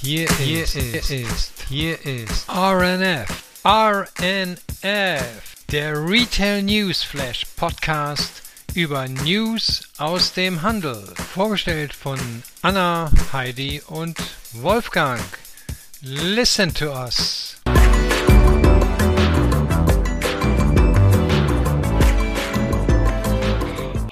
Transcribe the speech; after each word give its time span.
Hier, 0.00 0.28
hier 0.38 0.62
ist, 0.62 0.76
ist, 0.76 1.52
hier 1.68 1.98
ist 2.06 2.48
RNF, 2.48 3.28
RNF, 3.64 5.24
der 5.72 6.08
Retail 6.08 6.62
News 6.62 7.02
Flash 7.02 7.44
Podcast 7.56 8.42
über 8.74 9.08
News 9.08 9.82
aus 9.98 10.32
dem 10.32 10.62
Handel. 10.62 11.02
Vorgestellt 11.34 11.92
von 11.92 12.20
Anna, 12.62 13.10
Heidi 13.32 13.82
und 13.88 14.16
Wolfgang. 14.52 15.20
Listen 16.00 16.72
to 16.72 16.92
us. 16.92 17.56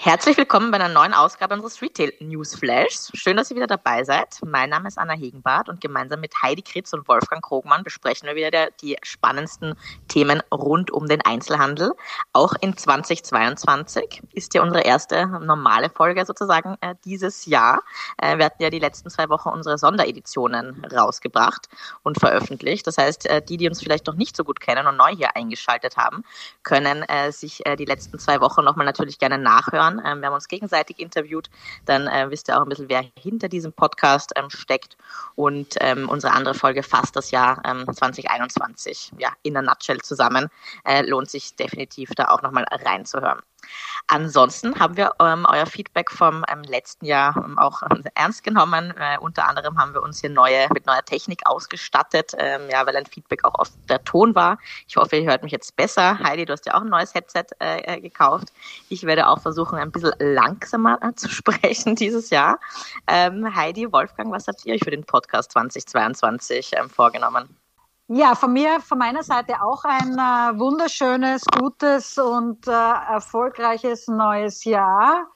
Herzlich 0.06 0.36
willkommen 0.36 0.70
bei 0.70 0.78
einer 0.78 0.88
neuen 0.88 1.14
Ausgabe 1.14 1.54
unseres 1.54 1.82
Retail 1.82 2.12
News 2.20 2.54
Flash. 2.54 3.10
Schön, 3.14 3.36
dass 3.36 3.50
ihr 3.50 3.56
wieder 3.56 3.66
dabei 3.66 4.04
seid. 4.04 4.38
Mein 4.46 4.70
Name 4.70 4.86
ist 4.86 4.98
Anna 4.98 5.14
Hegenbart 5.14 5.68
und 5.68 5.80
gemeinsam 5.80 6.20
mit 6.20 6.32
Heidi 6.40 6.62
Kritz 6.62 6.92
und 6.92 7.08
Wolfgang 7.08 7.42
Krogmann 7.42 7.82
besprechen 7.82 8.28
wir 8.28 8.36
wieder 8.36 8.70
die 8.80 8.96
spannendsten 9.02 9.74
Themen 10.06 10.44
rund 10.54 10.92
um 10.92 11.08
den 11.08 11.22
Einzelhandel. 11.22 11.90
Auch 12.32 12.54
in 12.60 12.76
2022 12.76 14.22
ist 14.32 14.54
ja 14.54 14.62
unsere 14.62 14.82
erste 14.82 15.26
normale 15.26 15.90
Folge 15.90 16.24
sozusagen 16.24 16.76
äh, 16.82 16.94
dieses 17.04 17.44
Jahr. 17.46 17.80
Äh, 18.18 18.38
wir 18.38 18.44
hatten 18.44 18.62
ja 18.62 18.70
die 18.70 18.78
letzten 18.78 19.10
zwei 19.10 19.28
Wochen 19.28 19.48
unsere 19.48 19.76
Sondereditionen 19.76 20.84
rausgebracht 20.84 21.66
und 22.04 22.20
veröffentlicht. 22.20 22.86
Das 22.86 22.96
heißt, 22.96 23.26
äh, 23.26 23.42
die, 23.42 23.56
die 23.56 23.66
uns 23.66 23.82
vielleicht 23.82 24.06
noch 24.06 24.14
nicht 24.14 24.36
so 24.36 24.44
gut 24.44 24.60
kennen 24.60 24.86
und 24.86 24.96
neu 24.96 25.16
hier 25.16 25.34
eingeschaltet 25.34 25.96
haben, 25.96 26.22
können 26.62 27.02
äh, 27.02 27.32
sich 27.32 27.66
äh, 27.66 27.74
die 27.74 27.86
letzten 27.86 28.20
zwei 28.20 28.40
Wochen 28.40 28.62
nochmal 28.62 28.86
natürlich 28.86 29.18
gerne 29.18 29.38
nachhören 29.38 29.95
ähm, 30.04 30.20
wir 30.20 30.28
haben 30.28 30.34
uns 30.34 30.48
gegenseitig 30.48 30.98
interviewt. 30.98 31.50
Dann 31.84 32.06
äh, 32.06 32.30
wisst 32.30 32.48
ihr 32.48 32.56
auch 32.56 32.62
ein 32.62 32.68
bisschen, 32.68 32.88
wer 32.88 33.04
hinter 33.18 33.48
diesem 33.48 33.72
Podcast 33.72 34.32
ähm, 34.36 34.50
steckt. 34.50 34.96
Und 35.34 35.76
ähm, 35.80 36.08
unsere 36.08 36.32
andere 36.32 36.54
Folge 36.54 36.82
fasst 36.82 37.16
das 37.16 37.30
Jahr 37.30 37.62
2021 37.62 39.12
ja, 39.18 39.32
in 39.42 39.56
a 39.56 39.62
nutshell 39.62 40.00
zusammen. 40.00 40.48
Äh, 40.84 41.02
lohnt 41.02 41.30
sich 41.30 41.56
definitiv 41.56 42.10
da 42.16 42.26
auch 42.26 42.42
nochmal 42.42 42.64
reinzuhören. 42.70 43.40
Ansonsten 44.08 44.78
haben 44.78 44.96
wir 44.96 45.12
ähm, 45.20 45.46
euer 45.48 45.66
Feedback 45.66 46.10
vom 46.10 46.44
ähm, 46.48 46.62
letzten 46.62 47.06
Jahr 47.06 47.36
ähm, 47.36 47.58
auch 47.58 47.82
ernst 48.14 48.44
genommen. 48.44 48.94
Äh, 48.98 49.18
unter 49.18 49.48
anderem 49.48 49.78
haben 49.78 49.94
wir 49.94 50.02
uns 50.02 50.20
hier 50.20 50.30
neue, 50.30 50.68
mit 50.72 50.86
neuer 50.86 51.04
Technik 51.04 51.42
ausgestattet, 51.44 52.32
ähm, 52.38 52.62
ja, 52.70 52.86
weil 52.86 52.96
ein 52.96 53.06
Feedback 53.06 53.44
auch 53.44 53.54
auf 53.54 53.70
der 53.88 54.04
Ton 54.04 54.34
war. 54.34 54.58
Ich 54.86 54.96
hoffe, 54.96 55.16
ihr 55.16 55.28
hört 55.28 55.42
mich 55.42 55.52
jetzt 55.52 55.76
besser. 55.76 56.18
Heidi, 56.18 56.44
du 56.44 56.52
hast 56.52 56.66
ja 56.66 56.74
auch 56.74 56.82
ein 56.82 56.88
neues 56.88 57.14
Headset 57.14 57.46
äh, 57.60 57.80
äh 57.80 58.00
gekauft. 58.00 58.52
Ich 58.88 59.04
werde 59.04 59.28
auch 59.28 59.40
versuchen, 59.40 59.78
ein 59.78 59.90
bisschen 59.90 60.14
langsamer 60.18 60.98
äh, 61.02 61.14
zu 61.14 61.28
sprechen 61.30 61.96
dieses 61.96 62.30
Jahr. 62.30 62.60
Ähm, 63.06 63.54
Heidi, 63.54 63.90
Wolfgang, 63.92 64.32
was 64.32 64.46
habt 64.46 64.64
ihr 64.64 64.74
euch 64.74 64.84
für 64.84 64.90
den 64.90 65.04
Podcast 65.04 65.52
2022 65.52 66.72
ähm, 66.76 66.90
vorgenommen? 66.90 67.65
Ja, 68.08 68.36
von 68.36 68.52
mir, 68.52 68.78
von 68.80 68.98
meiner 68.98 69.24
Seite 69.24 69.54
auch 69.60 69.82
ein 69.82 70.12
äh, 70.12 70.58
wunderschönes, 70.60 71.42
gutes 71.44 72.16
und 72.18 72.68
äh, 72.68 72.70
erfolgreiches 72.70 74.06
neues 74.06 74.62
Jahr. 74.62 75.26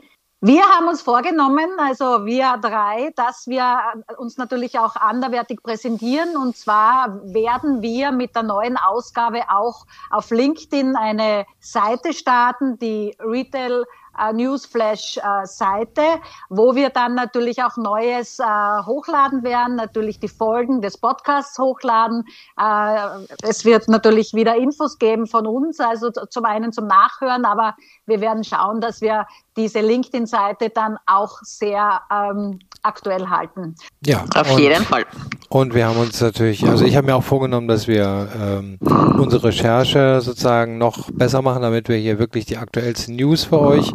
Wir 0.41 0.63
haben 0.63 0.87
uns 0.87 1.03
vorgenommen, 1.03 1.69
also 1.79 2.25
wir 2.25 2.59
drei, 2.59 3.13
dass 3.17 3.49
wir 3.49 3.77
uns 4.19 4.39
natürlich 4.39 4.79
auch 4.79 4.95
anderwertig 4.95 5.65
präsentieren. 5.65 6.37
Und 6.37 6.57
zwar 6.57 7.21
werden 7.25 7.83
wir 7.83 8.13
mit 8.13 8.37
der 8.37 8.45
neuen 8.45 8.77
Ausgabe 8.77 9.43
auch 9.51 9.85
auf 10.09 10.31
LinkedIn 10.31 10.95
eine 10.95 11.47
Seite 11.59 12.13
starten, 12.13 12.79
die 12.79 13.17
Retail 13.19 13.83
äh, 13.83 14.10
Newsflash-Seite, 14.33 16.01
äh, 16.01 16.19
wo 16.49 16.75
wir 16.75 16.91
dann 16.91 17.15
natürlich 17.15 17.63
auch 17.63 17.77
Neues 17.77 18.39
äh, 18.39 18.45
hochladen 18.45 19.43
werden, 19.43 19.77
natürlich 19.77 20.21
die 20.21 20.29
Folgen 20.29 20.81
des 20.81 20.99
Podcasts 20.99 21.59
hochladen. 21.59 22.25
Äh, 22.59 23.27
es 23.43 23.65
wird 23.65 23.89
natürlich 23.89 24.35
wieder 24.35 24.57
Infos 24.57 24.99
geben 24.99 25.27
von 25.27 25.47
uns, 25.47 25.81
also 25.81 26.11
zum 26.11 26.45
einen 26.45 26.73
zum 26.73 26.87
Nachhören, 26.87 27.45
aber 27.45 27.77
wir 28.07 28.21
werden 28.21 28.45
schauen, 28.45 28.81
dass 28.81 29.01
wir 29.01 29.27
diese 29.57 29.81
LinkedIn-Seite 29.81 30.71
dann 30.71 30.97
auch 31.07 31.39
sehr 31.43 32.01
ähm, 32.13 32.61
aktuell 32.83 33.29
halten. 33.29 33.75
Ja, 34.05 34.25
auf 34.35 34.53
und, 34.53 34.61
jeden 34.61 34.85
Fall. 34.85 35.05
Und 35.49 35.75
wir 35.75 35.87
haben 35.89 35.99
uns 35.99 36.21
natürlich, 36.21 36.67
also 36.67 36.85
ich 36.85 36.97
habe 36.97 37.07
mir 37.07 37.17
auch 37.17 37.25
vorgenommen, 37.25 37.69
dass 37.69 37.89
wir 37.89 38.29
ähm, 38.41 38.79
unsere 38.81 39.45
Recherche 39.45 40.21
sozusagen 40.21 40.79
noch 40.79 41.11
besser 41.11 41.43
machen, 41.43 41.63
damit 41.63 41.89
wir 41.89 41.97
hier 41.97 42.19
wirklich 42.19 42.47
die 42.47 42.57
aktuellsten 42.57 43.17
News 43.17 43.45
für 43.45 43.61
euch 43.61 43.93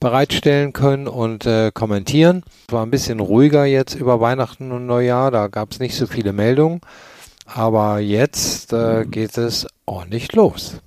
bereitstellen 0.00 0.72
können 0.72 1.08
und 1.08 1.46
äh, 1.46 1.70
kommentieren. 1.72 2.44
Es 2.68 2.72
war 2.72 2.84
ein 2.84 2.90
bisschen 2.90 3.20
ruhiger 3.20 3.64
jetzt 3.64 3.94
über 3.94 4.20
Weihnachten 4.20 4.72
und 4.72 4.86
Neujahr, 4.86 5.30
da 5.30 5.48
gab 5.48 5.72
es 5.72 5.80
nicht 5.80 5.96
so 5.96 6.06
viele 6.06 6.32
Meldungen. 6.32 6.80
Aber 7.46 7.98
jetzt 7.98 8.72
äh, 8.72 9.06
geht 9.06 9.38
es 9.38 9.66
ordentlich 9.86 10.32
los. 10.34 10.80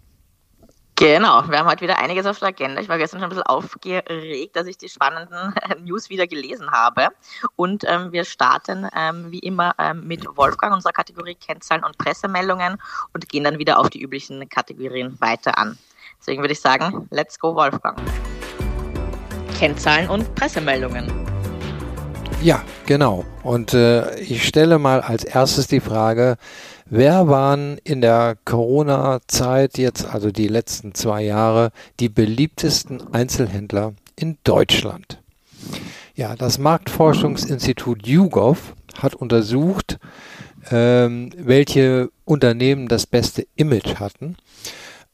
Genau, 1.02 1.42
wir 1.50 1.58
haben 1.58 1.68
heute 1.68 1.82
wieder 1.82 1.98
einiges 1.98 2.28
auf 2.28 2.38
der 2.38 2.50
Agenda. 2.50 2.80
Ich 2.80 2.88
war 2.88 3.00
gestern 3.00 3.20
schon 3.20 3.24
ein 3.24 3.30
bisschen 3.30 3.48
aufgeregt, 3.48 4.56
dass 4.56 4.68
ich 4.68 4.78
die 4.78 4.88
spannenden 4.88 5.52
News 5.84 6.12
wieder 6.12 6.28
gelesen 6.28 6.70
habe. 6.70 7.08
Und 7.56 7.84
ähm, 7.88 8.12
wir 8.12 8.24
starten 8.24 8.88
ähm, 8.96 9.32
wie 9.32 9.40
immer 9.40 9.74
ähm, 9.80 10.06
mit 10.06 10.24
Wolfgang, 10.38 10.76
unserer 10.76 10.94
Kategorie 10.94 11.34
Kennzahlen 11.34 11.84
und 11.84 11.98
Pressemeldungen 11.98 12.78
und 13.16 13.28
gehen 13.30 13.44
dann 13.44 13.58
wieder 13.58 13.80
auf 13.80 13.90
die 13.90 14.00
üblichen 14.00 14.48
Kategorien 14.48 15.20
weiter 15.20 15.58
an. 15.58 15.76
Deswegen 16.20 16.44
würde 16.44 16.54
ich 16.54 16.62
sagen, 16.62 17.08
let's 17.10 17.40
go 17.40 17.56
Wolfgang. 17.56 18.00
Kennzahlen 19.58 20.08
und 20.08 20.36
Pressemeldungen. 20.36 21.12
Ja, 22.44 22.64
genau. 22.86 23.26
Und 23.42 23.74
äh, 23.74 24.20
ich 24.20 24.48
stelle 24.48 24.78
mal 24.78 25.02
als 25.02 25.24
erstes 25.24 25.66
die 25.66 25.80
Frage, 25.80 26.38
wer 26.92 27.28
waren 27.30 27.80
in 27.84 28.02
der 28.02 28.38
Corona-Zeit 28.46 29.80
jetzt, 29.80 30.06
also 30.06 30.30
die 30.30 30.48
letzten 30.48 30.94
zwei 30.94 31.24
Jahre, 31.24 31.72
die 32.00 32.10
beliebtesten 32.10 33.14
Einzelhändler 33.14 33.94
in 34.16 34.38
Deutschland? 34.44 35.20
Ja, 36.14 36.36
das 36.36 36.60
Marktforschungsinstitut 36.60 38.06
YouGov 38.06 38.76
hat 39.00 39.16
untersucht, 39.16 39.98
ähm, 40.70 41.32
welche 41.38 42.12
Unternehmen 42.26 42.88
das 42.88 43.08
beste 43.08 43.48
Image 43.56 43.96
hatten. 43.96 44.36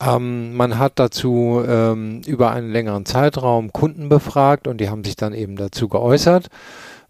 Ähm, 0.02 0.56
man 0.56 0.78
hat 0.80 0.94
dazu 0.96 1.64
ähm, 1.66 2.22
über 2.26 2.52
einen 2.52 2.72
längeren 2.72 3.06
Zeitraum 3.06 3.72
Kunden 3.72 4.10
befragt 4.10 4.68
und 4.68 4.80
die 4.80 4.90
haben 4.90 5.04
sich 5.04 5.16
dann 5.16 5.34
eben 5.34 5.56
dazu 5.56 5.88
geäußert. 5.88 6.48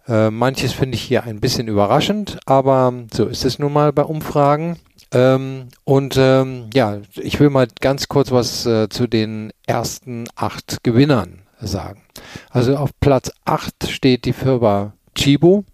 Äh, 0.08 0.30
manches 0.30 0.72
finde 0.72 0.94
ich 0.94 1.02
hier 1.02 1.24
ein 1.24 1.38
bisschen 1.38 1.68
überraschend, 1.68 2.38
aber 2.46 2.92
so 3.12 3.26
ist 3.26 3.44
es 3.44 3.58
nun 3.58 3.72
mal 3.72 3.92
bei 3.92 4.02
Umfragen. 4.02 4.78
Ähm, 5.12 5.68
und 5.84 6.16
ähm, 6.18 6.70
ja, 6.72 6.98
ich 7.14 7.38
will 7.40 7.50
mal 7.50 7.68
ganz 7.80 8.08
kurz 8.08 8.30
was 8.30 8.66
äh, 8.66 8.88
zu 8.88 9.06
den 9.06 9.52
ersten 9.66 10.24
acht 10.34 10.82
Gewinnern 10.82 11.40
sagen. 11.60 12.02
Also 12.50 12.76
auf 12.76 12.90
Platz 13.00 13.30
acht 13.44 13.88
steht 13.88 14.24
die 14.24 14.32
Firma 14.32 14.92
Chibo. 15.14 15.64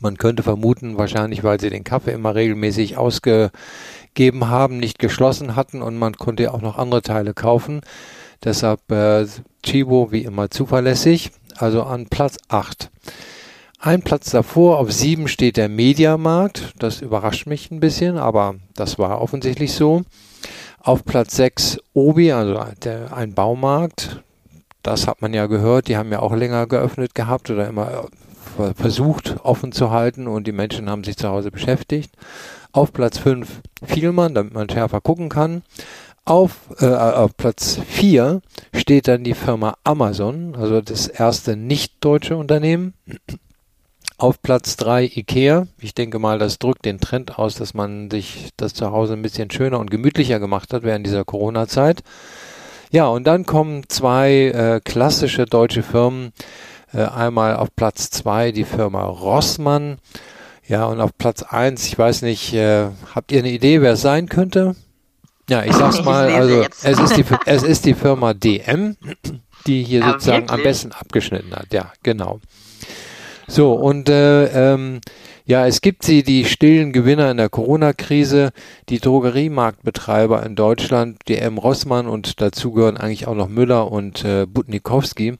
Man 0.00 0.16
könnte 0.16 0.44
vermuten, 0.44 0.96
wahrscheinlich 0.96 1.42
weil 1.42 1.60
sie 1.60 1.70
den 1.70 1.84
Kaffee 1.84 2.12
immer 2.12 2.34
regelmäßig 2.36 2.96
ausgegeben 2.96 4.48
haben, 4.48 4.78
nicht 4.78 5.00
geschlossen 5.00 5.56
hatten 5.56 5.82
und 5.82 5.96
man 5.96 6.14
konnte 6.14 6.52
auch 6.52 6.60
noch 6.60 6.78
andere 6.78 7.02
Teile 7.02 7.34
kaufen. 7.34 7.80
Deshalb 8.44 8.90
äh, 8.92 9.26
Chibo 9.64 10.12
wie 10.12 10.22
immer 10.22 10.50
zuverlässig 10.50 11.32
also 11.58 11.82
an 11.82 12.06
Platz 12.06 12.36
8. 12.48 12.90
Ein 13.80 14.02
Platz 14.02 14.30
davor, 14.30 14.78
auf 14.78 14.92
7 14.92 15.28
steht 15.28 15.56
der 15.56 15.68
Mediamarkt. 15.68 16.74
Das 16.78 17.00
überrascht 17.00 17.46
mich 17.46 17.70
ein 17.70 17.80
bisschen, 17.80 18.18
aber 18.18 18.56
das 18.74 18.98
war 18.98 19.20
offensichtlich 19.20 19.72
so. 19.72 20.02
Auf 20.80 21.04
Platz 21.04 21.36
6 21.36 21.78
Obi, 21.94 22.32
also 22.32 22.58
der, 22.82 23.16
ein 23.16 23.34
Baumarkt. 23.34 24.22
Das 24.82 25.06
hat 25.06 25.22
man 25.22 25.32
ja 25.32 25.46
gehört, 25.46 25.88
die 25.88 25.96
haben 25.96 26.10
ja 26.10 26.20
auch 26.20 26.34
länger 26.34 26.66
geöffnet 26.66 27.14
gehabt 27.14 27.50
oder 27.50 27.68
immer 27.68 28.08
äh, 28.58 28.74
versucht 28.74 29.36
offen 29.44 29.70
zu 29.70 29.90
halten 29.90 30.26
und 30.26 30.46
die 30.46 30.52
Menschen 30.52 30.90
haben 30.90 31.04
sich 31.04 31.16
zu 31.16 31.28
Hause 31.28 31.50
beschäftigt. 31.50 32.10
Auf 32.72 32.92
Platz 32.92 33.18
5 33.18 33.60
Vielmann, 33.84 34.34
damit 34.34 34.54
man 34.54 34.68
schärfer 34.68 35.00
gucken 35.00 35.28
kann. 35.28 35.62
Auf, 36.28 36.68
äh, 36.80 36.84
auf 36.84 37.38
Platz 37.38 37.80
4 37.88 38.42
steht 38.74 39.08
dann 39.08 39.24
die 39.24 39.32
Firma 39.32 39.78
Amazon, 39.82 40.54
also 40.56 40.82
das 40.82 41.08
erste 41.08 41.56
nicht 41.56 41.94
deutsche 42.00 42.36
Unternehmen. 42.36 42.92
Auf 44.18 44.42
Platz 44.42 44.76
3 44.76 45.04
Ikea. 45.04 45.68
Ich 45.80 45.94
denke 45.94 46.18
mal, 46.18 46.38
das 46.38 46.58
drückt 46.58 46.84
den 46.84 47.00
Trend 47.00 47.38
aus, 47.38 47.54
dass 47.54 47.72
man 47.72 48.10
sich 48.10 48.50
das 48.58 48.74
zu 48.74 48.90
Hause 48.90 49.14
ein 49.14 49.22
bisschen 49.22 49.50
schöner 49.50 49.78
und 49.78 49.90
gemütlicher 49.90 50.38
gemacht 50.38 50.74
hat 50.74 50.82
während 50.82 51.06
dieser 51.06 51.24
Corona-Zeit. 51.24 52.02
Ja, 52.90 53.06
und 53.06 53.26
dann 53.26 53.46
kommen 53.46 53.84
zwei 53.88 54.48
äh, 54.48 54.80
klassische 54.84 55.46
deutsche 55.46 55.82
Firmen. 55.82 56.34
Äh, 56.92 57.04
einmal 57.04 57.56
auf 57.56 57.74
Platz 57.74 58.10
2 58.10 58.52
die 58.52 58.64
Firma 58.64 59.02
Rossmann. 59.02 59.96
Ja, 60.66 60.84
und 60.84 61.00
auf 61.00 61.16
Platz 61.16 61.42
1, 61.42 61.86
ich 61.86 61.98
weiß 61.98 62.20
nicht, 62.20 62.52
äh, 62.52 62.88
habt 63.14 63.32
ihr 63.32 63.38
eine 63.38 63.50
Idee, 63.50 63.80
wer 63.80 63.94
es 63.94 64.02
sein 64.02 64.28
könnte? 64.28 64.76
Ja, 65.48 65.64
ich 65.64 65.72
sag's 65.72 66.04
mal, 66.04 66.30
also 66.30 66.62
es 66.82 66.98
ist, 66.98 67.16
die, 67.16 67.24
es 67.46 67.62
ist 67.62 67.86
die 67.86 67.94
Firma 67.94 68.34
DM, 68.34 68.96
die 69.66 69.82
hier 69.82 70.00
ja, 70.00 70.12
sozusagen 70.12 70.42
wirklich? 70.42 70.58
am 70.58 70.62
besten 70.62 70.92
abgeschnitten 70.92 71.54
hat. 71.54 71.72
Ja, 71.72 71.92
genau. 72.02 72.40
So, 73.46 73.72
und 73.72 74.10
äh, 74.10 74.74
ähm, 74.74 75.00
ja, 75.46 75.66
es 75.66 75.80
gibt 75.80 76.04
sie, 76.04 76.22
die 76.22 76.44
stillen 76.44 76.92
Gewinner 76.92 77.30
in 77.30 77.38
der 77.38 77.48
Corona-Krise, 77.48 78.50
die 78.90 79.00
Drogeriemarktbetreiber 79.00 80.44
in 80.44 80.54
Deutschland, 80.54 81.20
DM 81.26 81.56
Rossmann 81.56 82.06
und 82.06 82.42
dazu 82.42 82.72
gehören 82.72 82.98
eigentlich 82.98 83.26
auch 83.26 83.34
noch 83.34 83.48
Müller 83.48 83.90
und 83.90 84.26
äh, 84.26 84.44
Butnikowski, 84.44 85.38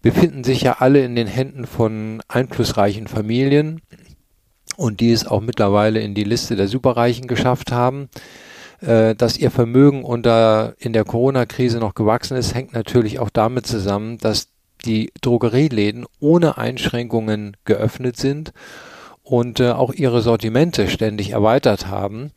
befinden 0.00 0.44
sich 0.44 0.62
ja 0.62 0.76
alle 0.78 1.04
in 1.04 1.14
den 1.14 1.26
Händen 1.26 1.66
von 1.66 2.22
einflussreichen 2.28 3.06
Familien 3.06 3.82
und 4.78 5.00
die 5.00 5.12
es 5.12 5.26
auch 5.26 5.42
mittlerweile 5.42 6.00
in 6.00 6.14
die 6.14 6.24
Liste 6.24 6.56
der 6.56 6.66
Superreichen 6.66 7.26
geschafft 7.26 7.70
haben. 7.70 8.08
Äh, 8.80 9.14
dass 9.14 9.36
ihr 9.36 9.50
Vermögen 9.50 10.04
unter 10.04 10.74
in 10.78 10.92
der 10.92 11.04
Corona-Krise 11.04 11.78
noch 11.78 11.94
gewachsen 11.94 12.36
ist, 12.36 12.54
hängt 12.54 12.72
natürlich 12.72 13.18
auch 13.18 13.30
damit 13.30 13.66
zusammen, 13.66 14.18
dass 14.18 14.48
die 14.84 15.12
Drogerieläden 15.20 16.06
ohne 16.20 16.56
Einschränkungen 16.56 17.56
geöffnet 17.64 18.16
sind 18.16 18.52
und 19.22 19.60
äh, 19.60 19.70
auch 19.72 19.92
ihre 19.92 20.22
Sortimente 20.22 20.88
ständig 20.88 21.30
erweitert 21.30 21.88
haben 21.88 22.32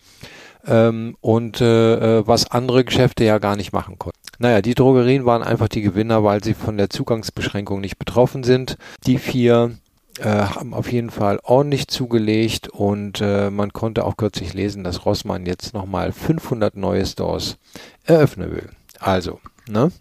ähm, 0.67 1.15
und 1.21 1.61
äh, 1.61 2.19
äh, 2.19 2.27
was 2.27 2.51
andere 2.51 2.83
Geschäfte 2.83 3.23
ja 3.23 3.37
gar 3.39 3.55
nicht 3.55 3.73
machen 3.73 3.97
konnten. 3.97 4.19
Naja, 4.39 4.61
die 4.61 4.75
Drogerien 4.75 5.25
waren 5.25 5.43
einfach 5.43 5.67
die 5.67 5.81
Gewinner, 5.81 6.23
weil 6.23 6.43
sie 6.43 6.53
von 6.53 6.77
der 6.77 6.89
Zugangsbeschränkung 6.89 7.81
nicht 7.81 7.97
betroffen 7.97 8.43
sind. 8.43 8.77
Die 9.05 9.17
vier 9.17 9.77
äh, 10.19 10.25
haben 10.25 10.73
auf 10.73 10.91
jeden 10.91 11.09
Fall 11.09 11.39
ordentlich 11.43 11.87
zugelegt 11.87 12.69
und 12.69 13.21
äh, 13.21 13.49
man 13.49 13.73
konnte 13.73 14.05
auch 14.05 14.17
kürzlich 14.17 14.53
lesen, 14.53 14.83
dass 14.83 15.05
Rossmann 15.05 15.45
jetzt 15.45 15.73
nochmal 15.73 16.11
500 16.11 16.75
neue 16.75 17.05
Stores 17.05 17.57
eröffnen 18.03 18.51
will. 18.51 18.69
Also, 18.99 19.39
ne? 19.67 19.91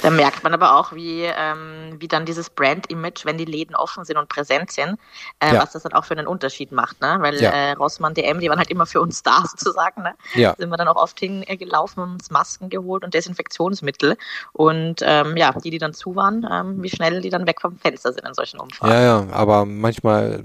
Da 0.00 0.10
merkt 0.10 0.42
man 0.42 0.54
aber 0.54 0.78
auch, 0.78 0.92
wie, 0.92 1.24
ähm, 1.24 1.96
wie 1.98 2.08
dann 2.08 2.24
dieses 2.24 2.48
Brand-Image, 2.48 3.26
wenn 3.26 3.36
die 3.36 3.44
Läden 3.44 3.76
offen 3.76 4.04
sind 4.04 4.16
und 4.16 4.28
präsent 4.28 4.70
sind, 4.70 4.98
äh, 5.38 5.52
ja. 5.52 5.60
was 5.60 5.72
das 5.72 5.82
dann 5.82 5.92
auch 5.92 6.04
für 6.04 6.16
einen 6.16 6.26
Unterschied 6.26 6.72
macht. 6.72 7.00
Ne? 7.02 7.16
Weil 7.20 7.40
ja. 7.40 7.50
äh, 7.50 7.72
Rossmann, 7.72 8.14
DM, 8.14 8.40
die 8.40 8.48
waren 8.48 8.58
halt 8.58 8.70
immer 8.70 8.86
für 8.86 9.00
uns 9.00 9.22
da 9.22 9.44
sozusagen. 9.46 10.02
Ne? 10.02 10.14
Ja. 10.34 10.54
Sind 10.56 10.70
wir 10.70 10.76
dann 10.78 10.88
auch 10.88 10.96
oft 10.96 11.20
hingelaufen 11.20 12.02
und 12.02 12.12
uns 12.12 12.30
Masken 12.30 12.70
geholt 12.70 13.04
und 13.04 13.12
Desinfektionsmittel. 13.12 14.16
Und 14.52 15.00
ähm, 15.02 15.36
ja, 15.36 15.52
die, 15.52 15.70
die 15.70 15.78
dann 15.78 15.92
zu 15.92 16.16
waren, 16.16 16.46
ähm, 16.50 16.82
wie 16.82 16.90
schnell 16.90 17.20
die 17.20 17.30
dann 17.30 17.46
weg 17.46 17.60
vom 17.60 17.76
Fenster 17.76 18.12
sind 18.12 18.26
in 18.26 18.34
solchen 18.34 18.60
Umfragen. 18.60 18.92
Ja, 18.92 19.00
ja, 19.02 19.26
aber 19.32 19.66
manchmal 19.66 20.44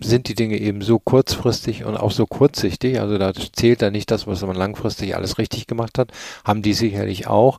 sind 0.00 0.28
die 0.28 0.34
Dinge 0.34 0.58
eben 0.58 0.82
so 0.82 0.98
kurzfristig 0.98 1.84
und 1.84 1.96
auch 1.96 2.12
so 2.12 2.26
kurzsichtig. 2.26 3.00
Also 3.00 3.18
da 3.18 3.32
zählt 3.34 3.82
da 3.82 3.90
nicht 3.90 4.10
das, 4.10 4.26
was 4.26 4.42
man 4.42 4.56
langfristig 4.56 5.16
alles 5.16 5.38
richtig 5.38 5.66
gemacht 5.66 5.98
hat. 5.98 6.12
Haben 6.44 6.62
die 6.62 6.74
sicherlich 6.74 7.26
auch. 7.26 7.58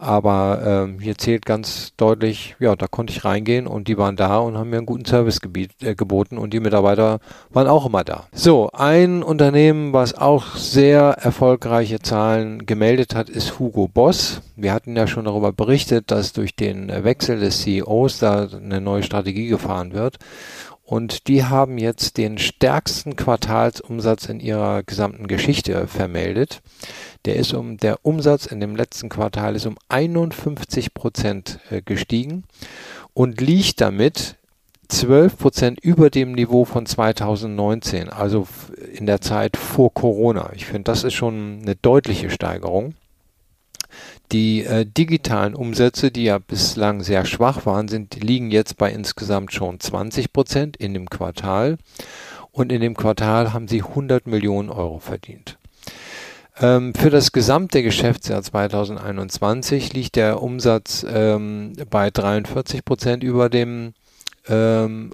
Aber 0.00 0.62
ähm, 0.64 1.00
hier 1.00 1.18
zählt 1.18 1.44
ganz 1.44 1.92
deutlich, 1.96 2.54
ja, 2.60 2.76
da 2.76 2.86
konnte 2.86 3.12
ich 3.12 3.24
reingehen 3.24 3.66
und 3.66 3.88
die 3.88 3.98
waren 3.98 4.14
da 4.14 4.38
und 4.38 4.56
haben 4.56 4.70
mir 4.70 4.76
einen 4.76 4.86
guten 4.86 5.04
Service 5.04 5.40
äh, 5.82 5.94
geboten 5.96 6.38
und 6.38 6.54
die 6.54 6.60
Mitarbeiter 6.60 7.18
waren 7.50 7.66
auch 7.66 7.84
immer 7.84 8.04
da. 8.04 8.28
So, 8.30 8.70
ein 8.72 9.24
Unternehmen, 9.24 9.92
was 9.92 10.14
auch 10.14 10.54
sehr 10.54 11.16
erfolgreiche 11.20 11.98
Zahlen 11.98 12.64
gemeldet 12.64 13.16
hat, 13.16 13.28
ist 13.28 13.58
Hugo 13.58 13.88
Boss. 13.88 14.40
Wir 14.54 14.72
hatten 14.72 14.94
ja 14.94 15.08
schon 15.08 15.24
darüber 15.24 15.52
berichtet, 15.52 16.12
dass 16.12 16.32
durch 16.32 16.54
den 16.54 16.88
Wechsel 17.02 17.40
des 17.40 17.62
CEOs 17.62 18.20
da 18.20 18.46
eine 18.46 18.80
neue 18.80 19.02
Strategie 19.02 19.48
gefahren 19.48 19.94
wird. 19.94 20.18
Und 20.88 21.28
die 21.28 21.44
haben 21.44 21.76
jetzt 21.76 22.16
den 22.16 22.38
stärksten 22.38 23.14
Quartalsumsatz 23.14 24.24
in 24.30 24.40
ihrer 24.40 24.82
gesamten 24.84 25.26
Geschichte 25.26 25.86
vermeldet. 25.86 26.62
Der 27.28 27.36
ist 27.36 27.52
um, 27.52 27.76
der 27.76 28.06
Umsatz 28.06 28.46
in 28.46 28.58
dem 28.58 28.74
letzten 28.74 29.10
Quartal 29.10 29.54
ist 29.54 29.66
um 29.66 29.76
51 29.90 30.94
Prozent 30.94 31.60
äh, 31.68 31.82
gestiegen 31.82 32.44
und 33.12 33.42
liegt 33.42 33.82
damit 33.82 34.36
12 34.88 35.36
Prozent 35.36 35.78
über 35.78 36.08
dem 36.08 36.32
Niveau 36.32 36.64
von 36.64 36.86
2019, 36.86 38.08
also 38.08 38.48
in 38.94 39.04
der 39.04 39.20
Zeit 39.20 39.58
vor 39.58 39.92
Corona. 39.92 40.52
Ich 40.54 40.64
finde, 40.64 40.84
das 40.84 41.04
ist 41.04 41.12
schon 41.12 41.58
eine 41.60 41.76
deutliche 41.76 42.30
Steigerung. 42.30 42.94
Die 44.32 44.64
äh, 44.64 44.86
digitalen 44.86 45.54
Umsätze, 45.54 46.10
die 46.10 46.24
ja 46.24 46.38
bislang 46.38 47.02
sehr 47.02 47.26
schwach 47.26 47.66
waren, 47.66 47.88
sind, 47.88 48.24
liegen 48.24 48.50
jetzt 48.50 48.78
bei 48.78 48.90
insgesamt 48.90 49.52
schon 49.52 49.80
20 49.80 50.32
Prozent 50.32 50.78
in 50.78 50.94
dem 50.94 51.10
Quartal. 51.10 51.76
Und 52.52 52.72
in 52.72 52.80
dem 52.80 52.96
Quartal 52.96 53.52
haben 53.52 53.68
sie 53.68 53.82
100 53.82 54.26
Millionen 54.26 54.70
Euro 54.70 54.98
verdient. 54.98 55.57
Ähm, 56.60 56.92
für 56.94 57.10
das 57.10 57.32
gesamte 57.32 57.82
Geschäftsjahr 57.82 58.42
2021 58.42 59.92
liegt 59.92 60.16
der 60.16 60.42
Umsatz 60.42 61.06
ähm, 61.08 61.74
bei 61.88 62.10
43 62.10 62.84
Prozent 62.84 63.22
über 63.22 63.48
dem 63.48 63.94
ähm, 64.48 65.12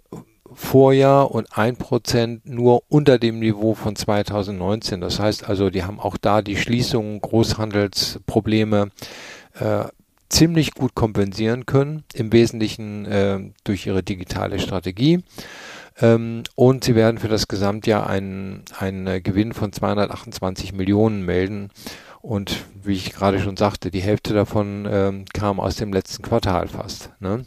Vorjahr 0.54 1.30
und 1.30 1.58
ein 1.58 1.76
Prozent 1.76 2.46
nur 2.46 2.82
unter 2.88 3.18
dem 3.18 3.40
Niveau 3.40 3.74
von 3.74 3.96
2019. 3.96 5.00
Das 5.00 5.18
heißt 5.18 5.48
also, 5.48 5.68
die 5.68 5.82
haben 5.82 6.00
auch 6.00 6.16
da 6.16 6.40
die 6.40 6.56
Schließungen, 6.56 7.20
Großhandelsprobleme 7.20 8.90
äh, 9.58 9.84
ziemlich 10.28 10.74
gut 10.74 10.94
kompensieren 10.94 11.66
können, 11.66 12.04
im 12.14 12.32
Wesentlichen 12.32 13.04
äh, 13.06 13.40
durch 13.64 13.86
ihre 13.86 14.02
digitale 14.02 14.58
Strategie. 14.58 15.22
Ähm, 16.00 16.42
und 16.54 16.84
sie 16.84 16.94
werden 16.94 17.18
für 17.18 17.28
das 17.28 17.48
Gesamtjahr 17.48 18.08
einen, 18.08 18.64
einen 18.78 19.22
Gewinn 19.22 19.52
von 19.52 19.72
228 19.72 20.72
Millionen 20.72 21.24
melden. 21.24 21.70
Und 22.20 22.64
wie 22.82 22.94
ich 22.94 23.12
gerade 23.12 23.38
schon 23.38 23.58
sagte, 23.58 23.90
die 23.90 24.00
Hälfte 24.00 24.32
davon 24.32 24.88
ähm, 24.90 25.24
kam 25.34 25.60
aus 25.60 25.76
dem 25.76 25.92
letzten 25.92 26.22
Quartal 26.22 26.68
fast. 26.68 27.10
Ne? 27.20 27.44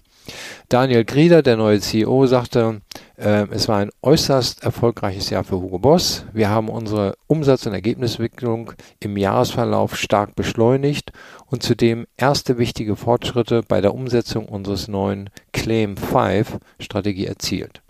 Daniel 0.69 1.03
Grieder, 1.03 1.41
der 1.41 1.57
neue 1.57 1.79
CEO, 1.79 2.27
sagte, 2.27 2.81
äh, 3.17 3.47
es 3.49 3.67
war 3.67 3.77
ein 3.77 3.89
äußerst 4.03 4.63
erfolgreiches 4.63 5.29
Jahr 5.31 5.43
für 5.43 5.59
Hugo 5.59 5.79
Boss. 5.79 6.25
Wir 6.31 6.49
haben 6.49 6.69
unsere 6.69 7.15
Umsatz- 7.25 7.65
und 7.65 7.73
Ergebnisentwicklung 7.73 8.73
im 8.99 9.17
Jahresverlauf 9.17 9.97
stark 9.97 10.35
beschleunigt 10.35 11.11
und 11.47 11.63
zudem 11.63 12.05
erste 12.17 12.57
wichtige 12.57 12.95
Fortschritte 12.95 13.63
bei 13.67 13.81
der 13.81 13.95
Umsetzung 13.95 14.45
unseres 14.45 14.87
neuen 14.87 15.29
Claim 15.53 15.97
5 15.97 16.59
Strategie 16.79 17.25
erzielt. 17.25 17.81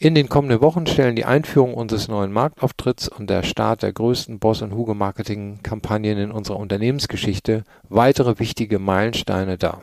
In 0.00 0.14
den 0.14 0.28
kommenden 0.28 0.60
Wochen 0.60 0.86
stellen 0.86 1.16
die 1.16 1.24
Einführung 1.24 1.74
unseres 1.74 2.06
neuen 2.06 2.32
Marktauftritts 2.32 3.08
und 3.08 3.28
der 3.28 3.42
Start 3.42 3.82
der 3.82 3.92
größten 3.92 4.38
Boss- 4.38 4.62
und 4.62 4.72
Hugo-Marketing-Kampagnen 4.72 6.18
in 6.18 6.30
unserer 6.30 6.58
Unternehmensgeschichte 6.58 7.64
weitere 7.88 8.38
wichtige 8.38 8.78
Meilensteine 8.78 9.58
dar. 9.58 9.82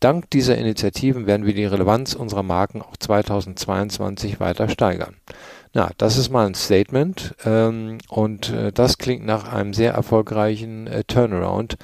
Dank 0.00 0.28
dieser 0.30 0.58
Initiativen 0.58 1.26
werden 1.26 1.46
wir 1.46 1.54
die 1.54 1.64
Relevanz 1.64 2.12
unserer 2.12 2.42
Marken 2.42 2.82
auch 2.82 2.98
2022 2.98 4.38
weiter 4.40 4.68
steigern. 4.68 5.16
Na, 5.72 5.90
das 5.96 6.18
ist 6.18 6.30
mal 6.30 6.46
ein 6.46 6.54
Statement 6.54 7.34
ähm, 7.46 7.96
und 8.08 8.50
äh, 8.50 8.72
das 8.72 8.98
klingt 8.98 9.24
nach 9.24 9.50
einem 9.50 9.72
sehr 9.72 9.94
erfolgreichen 9.94 10.86
äh, 10.86 11.04
Turnaround, 11.04 11.78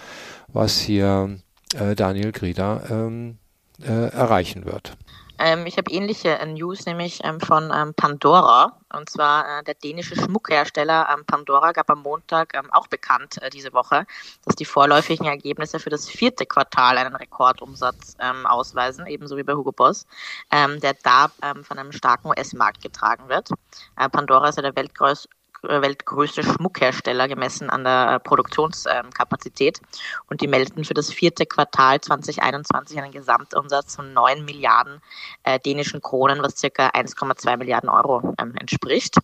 was 0.48 0.78
hier 0.78 1.38
äh, 1.74 1.94
Daniel 1.94 2.32
Grieder 2.32 2.82
ähm, 2.90 3.38
äh, 3.82 4.10
erreichen 4.10 4.66
wird. 4.66 4.98
Ähm, 5.38 5.66
ich 5.66 5.76
habe 5.76 5.90
ähnliche 5.90 6.38
äh, 6.38 6.46
News, 6.46 6.86
nämlich 6.86 7.20
ähm, 7.24 7.40
von 7.40 7.72
ähm, 7.74 7.94
Pandora. 7.94 8.78
Und 8.94 9.08
zwar 9.08 9.60
äh, 9.60 9.64
der 9.64 9.74
dänische 9.74 10.14
Schmuckhersteller 10.16 11.08
ähm, 11.12 11.24
Pandora 11.26 11.72
gab 11.72 11.90
am 11.90 12.02
Montag 12.02 12.54
ähm, 12.54 12.72
auch 12.72 12.86
bekannt 12.86 13.40
äh, 13.42 13.50
diese 13.50 13.72
Woche, 13.72 14.06
dass 14.44 14.54
die 14.56 14.64
vorläufigen 14.64 15.26
Ergebnisse 15.26 15.80
für 15.80 15.90
das 15.90 16.08
vierte 16.08 16.46
Quartal 16.46 16.98
einen 16.98 17.16
Rekordumsatz 17.16 18.16
ähm, 18.20 18.46
ausweisen, 18.46 19.06
ebenso 19.06 19.36
wie 19.36 19.42
bei 19.42 19.54
Hugo 19.54 19.72
Boss, 19.72 20.06
der 20.50 20.94
da 21.02 21.30
von 21.62 21.78
einem 21.78 21.92
starken 21.92 22.28
US-Markt 22.28 22.82
getragen 22.82 23.28
wird. 23.28 23.48
Äh, 23.96 24.08
Pandora 24.08 24.48
ist 24.48 24.56
ja 24.56 24.62
der 24.62 24.76
weltgrößte 24.76 25.28
weltgrößte 25.62 26.42
Schmuckhersteller 26.42 27.28
gemessen 27.28 27.70
an 27.70 27.84
der 27.84 28.14
äh, 28.14 28.20
Produktionskapazität. 28.20 29.80
Und 30.28 30.40
die 30.40 30.48
melden 30.48 30.84
für 30.84 30.94
das 30.94 31.12
vierte 31.12 31.46
Quartal 31.46 32.00
2021 32.00 32.98
einen 32.98 33.12
Gesamtumsatz 33.12 33.96
von 33.96 34.12
9 34.12 34.44
Milliarden 34.44 35.00
äh, 35.44 35.58
dänischen 35.58 36.00
Kronen, 36.00 36.42
was 36.42 36.58
circa 36.58 36.88
1,2 36.88 37.56
Milliarden 37.56 37.88
Euro 37.88 38.34
ähm, 38.38 38.54
entspricht. 38.58 39.16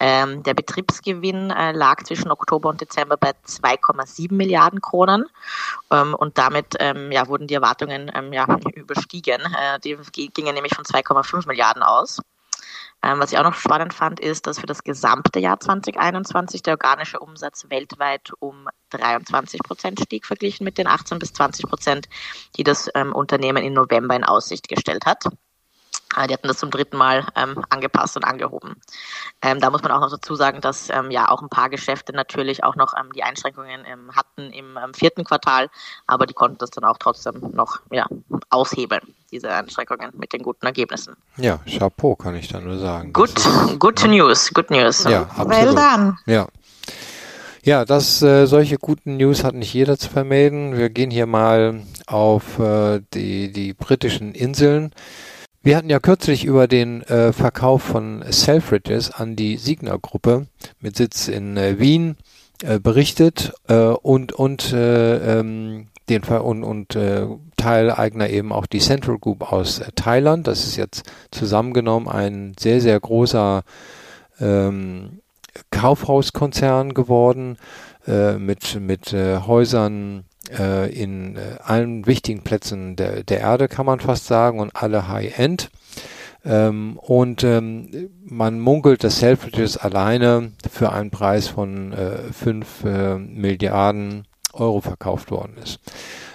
Ähm, 0.00 0.42
der 0.42 0.54
Betriebsgewinn 0.54 1.50
äh, 1.50 1.72
lag 1.72 2.02
zwischen 2.02 2.30
Oktober 2.30 2.68
und 2.68 2.80
Dezember 2.80 3.16
bei 3.16 3.30
2,7 3.46 4.34
Milliarden 4.34 4.80
Kronen 4.80 5.26
ähm, 5.90 6.14
und 6.14 6.36
damit 6.36 6.74
ähm, 6.80 7.12
ja, 7.12 7.28
wurden 7.28 7.46
die 7.46 7.54
Erwartungen 7.54 8.10
ähm, 8.12 8.32
ja, 8.32 8.46
überstiegen. 8.74 9.40
Äh, 9.40 9.78
die 9.80 9.96
gingen 10.32 10.54
nämlich 10.54 10.74
von 10.74 10.84
2,5 10.84 11.46
Milliarden 11.46 11.82
aus. 11.82 12.20
Ähm, 13.04 13.20
was 13.20 13.32
ich 13.32 13.38
auch 13.38 13.44
noch 13.44 13.54
spannend 13.54 13.92
fand, 13.92 14.18
ist, 14.18 14.46
dass 14.46 14.58
für 14.58 14.66
das 14.66 14.82
gesamte 14.82 15.38
Jahr 15.38 15.60
2021 15.60 16.62
der 16.62 16.72
organische 16.72 17.18
Umsatz 17.18 17.66
weltweit 17.68 18.32
um 18.38 18.66
23 18.90 19.60
Prozent 19.62 20.00
stieg, 20.00 20.24
verglichen 20.24 20.64
mit 20.64 20.78
den 20.78 20.86
18 20.86 21.18
bis 21.18 21.34
20 21.34 21.66
Prozent, 21.66 22.08
die 22.56 22.64
das 22.64 22.88
ähm, 22.94 23.14
Unternehmen 23.14 23.62
im 23.62 23.74
November 23.74 24.16
in 24.16 24.24
Aussicht 24.24 24.68
gestellt 24.68 25.04
hat. 25.04 25.24
Äh, 26.16 26.26
die 26.26 26.34
hatten 26.34 26.48
das 26.48 26.58
zum 26.58 26.70
dritten 26.70 26.96
Mal 26.96 27.26
ähm, 27.36 27.64
angepasst 27.70 28.16
und 28.16 28.24
angehoben. 28.24 28.76
Ähm, 29.42 29.60
da 29.60 29.70
muss 29.70 29.82
man 29.82 29.92
auch 29.92 30.00
noch 30.00 30.10
dazu 30.10 30.34
sagen, 30.34 30.60
dass 30.60 30.90
ähm, 30.90 31.10
ja 31.10 31.30
auch 31.30 31.42
ein 31.42 31.48
paar 31.48 31.70
Geschäfte 31.70 32.12
natürlich 32.12 32.64
auch 32.64 32.76
noch 32.76 32.94
ähm, 32.98 33.12
die 33.14 33.22
Einschränkungen 33.22 33.84
ähm, 33.86 34.10
hatten 34.14 34.52
im 34.52 34.78
ähm, 34.82 34.94
vierten 34.94 35.24
Quartal, 35.24 35.68
aber 36.06 36.26
die 36.26 36.34
konnten 36.34 36.58
das 36.58 36.70
dann 36.70 36.84
auch 36.84 36.98
trotzdem 36.98 37.52
noch 37.52 37.80
ja, 37.90 38.06
aushebeln, 38.50 39.14
diese 39.30 39.50
Einschränkungen 39.50 40.10
mit 40.14 40.32
den 40.32 40.42
guten 40.42 40.66
Ergebnissen. 40.66 41.16
Ja, 41.36 41.60
Chapeau 41.66 42.14
kann 42.16 42.34
ich 42.36 42.48
da 42.48 42.60
nur 42.60 42.78
sagen. 42.78 43.12
Good, 43.12 43.34
good 43.78 44.00
ja. 44.00 44.08
News, 44.08 44.52
good 44.52 44.70
News. 44.70 45.04
Ja, 45.04 45.22
absolut. 45.22 45.50
Well 45.50 45.74
done. 45.74 46.16
Ja. 46.26 46.46
Ja, 47.62 47.86
das, 47.86 48.20
äh, 48.20 48.44
solche 48.44 48.76
guten 48.76 49.16
News 49.16 49.42
hat 49.42 49.54
nicht 49.54 49.72
jeder 49.72 49.98
zu 49.98 50.10
vermelden. 50.10 50.76
Wir 50.76 50.90
gehen 50.90 51.10
hier 51.10 51.24
mal 51.24 51.80
auf 52.06 52.58
äh, 52.58 53.00
die, 53.14 53.50
die 53.52 53.72
britischen 53.72 54.34
Inseln. 54.34 54.92
Wir 55.64 55.78
hatten 55.78 55.88
ja 55.88 55.98
kürzlich 55.98 56.44
über 56.44 56.68
den 56.68 57.00
äh, 57.04 57.32
Verkauf 57.32 57.80
von 57.80 58.22
Selfridges 58.28 59.10
an 59.10 59.34
die 59.34 59.56
Signa-Gruppe 59.56 60.46
mit 60.78 60.94
Sitz 60.94 61.26
in 61.26 61.56
äh, 61.56 61.78
Wien 61.78 62.18
äh, 62.62 62.78
berichtet 62.78 63.54
äh, 63.66 63.86
und 63.86 64.32
und 64.32 64.74
äh, 64.74 65.38
ähm, 65.38 65.86
den 66.10 66.22
Ver 66.22 66.44
und, 66.44 66.64
und 66.64 66.94
äh, 66.96 67.26
Teileigner 67.56 68.28
eben 68.28 68.52
auch 68.52 68.66
die 68.66 68.80
Central 68.80 69.16
Group 69.18 69.50
aus 69.50 69.80
Thailand. 69.94 70.46
Das 70.46 70.66
ist 70.66 70.76
jetzt 70.76 71.10
zusammengenommen 71.30 72.08
ein 72.08 72.52
sehr 72.60 72.82
sehr 72.82 73.00
großer 73.00 73.62
ähm, 74.40 75.20
Kaufhauskonzern 75.70 76.92
geworden 76.92 77.56
mit 78.06 78.78
mit 78.78 79.14
Häusern 79.14 80.24
äh, 80.50 80.90
in 80.92 81.36
äh, 81.36 81.56
allen 81.62 82.06
wichtigen 82.06 82.42
Plätzen 82.42 82.96
der, 82.96 83.22
der 83.24 83.40
Erde, 83.40 83.68
kann 83.68 83.86
man 83.86 84.00
fast 84.00 84.26
sagen, 84.26 84.60
und 84.60 84.74
alle 84.74 85.08
High-End. 85.08 85.70
Ähm, 86.44 86.98
und 86.98 87.42
ähm, 87.42 88.10
man 88.24 88.60
munkelt, 88.60 89.02
dass 89.02 89.18
Selfridges 89.18 89.76
alleine 89.76 90.52
für 90.70 90.92
einen 90.92 91.10
Preis 91.10 91.48
von 91.48 91.92
äh, 91.92 92.32
5 92.32 92.84
äh, 92.84 93.18
Milliarden 93.18 94.26
Euro 94.52 94.80
verkauft 94.80 95.30
worden 95.30 95.56
ist. 95.62 95.80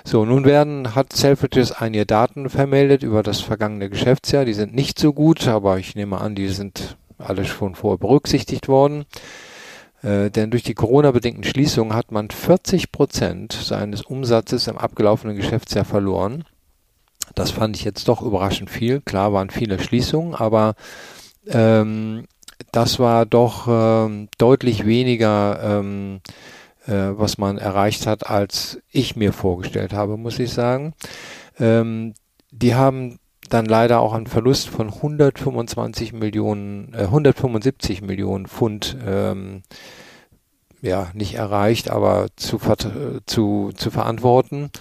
So, 0.03 0.25
nun 0.25 0.45
werden, 0.45 0.95
hat 0.95 1.13
Selfridges 1.13 1.71
einige 1.71 2.05
Daten 2.05 2.49
vermeldet 2.49 3.03
über 3.03 3.21
das 3.21 3.41
vergangene 3.41 3.89
Geschäftsjahr. 3.89 4.45
Die 4.45 4.53
sind 4.53 4.73
nicht 4.73 4.97
so 4.97 5.13
gut, 5.13 5.47
aber 5.47 5.77
ich 5.77 5.95
nehme 5.95 6.19
an, 6.19 6.35
die 6.35 6.47
sind 6.47 6.97
alle 7.19 7.45
schon 7.45 7.75
vorher 7.75 7.99
berücksichtigt 7.99 8.67
worden. 8.67 9.05
Äh, 10.01 10.29
denn 10.29 10.51
durch 10.51 10.63
die 10.63 10.73
Corona-bedingten 10.73 11.43
Schließungen 11.43 11.93
hat 11.93 12.11
man 12.11 12.29
40 12.29 12.91
Prozent 12.91 13.53
seines 13.53 14.01
Umsatzes 14.01 14.67
im 14.67 14.77
abgelaufenen 14.77 15.35
Geschäftsjahr 15.35 15.85
verloren. 15.85 16.45
Das 17.35 17.51
fand 17.51 17.75
ich 17.75 17.83
jetzt 17.83 18.07
doch 18.07 18.21
überraschend 18.21 18.69
viel. 18.69 19.01
Klar 19.01 19.33
waren 19.33 19.49
viele 19.49 19.79
Schließungen, 19.79 20.35
aber 20.35 20.75
ähm, 21.47 22.25
das 22.71 22.99
war 22.99 23.25
doch 23.25 23.67
ähm, 23.67 24.29
deutlich 24.37 24.85
weniger, 24.85 25.59
ähm, 25.79 26.21
äh, 26.87 26.91
was 26.91 27.37
man 27.37 27.57
erreicht 27.57 28.07
hat, 28.07 28.27
als 28.29 28.79
ich 28.91 29.15
mir 29.15 29.33
vorgestellt 29.33 29.93
habe, 29.93 30.17
muss 30.17 30.39
ich 30.39 30.51
sagen. 30.51 30.93
Ähm, 31.59 32.13
die 32.51 32.75
haben 32.75 33.19
dann 33.49 33.65
leider 33.65 33.99
auch 33.99 34.13
einen 34.13 34.27
Verlust 34.27 34.69
von 34.69 34.87
125 34.87 36.13
Millionen, 36.13 36.93
äh, 36.93 37.03
175 37.03 38.01
Millionen 38.01 38.47
Pfund 38.47 38.97
ähm, 39.05 39.63
ja 40.81 41.09
nicht 41.13 41.35
erreicht, 41.35 41.89
aber 41.89 42.27
zu, 42.35 42.59
zu, 43.25 43.71
zu 43.75 43.91
verantworten. 43.91 44.71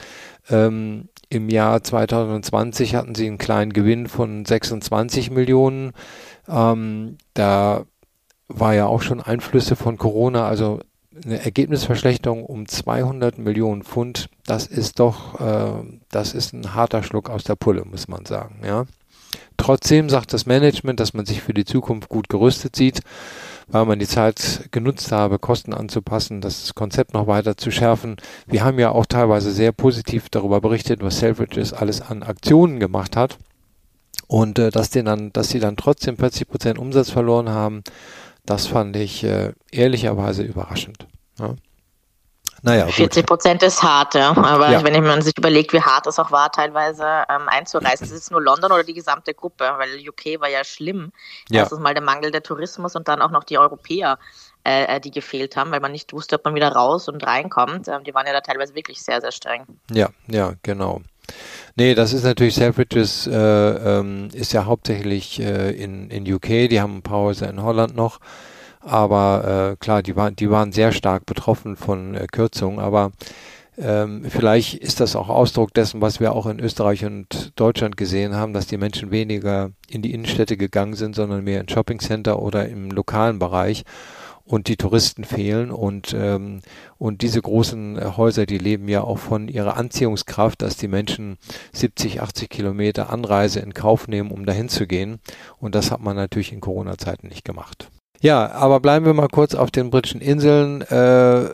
Ähm, 0.51 1.09
Im 1.29 1.49
Jahr 1.49 1.83
2020 1.83 2.95
hatten 2.95 3.15
sie 3.15 3.27
einen 3.27 3.39
kleinen 3.39 3.73
Gewinn 3.73 4.07
von 4.07 4.45
26 4.45 5.31
Millionen. 5.31 5.93
Ähm, 6.49 7.19
da 7.35 7.85
war 8.49 8.75
ja 8.75 8.87
auch 8.87 9.03
schon 9.03 9.21
Einflüsse 9.21 9.77
von 9.77 9.99
Corona, 9.99 10.47
also 10.47 10.81
eine 11.25 11.45
Ergebnisverschlechterung 11.45 12.45
um 12.45 12.67
200 12.67 13.39
Millionen 13.39 13.83
Pfund, 13.83 14.29
das 14.47 14.67
ist 14.67 14.99
doch, 14.99 15.41
äh, 15.41 15.85
das 16.11 16.35
ist 16.35 16.53
ein 16.53 16.75
harter 16.75 17.03
Schluck 17.03 17.31
aus 17.31 17.45
der 17.45 17.57
Pulle, 17.57 17.85
muss 17.85 18.09
man 18.09 18.27
sagen. 18.27 18.61
Ja. 18.65 18.87
Trotzdem 19.57 20.09
sagt 20.09 20.33
das 20.33 20.47
Management, 20.47 21.01
dass 21.01 21.15
man 21.15 21.27
sich 21.27 21.43
für 21.43 21.53
die 21.53 21.65
Zukunft 21.65 22.09
gut 22.09 22.29
gerüstet 22.29 22.77
sieht, 22.77 23.01
weil 23.67 23.85
man 23.85 23.99
die 23.99 24.07
Zeit 24.07 24.69
genutzt 24.71 25.13
habe, 25.13 25.39
Kosten 25.39 25.75
anzupassen, 25.75 26.41
das 26.41 26.75
Konzept 26.75 27.13
noch 27.13 27.27
weiter 27.27 27.57
zu 27.57 27.71
schärfen. 27.71 28.17
Wir 28.47 28.65
haben 28.65 28.79
ja 28.79 28.91
auch 28.93 29.07
teilweise 29.07 29.51
sehr 29.51 29.73
positiv 29.73 30.29
darüber 30.31 30.61
berichtet, 30.61 31.03
was 31.03 31.19
Selfridges 31.19 31.73
alles 31.73 32.01
an 32.01 32.23
Aktionen 32.23 32.81
gemacht 32.81 33.17
hat. 33.17 33.39
Und 34.27 34.59
äh, 34.59 34.71
dass, 34.71 34.91
dann, 34.91 35.33
dass 35.33 35.49
sie 35.49 35.59
dann 35.59 35.77
trotzdem 35.77 36.17
40 36.17 36.49
Prozent 36.49 36.79
Umsatz 36.79 37.11
verloren 37.11 37.49
haben, 37.49 37.83
das 38.49 38.67
fand 38.67 38.97
ich 38.97 39.25
äh, 39.25 39.53
ehrlicherweise 39.71 40.43
überraschend. 40.43 41.07
Ja. 41.39 41.55
Naja, 42.63 42.87
40 42.89 43.25
Prozent 43.27 43.63
ist 43.63 43.83
hart, 43.83 44.15
ja. 44.15 44.31
Aber 44.31 44.71
ja. 44.71 44.83
wenn 44.83 45.05
man 45.05 45.23
sich 45.23 45.37
überlegt, 45.37 45.73
wie 45.73 45.81
hart 45.81 46.07
es 46.07 46.19
auch 46.19 46.33
war, 46.33 46.51
teilweise 46.51 47.05
ähm, 47.29 47.47
einzureisen, 47.47 48.05
ist 48.07 48.13
es 48.13 48.31
nur 48.31 48.43
London 48.43 48.73
oder 48.73 48.83
die 48.83 48.95
gesamte 48.95 49.35
Gruppe? 49.35 49.75
Weil 49.77 49.91
UK 50.09 50.41
war 50.41 50.49
ja 50.49 50.65
schlimm. 50.65 51.13
Ja. 51.51 51.61
Erstens 51.61 51.79
mal 51.79 51.95
der 51.95 52.03
Mangel 52.03 52.31
der 52.31 52.43
Tourismus 52.43 52.97
und 52.97 53.07
dann 53.07 53.21
auch 53.23 53.31
noch 53.31 53.45
die 53.45 53.59
Europäer, 53.59 54.19
äh, 54.65 54.97
äh, 54.97 55.01
die 55.01 55.11
gefehlt 55.11 55.57
haben, 55.57 55.71
weil 55.71 55.81
man 55.81 55.93
nicht 55.93 56.13
wusste, 56.13 56.37
ob 56.37 56.47
man 56.47 56.55
wieder 56.55 56.73
raus 56.73 57.09
und 57.09 57.25
reinkommt. 57.25 57.87
Ähm, 57.87 58.03
die 58.03 58.15
waren 58.15 58.27
ja 58.27 58.33
da 58.33 58.41
teilweise 58.41 58.75
wirklich 58.75 59.03
sehr, 59.03 59.21
sehr 59.21 59.33
streng. 59.33 59.67
Ja, 59.93 60.09
ja, 60.27 60.55
genau. 60.63 61.03
Nee, 61.77 61.95
das 61.95 62.13
ist 62.13 62.25
natürlich 62.25 62.55
Selfridges, 62.55 63.27
äh, 63.27 63.33
ähm, 63.33 64.29
ist 64.33 64.53
ja 64.53 64.65
hauptsächlich 64.65 65.41
äh, 65.41 65.71
in, 65.71 66.11
in 66.11 66.31
UK, 66.33 66.69
die 66.69 66.81
haben 66.81 66.97
ein 66.99 67.03
paar 67.03 67.21
Häuser 67.21 67.49
in 67.49 67.63
Holland 67.63 67.95
noch, 67.95 68.19
aber 68.81 69.73
äh, 69.73 69.77
klar, 69.77 70.03
die 70.03 70.17
waren, 70.17 70.35
die 70.35 70.51
waren 70.51 70.73
sehr 70.73 70.93
stark 70.93 71.27
betroffen 71.27 71.77
von 71.77 72.15
äh, 72.15 72.27
Kürzungen, 72.27 72.81
aber 72.81 73.13
ähm, 73.81 74.25
vielleicht 74.29 74.75
ist 74.75 74.99
das 74.99 75.15
auch 75.15 75.29
Ausdruck 75.29 75.73
dessen, 75.73 76.01
was 76.01 76.19
wir 76.19 76.33
auch 76.33 76.47
in 76.47 76.59
Österreich 76.59 77.05
und 77.05 77.53
Deutschland 77.55 77.97
gesehen 77.97 78.35
haben, 78.35 78.53
dass 78.53 78.67
die 78.67 78.77
Menschen 78.77 79.13
weniger 79.13 79.71
in 79.89 80.03
die 80.03 80.13
Innenstädte 80.13 80.57
gegangen 80.57 80.95
sind, 80.95 81.15
sondern 81.15 81.45
mehr 81.45 81.61
in 81.61 81.69
Shoppingcenter 81.69 82.43
oder 82.43 82.69
im 82.69 82.91
lokalen 82.91 83.39
Bereich 83.39 83.85
und 84.49 84.69
die 84.69 84.77
Touristen 84.77 85.25
fehlen 85.25 85.71
und 85.71 86.15
ähm, 86.19 86.61
und 86.97 87.23
diese 87.23 87.41
großen 87.41 88.17
Häuser, 88.17 88.47
die 88.47 88.59
leben 88.59 88.89
ja 88.89 89.03
auch 89.03 89.19
von 89.19 89.47
ihrer 89.47 89.77
Anziehungskraft, 89.77 90.63
dass 90.63 90.77
die 90.77 90.89
Menschen 90.89 91.37
70, 91.73 92.23
80 92.23 92.49
Kilometer 92.49 93.11
Anreise 93.11 93.61
in 93.61 93.75
Kauf 93.75 94.09
nehmen, 94.09 94.31
um 94.31 94.47
dahin 94.47 94.69
zu 94.69 94.87
gehen 94.87 95.21
und 95.59 95.75
das 95.75 95.91
hat 95.91 96.01
man 96.01 96.17
natürlich 96.17 96.53
in 96.53 96.61
Corona-Zeiten 96.61 97.29
nicht 97.29 97.45
gemacht. 97.45 97.91
Ja, 98.21 98.51
aber 98.51 98.81
bleiben 98.81 99.07
wir 99.07 99.15
mal 99.15 99.29
kurz 99.29 99.55
auf 99.55 99.71
den 99.71 99.91
britischen 99.91 100.21
Inseln. 100.21 100.81
Äh, 100.83 101.51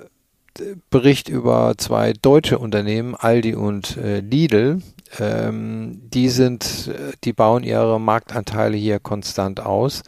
Bericht 0.89 1.29
über 1.29 1.75
zwei 1.79 2.13
deutsche 2.13 2.59
Unternehmen, 2.59 3.17
Aldi 3.17 3.57
und 3.57 3.97
äh, 3.97 4.21
Lidl. 4.21 4.81
Ähm, 5.19 6.01
die 6.05 6.29
sind, 6.29 6.89
äh, 6.89 7.13
die 7.25 7.33
bauen 7.33 7.65
ihre 7.65 8.01
Marktanteile 8.01 8.77
hier 8.77 9.01
konstant 9.01 9.61
aus 9.61 10.03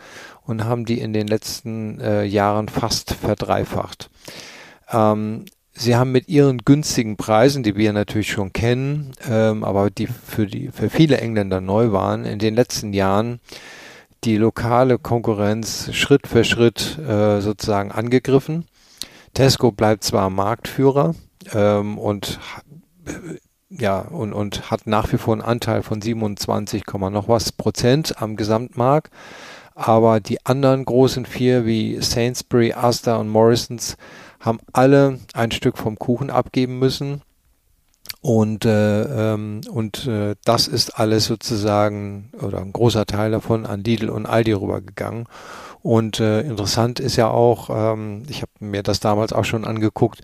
und 0.46 0.64
haben 0.64 0.84
die 0.84 1.00
in 1.00 1.12
den 1.12 1.26
letzten 1.26 2.00
äh, 2.00 2.24
Jahren 2.24 2.68
fast 2.68 3.12
verdreifacht. 3.12 4.10
Ähm, 4.90 5.44
sie 5.72 5.96
haben 5.96 6.12
mit 6.12 6.28
ihren 6.28 6.58
günstigen 6.58 7.16
Preisen, 7.16 7.62
die 7.62 7.76
wir 7.76 7.92
natürlich 7.92 8.30
schon 8.30 8.52
kennen, 8.52 9.12
ähm, 9.28 9.64
aber 9.64 9.90
die 9.90 10.06
für, 10.06 10.46
die 10.46 10.70
für 10.70 10.90
viele 10.90 11.18
Engländer 11.18 11.60
neu 11.60 11.92
waren, 11.92 12.24
in 12.24 12.38
den 12.38 12.54
letzten 12.54 12.92
Jahren 12.92 13.40
die 14.24 14.36
lokale 14.36 14.98
Konkurrenz 14.98 15.90
Schritt 15.92 16.26
für 16.26 16.44
Schritt 16.44 16.98
äh, 16.98 17.40
sozusagen 17.40 17.92
angegriffen. 17.92 18.66
Tesco 19.34 19.70
bleibt 19.70 20.02
zwar 20.02 20.30
Marktführer 20.30 21.14
ähm, 21.52 21.98
und 21.98 22.40
ja 23.68 24.00
und, 24.00 24.32
und 24.32 24.70
hat 24.70 24.86
nach 24.86 25.12
wie 25.12 25.18
vor 25.18 25.34
einen 25.34 25.42
Anteil 25.42 25.82
von 25.82 26.00
27, 26.00 26.84
noch 27.10 27.28
was 27.28 27.52
Prozent 27.52 28.20
am 28.22 28.36
Gesamtmarkt. 28.36 29.12
Aber 29.76 30.20
die 30.20 30.44
anderen 30.46 30.86
großen 30.86 31.26
vier 31.26 31.66
wie 31.66 32.00
Sainsbury, 32.00 32.72
Asda 32.72 33.16
und 33.16 33.28
Morrisons 33.28 33.98
haben 34.40 34.58
alle 34.72 35.20
ein 35.34 35.50
Stück 35.50 35.76
vom 35.76 35.98
Kuchen 35.98 36.30
abgeben 36.30 36.78
müssen. 36.78 37.20
Und, 38.22 38.64
äh, 38.64 39.34
ähm, 39.34 39.60
und 39.70 40.06
äh, 40.06 40.34
das 40.44 40.66
ist 40.66 40.98
alles 40.98 41.26
sozusagen, 41.26 42.30
oder 42.40 42.60
ein 42.60 42.72
großer 42.72 43.04
Teil 43.04 43.30
davon, 43.30 43.66
an 43.66 43.84
Lidl 43.84 44.08
und 44.08 44.24
Aldi 44.24 44.54
rübergegangen. 44.54 45.26
Und 45.86 46.18
äh, 46.18 46.40
interessant 46.40 46.98
ist 46.98 47.14
ja 47.14 47.28
auch, 47.28 47.70
ähm, 47.70 48.24
ich 48.28 48.42
habe 48.42 48.50
mir 48.58 48.82
das 48.82 48.98
damals 48.98 49.32
auch 49.32 49.44
schon 49.44 49.64
angeguckt, 49.64 50.20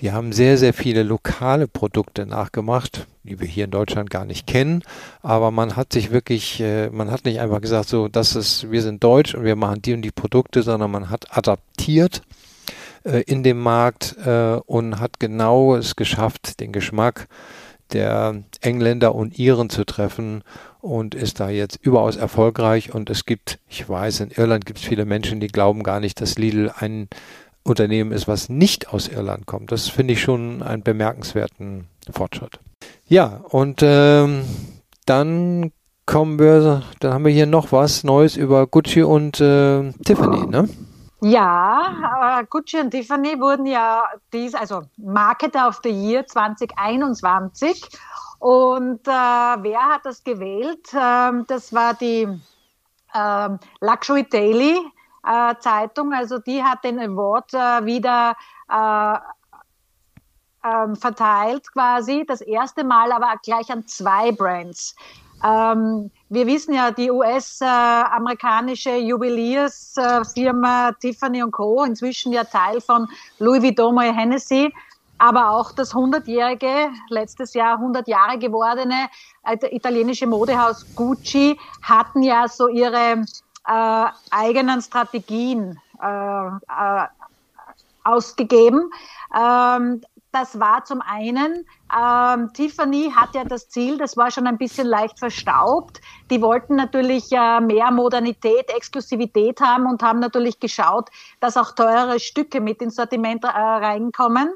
die 0.00 0.10
haben 0.10 0.32
sehr, 0.32 0.56
sehr 0.56 0.72
viele 0.72 1.02
lokale 1.02 1.68
Produkte 1.68 2.24
nachgemacht, 2.24 3.06
die 3.22 3.38
wir 3.38 3.46
hier 3.46 3.66
in 3.66 3.70
Deutschland 3.70 4.08
gar 4.08 4.24
nicht 4.24 4.46
kennen. 4.46 4.82
Aber 5.20 5.50
man 5.50 5.76
hat 5.76 5.92
sich 5.92 6.12
wirklich, 6.12 6.60
äh, 6.60 6.88
man 6.88 7.10
hat 7.10 7.26
nicht 7.26 7.40
einfach 7.40 7.60
gesagt, 7.60 7.90
so, 7.90 8.08
das 8.08 8.34
ist, 8.34 8.70
wir 8.70 8.80
sind 8.80 9.04
deutsch 9.04 9.34
und 9.34 9.44
wir 9.44 9.54
machen 9.54 9.82
die 9.82 9.92
und 9.92 10.00
die 10.00 10.12
Produkte, 10.12 10.62
sondern 10.62 10.90
man 10.90 11.10
hat 11.10 11.36
adaptiert 11.36 12.22
äh, 13.04 13.20
in 13.20 13.42
dem 13.42 13.60
Markt 13.60 14.16
äh, 14.24 14.60
und 14.64 14.98
hat 14.98 15.20
genau 15.20 15.76
es 15.76 15.94
geschafft, 15.94 16.58
den 16.58 16.72
Geschmack 16.72 17.28
der 17.92 18.42
Engländer 18.62 19.14
und 19.14 19.38
Iren 19.38 19.68
zu 19.68 19.84
treffen 19.84 20.42
und 20.82 21.14
ist 21.14 21.40
da 21.40 21.48
jetzt 21.48 21.78
überaus 21.80 22.16
erfolgreich. 22.16 22.92
Und 22.92 23.08
es 23.08 23.24
gibt, 23.24 23.58
ich 23.68 23.88
weiß, 23.88 24.20
in 24.20 24.30
Irland 24.30 24.66
gibt 24.66 24.80
es 24.80 24.84
viele 24.84 25.06
Menschen, 25.06 25.40
die 25.40 25.46
glauben 25.46 25.84
gar 25.84 26.00
nicht, 26.00 26.20
dass 26.20 26.36
Lidl 26.36 26.72
ein 26.76 27.08
Unternehmen 27.62 28.10
ist, 28.10 28.26
was 28.26 28.48
nicht 28.48 28.92
aus 28.92 29.08
Irland 29.08 29.46
kommt. 29.46 29.70
Das 29.70 29.88
finde 29.88 30.14
ich 30.14 30.20
schon 30.20 30.62
einen 30.62 30.82
bemerkenswerten 30.82 31.86
Fortschritt. 32.10 32.58
Ja, 33.06 33.40
und 33.48 33.80
ähm, 33.82 34.42
dann 35.06 35.70
kommen 36.04 36.40
wir, 36.40 36.82
dann 36.98 37.14
haben 37.14 37.24
wir 37.24 37.32
hier 37.32 37.46
noch 37.46 37.70
was 37.70 38.02
Neues 38.02 38.36
über 38.36 38.66
Gucci 38.66 39.04
und 39.04 39.40
äh, 39.40 39.92
Tiffany, 40.04 40.46
ne? 40.48 40.68
Ja, 41.24 42.40
äh, 42.40 42.44
Gucci 42.50 42.80
und 42.80 42.90
Tiffany 42.90 43.38
wurden 43.38 43.66
ja 43.66 44.02
dies, 44.32 44.56
also 44.56 44.82
Market 44.96 45.54
of 45.54 45.80
the 45.84 45.90
Year 45.90 46.26
2021. 46.26 47.88
Und 48.42 49.06
äh, 49.06 49.10
wer 49.12 49.80
hat 49.82 50.04
das 50.04 50.24
gewählt? 50.24 50.88
Ähm, 50.92 51.44
das 51.46 51.72
war 51.72 51.94
die 51.94 52.26
ähm, 53.14 53.58
Luxury 53.80 54.28
Daily 54.28 54.80
äh, 55.24 55.54
Zeitung. 55.60 56.12
Also 56.12 56.40
die 56.40 56.60
hat 56.60 56.82
den 56.82 56.98
Award 56.98 57.54
äh, 57.54 57.86
wieder 57.86 58.34
äh, 58.68 59.16
ähm, 60.68 60.96
verteilt 60.96 61.72
quasi. 61.72 62.24
Das 62.26 62.40
erste 62.40 62.82
Mal 62.82 63.12
aber 63.12 63.32
gleich 63.44 63.70
an 63.70 63.86
zwei 63.86 64.32
Brands. 64.32 64.96
Ähm, 65.44 66.10
wir 66.28 66.44
wissen 66.48 66.74
ja, 66.74 66.90
die 66.90 67.12
US-amerikanische 67.12 68.90
äh, 68.90 69.06
Juweliersfirma 69.06 70.90
Tiffany 71.00 71.48
Co., 71.48 71.84
inzwischen 71.84 72.32
ja 72.32 72.42
Teil 72.42 72.80
von 72.80 73.06
Louis 73.38 73.62
Vuitton 73.62 74.00
Hennessy, 74.00 74.74
aber 75.22 75.50
auch 75.50 75.70
das 75.70 75.94
100-jährige, 75.94 76.90
letztes 77.08 77.54
Jahr 77.54 77.74
100 77.76 78.08
Jahre 78.08 78.38
gewordene 78.38 79.08
äh, 79.44 79.56
italienische 79.70 80.26
Modehaus 80.26 80.84
Gucci 80.96 81.56
hatten 81.80 82.24
ja 82.24 82.48
so 82.48 82.66
ihre 82.66 83.24
äh, 83.68 84.06
eigenen 84.32 84.82
Strategien 84.82 85.78
äh, 86.02 86.46
äh, 86.46 87.06
ausgegeben. 88.02 88.90
Ähm, 89.32 90.02
das 90.32 90.58
war 90.58 90.84
zum 90.84 91.00
einen, 91.02 91.66
ähm, 91.96 92.52
Tiffany 92.52 93.12
hat 93.14 93.32
ja 93.36 93.44
das 93.44 93.68
Ziel, 93.68 93.98
das 93.98 94.16
war 94.16 94.32
schon 94.32 94.48
ein 94.48 94.58
bisschen 94.58 94.88
leicht 94.88 95.20
verstaubt. 95.20 96.00
Die 96.30 96.42
wollten 96.42 96.74
natürlich 96.74 97.30
äh, 97.30 97.60
mehr 97.60 97.92
Modernität, 97.92 98.70
Exklusivität 98.74 99.60
haben 99.60 99.86
und 99.86 100.02
haben 100.02 100.18
natürlich 100.18 100.58
geschaut, 100.58 101.10
dass 101.38 101.56
auch 101.56 101.76
teure 101.76 102.18
Stücke 102.18 102.60
mit 102.60 102.82
ins 102.82 102.96
Sortiment 102.96 103.44
äh, 103.44 103.48
reinkommen. 103.48 104.52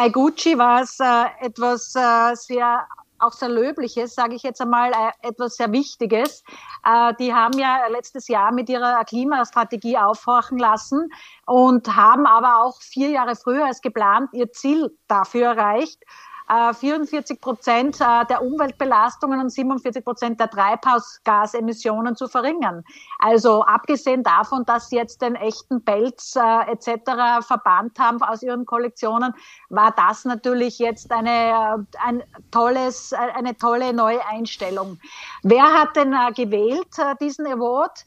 Bei 0.00 0.08
Gucci 0.08 0.56
war 0.56 0.80
es 0.80 0.98
äh, 0.98 1.26
etwas 1.44 1.94
äh, 1.94 2.34
sehr 2.34 2.86
auch 3.18 3.32
sehr 3.32 3.50
Löbliches, 3.50 4.14
sage 4.14 4.34
ich 4.34 4.42
jetzt 4.42 4.62
einmal, 4.62 4.90
äh, 4.92 5.28
etwas 5.28 5.56
sehr 5.56 5.70
Wichtiges. 5.72 6.42
Äh, 6.86 7.12
die 7.20 7.34
haben 7.34 7.58
ja 7.58 7.86
letztes 7.88 8.26
Jahr 8.26 8.50
mit 8.50 8.70
ihrer 8.70 9.04
Klimastrategie 9.04 9.98
aufhorchen 9.98 10.56
lassen 10.58 11.10
und 11.44 11.94
haben 11.94 12.24
aber 12.24 12.64
auch 12.64 12.80
vier 12.80 13.10
Jahre 13.10 13.36
früher 13.36 13.66
als 13.66 13.82
geplant 13.82 14.30
ihr 14.32 14.50
Ziel 14.52 14.88
dafür 15.06 15.48
erreicht. 15.48 16.02
44 16.50 17.36
äh, 17.36 17.40
Prozent 17.40 18.00
äh, 18.00 18.26
der 18.26 18.42
Umweltbelastungen 18.42 19.40
und 19.40 19.50
47 19.50 20.04
Prozent 20.04 20.40
der 20.40 20.50
Treibhausgasemissionen 20.50 22.16
zu 22.16 22.26
verringern. 22.26 22.82
Also 23.20 23.62
abgesehen 23.62 24.22
davon, 24.22 24.64
dass 24.64 24.88
sie 24.88 24.96
jetzt 24.96 25.22
den 25.22 25.36
echten 25.36 25.84
Pelz 25.84 26.34
äh, 26.34 26.72
etc. 26.72 27.46
verbannt 27.46 27.98
haben 27.98 28.20
aus 28.22 28.42
ihren 28.42 28.66
Kollektionen, 28.66 29.32
war 29.68 29.92
das 29.92 30.24
natürlich 30.24 30.78
jetzt 30.78 31.12
eine, 31.12 31.86
ein 32.04 32.22
tolles, 32.50 33.12
eine 33.12 33.56
tolle 33.56 33.92
neue 33.92 34.24
Einstellung. 34.26 34.98
Wer 35.42 35.64
hat 35.64 35.94
denn 35.96 36.14
gewählt, 36.34 36.88
diesen 37.20 37.46
Award? 37.46 38.04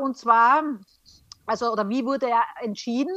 Und 0.00 0.16
zwar, 0.16 0.62
also, 1.46 1.72
oder 1.72 1.88
wie 1.88 2.04
wurde 2.04 2.28
er 2.28 2.42
entschieden? 2.60 3.14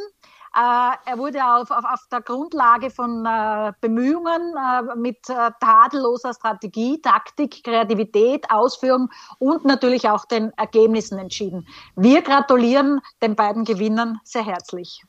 Äh, 0.55 0.95
er 1.05 1.17
wurde 1.17 1.43
auf, 1.45 1.69
auf, 1.69 1.83
auf 1.83 2.07
der 2.09 2.21
Grundlage 2.21 2.89
von 2.89 3.25
äh, 3.25 3.73
Bemühungen 3.81 4.55
äh, 4.55 4.95
mit 4.95 5.17
tadelloser 5.23 6.33
Strategie, 6.33 7.01
Taktik, 7.01 7.61
Kreativität, 7.63 8.49
Ausführung 8.49 9.09
und 9.39 9.65
natürlich 9.65 10.07
auch 10.07 10.23
den 10.25 10.51
Ergebnissen 10.57 11.19
entschieden. 11.19 11.67
Wir 11.97 12.21
gratulieren 12.21 13.01
den 13.21 13.35
beiden 13.35 13.65
Gewinnern 13.65 14.19
sehr 14.23 14.45
herzlich. 14.45 15.03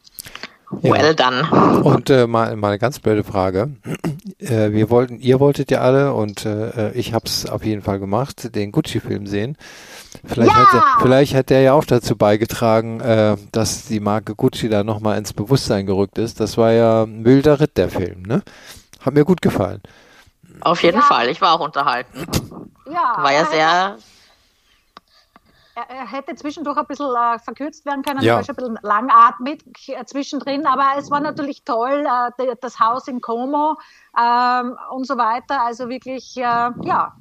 Ja. 0.82 0.92
Well 0.92 1.14
done. 1.14 1.82
Und 1.82 2.10
äh, 2.10 2.26
mal, 2.26 2.56
mal 2.56 2.68
eine 2.68 2.78
ganz 2.78 2.98
blöde 2.98 3.24
Frage. 3.24 3.70
Äh, 4.38 4.72
wir 4.72 4.90
wollten, 4.90 5.18
ihr 5.18 5.40
wolltet 5.40 5.70
ja 5.70 5.80
alle 5.80 6.12
und 6.12 6.44
äh, 6.44 6.92
ich 6.92 7.14
habe 7.14 7.24
es 7.24 7.48
auf 7.48 7.64
jeden 7.64 7.80
Fall 7.80 7.98
gemacht, 7.98 8.54
den 8.54 8.70
Gucci-Film 8.70 9.26
sehen. 9.26 9.56
Vielleicht, 10.26 10.52
ja! 10.52 10.58
hat 10.58 10.74
er, 10.74 11.00
vielleicht 11.00 11.34
hat 11.34 11.48
der 11.48 11.62
ja 11.62 11.72
auch 11.72 11.86
dazu 11.86 12.16
beigetragen, 12.16 13.00
äh, 13.00 13.36
dass 13.52 13.86
die 13.86 13.98
Marke 13.98 14.34
Gucci 14.34 14.68
da 14.68 14.84
nochmal 14.84 15.16
ins 15.16 15.32
Bewusstsein 15.32 15.86
gerückt 15.86 16.18
ist. 16.18 16.38
Das 16.38 16.58
war 16.58 16.72
ja 16.72 17.04
ein 17.04 17.24
wilder 17.24 17.60
Ritt, 17.60 17.78
der 17.78 17.88
Film, 17.88 18.22
ne? 18.22 18.42
Hat 19.00 19.14
mir 19.14 19.24
gut 19.24 19.40
gefallen. 19.40 19.80
Auf 20.60 20.82
jeden 20.82 20.98
ja. 20.98 21.02
Fall, 21.02 21.28
ich 21.30 21.40
war 21.40 21.54
auch 21.54 21.64
unterhalten. 21.64 22.26
Ja. 22.86 23.16
War 23.16 23.32
ja 23.32 23.46
sehr 23.46 23.96
er, 25.76 26.10
hätte 26.10 26.34
zwischendurch 26.34 26.78
ein 26.78 26.86
bisschen 26.86 27.14
äh, 27.14 27.38
verkürzt 27.38 27.84
werden 27.84 28.02
können, 28.02 28.22
ja. 28.22 28.36
war 28.36 28.44
schon 28.44 28.54
ein 28.54 28.56
bisschen 28.56 28.78
langatmig 28.82 29.62
äh, 29.88 30.04
zwischendrin, 30.06 30.66
aber 30.66 30.98
es 30.98 31.10
war 31.10 31.20
natürlich 31.20 31.64
toll, 31.64 32.06
äh, 32.38 32.56
das 32.60 32.80
Haus 32.80 33.08
in 33.08 33.20
Como 33.20 33.76
ähm, 34.18 34.76
und 34.90 35.06
so 35.06 35.16
weiter. 35.16 35.62
Also 35.62 35.88
wirklich, 35.88 36.36
äh, 36.38 36.40
ja, 36.40 37.16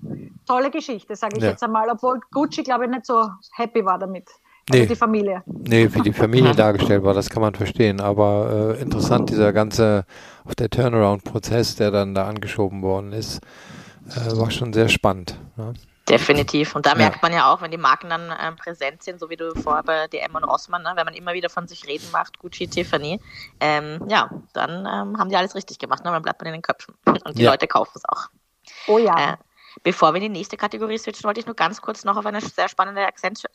tolle 0.48 0.72
Geschichte, 0.72 1.16
sage 1.16 1.38
ich 1.38 1.44
ja. 1.44 1.50
jetzt 1.50 1.64
einmal, 1.64 1.90
obwohl 1.90 2.20
Gucci, 2.32 2.64
glaube 2.64 2.86
ich, 2.86 2.92
nicht 2.92 3.06
so 3.06 3.30
happy 3.54 3.84
war 3.84 4.00
damit. 4.00 4.30
Also 4.70 4.82
nee. 4.82 4.88
die 4.88 4.96
Familie. 4.96 5.44
Nee, 5.46 5.94
wie 5.94 6.02
die 6.02 6.14
Familie 6.14 6.56
dargestellt 6.56 7.04
war, 7.04 7.14
das 7.14 7.30
kann 7.30 7.42
man 7.42 7.54
verstehen. 7.54 8.02
Aber 8.02 8.76
äh, 8.80 8.82
interessant, 8.82 9.30
dieser 9.30 9.54
ganze, 9.54 10.06
auch 10.44 10.56
der 10.56 10.72
Turnaround-Prozess, 10.72 11.76
der 11.76 11.92
dann 11.92 12.16
da 12.16 12.26
angeschoben 12.28 12.82
worden 12.82 13.14
ist, 13.14 13.42
äh, 14.10 14.38
war 14.38 14.50
schon 14.50 14.74
sehr 14.74 14.90
spannend. 14.90 15.40
Ja. 15.58 15.74
Definitiv. 16.08 16.76
Und 16.76 16.86
da 16.86 16.94
merkt 16.94 17.24
man 17.24 17.34
ja 17.34 17.52
auch, 17.52 17.62
wenn 17.62 17.72
die 17.72 17.78
Marken 17.78 18.10
dann 18.10 18.32
ähm, 18.40 18.56
präsent 18.56 19.02
sind, 19.02 19.20
so 19.20 19.30
wie 19.30 19.38
du 19.38 19.56
vorher 19.56 19.82
bei 19.84 20.08
DM 20.08 20.36
und 20.36 20.44
Rossmann, 20.44 20.84
ne, 20.84 20.94
wenn 20.96 21.06
man 21.06 21.16
immer 21.16 21.34
wieder 21.34 21.50
von 21.50 21.68
sich 21.68 21.88
reden 21.88 22.06
macht, 22.12 22.38
Gucci, 22.38 22.68
Tiffany, 22.68 23.20
ähm, 23.60 24.06
ja, 24.08 24.30
dann 24.54 24.82
ähm, 24.82 25.18
haben 25.18 25.30
die 25.30 25.36
alles 25.36 25.56
richtig 25.56 25.80
gemacht. 25.80 26.04
Ne? 26.04 26.12
Dann 26.12 26.22
bleibt 26.22 26.40
man 26.42 26.48
in 26.48 26.54
den 26.54 26.62
Köpfen. 26.62 26.94
Und 27.06 27.38
die 27.38 27.44
ja. 27.44 27.52
Leute 27.52 27.68
kaufen 27.68 27.94
es 27.96 28.06
auch. 28.06 28.28
Oh 28.88 29.00
ja. 29.00 29.34
Äh, 29.34 29.38
Bevor 29.84 30.14
wir 30.14 30.22
in 30.22 30.34
die 30.34 30.40
nächste 30.40 30.58
Kategorie 30.58 30.98
switchen, 30.98 31.26
wollte 31.26 31.40
ich 31.42 31.46
nur 31.46 31.56
ganz 31.56 31.82
kurz 31.82 32.06
noch 32.06 32.16
auf 32.16 32.26
eine 32.26 32.40
sehr 32.40 32.70
spannende 32.70 33.08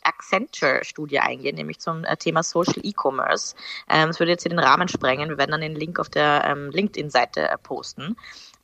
Accenture-Studie 0.02 1.18
eingehen, 1.18 1.56
nämlich 1.56 1.80
zum 1.80 2.04
äh, 2.04 2.16
Thema 2.16 2.42
Social 2.42 2.80
E-Commerce. 2.82 3.54
Ähm, 3.88 4.08
das 4.08 4.20
würde 4.20 4.32
jetzt 4.32 4.42
hier 4.42 4.50
den 4.50 4.58
Rahmen 4.58 4.88
sprengen. 4.88 5.30
Wir 5.30 5.38
werden 5.38 5.52
dann 5.52 5.62
den 5.62 5.74
Link 5.74 5.98
auf 5.98 6.10
der 6.10 6.44
ähm, 6.44 6.70
LinkedIn-Seite 6.70 7.48
äh, 7.48 7.56
posten. 7.56 8.16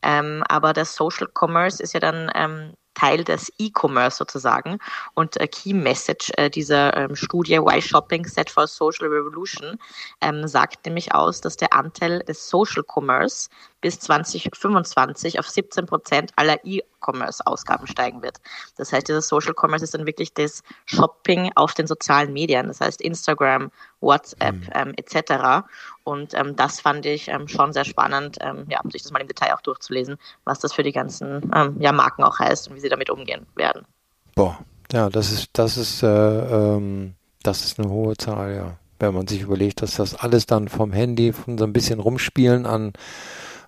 Ähm, 0.02 0.44
aber 0.48 0.74
der 0.74 0.84
Social 0.84 1.28
Commerce 1.32 1.82
ist 1.82 1.94
ja 1.94 2.00
dann 2.00 2.30
ähm, 2.34 2.74
Teil 2.96 3.22
des 3.22 3.52
E-Commerce 3.58 4.16
sozusagen. 4.16 4.78
Und 5.14 5.36
äh, 5.40 5.46
Key 5.46 5.74
Message 5.74 6.32
äh, 6.36 6.50
dieser 6.50 6.96
ähm, 6.96 7.14
Studie 7.14 7.58
Why 7.58 7.80
Shopping 7.80 8.26
Set 8.26 8.50
for 8.50 8.66
Social 8.66 9.06
Revolution 9.06 9.78
ähm, 10.20 10.48
sagt 10.48 10.84
nämlich 10.86 11.14
aus, 11.14 11.40
dass 11.40 11.56
der 11.56 11.72
Anteil 11.72 12.20
des 12.20 12.48
Social 12.48 12.82
Commerce 12.82 13.48
bis 13.86 14.00
2025 14.00 15.38
auf 15.38 15.48
17 15.48 15.86
Prozent 15.86 16.32
aller 16.34 16.58
E-Commerce-Ausgaben 16.64 17.86
steigen 17.86 18.20
wird. 18.20 18.38
Das 18.76 18.92
heißt, 18.92 19.06
dieser 19.06 19.22
Social 19.22 19.54
Commerce 19.56 19.84
ist 19.84 19.94
dann 19.94 20.06
wirklich 20.06 20.34
das 20.34 20.64
Shopping 20.86 21.52
auf 21.54 21.72
den 21.74 21.86
sozialen 21.86 22.32
Medien, 22.32 22.66
das 22.66 22.80
heißt 22.80 23.00
Instagram, 23.00 23.70
WhatsApp 24.00 24.56
mhm. 24.56 24.68
ähm, 24.74 24.94
etc. 24.96 25.68
Und 26.02 26.34
ähm, 26.34 26.56
das 26.56 26.80
fand 26.80 27.06
ich 27.06 27.28
ähm, 27.28 27.46
schon 27.46 27.72
sehr 27.72 27.84
spannend, 27.84 28.38
ähm, 28.40 28.66
ja, 28.68 28.80
sich 28.90 29.04
das 29.04 29.12
mal 29.12 29.20
im 29.20 29.28
Detail 29.28 29.54
auch 29.54 29.60
durchzulesen, 29.60 30.16
was 30.42 30.58
das 30.58 30.72
für 30.72 30.82
die 30.82 30.90
ganzen 30.90 31.48
ähm, 31.54 31.76
ja, 31.78 31.92
Marken 31.92 32.24
auch 32.24 32.40
heißt 32.40 32.68
und 32.68 32.74
wie 32.74 32.80
sie 32.80 32.88
damit 32.88 33.08
umgehen 33.08 33.46
werden. 33.54 33.86
Boah, 34.34 34.58
ja, 34.90 35.10
das 35.10 35.30
ist, 35.30 35.50
das 35.52 35.76
ist, 35.76 36.02
äh, 36.02 36.08
ähm, 36.08 37.14
das 37.44 37.64
ist 37.64 37.78
eine 37.78 37.88
hohe 37.88 38.16
Zahl, 38.16 38.52
ja. 38.52 38.78
Wenn 38.98 39.14
man 39.14 39.28
sich 39.28 39.42
überlegt, 39.42 39.80
dass 39.80 39.94
das 39.94 40.16
alles 40.16 40.46
dann 40.46 40.68
vom 40.68 40.92
Handy, 40.92 41.32
von 41.32 41.56
so 41.56 41.64
ein 41.64 41.72
bisschen 41.72 42.00
rumspielen 42.00 42.66
an 42.66 42.94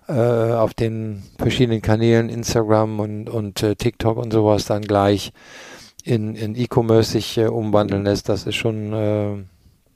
äh, 0.09 0.53
auf 0.53 0.73
den 0.73 1.23
verschiedenen 1.37 1.81
Kanälen, 1.81 2.29
Instagram 2.29 2.99
und, 2.99 3.29
und 3.29 3.61
äh, 3.63 3.75
TikTok 3.75 4.17
und 4.17 4.33
sowas 4.33 4.65
dann 4.65 4.81
gleich 4.81 5.31
in, 6.03 6.35
in 6.35 6.55
E-Commerce 6.55 7.11
sich 7.11 7.37
äh, 7.37 7.47
umwandeln 7.47 8.03
lässt, 8.03 8.29
das 8.29 8.45
ist 8.45 8.55
schon, 8.55 8.93
äh, 8.93 9.35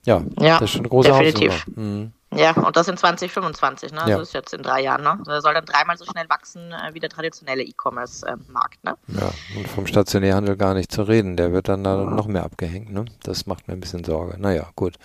ja, 0.06 0.21
ja, 0.39 0.60
das 0.60 0.63
ist 0.63 0.71
schon 0.71 0.82
eine 0.82 0.89
große 0.89 1.10
definitiv. 1.10 1.65
Mhm. 1.76 2.12
Ja, 2.36 2.52
und 2.52 2.76
das 2.76 2.88
in 2.88 2.97
2025, 2.97 3.91
ne? 3.91 3.99
Ja. 4.08 4.17
Das 4.17 4.30
ist 4.30 4.34
jetzt 4.34 4.54
in 4.54 4.63
drei 4.63 4.82
Jahren, 4.82 5.04
ne? 5.04 5.19
Der 5.28 5.41
soll 5.41 5.54
dann 5.54 5.65
dreimal 5.65 5.97
so 5.97 6.06
schnell 6.06 6.28
wachsen 6.30 6.71
äh, 6.71 6.93
wie 6.93 6.99
der 6.99 7.10
traditionelle 7.10 7.63
E-Commerce-Markt, 7.63 8.84
ne? 8.84 8.95
Ja, 9.08 9.32
und 9.56 9.67
vom 9.67 9.86
Stationärhandel 9.86 10.58
gar 10.58 10.73
nicht 10.73 10.91
zu 10.91 11.04
reden. 11.04 11.38
Der 11.38 11.54
wird 11.54 11.69
dann 11.69 11.84
da 11.84 11.97
noch 11.97 12.28
mehr 12.28 12.43
abgehängt, 12.43 12.91
ne? 12.91 13.06
Das 13.23 13.45
macht 13.45 13.67
mir 13.67 13.76
ein 13.76 13.80
bisschen 13.80 14.04
Sorge. 14.04 14.39
Naja, 14.39 14.67
gut. 14.76 14.95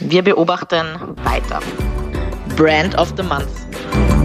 Wir 0.00 0.22
beobachten 0.22 1.16
weiter. 1.24 1.60
Brand 2.58 2.96
of 2.96 3.14
the 3.14 3.22
Month. 3.22 4.17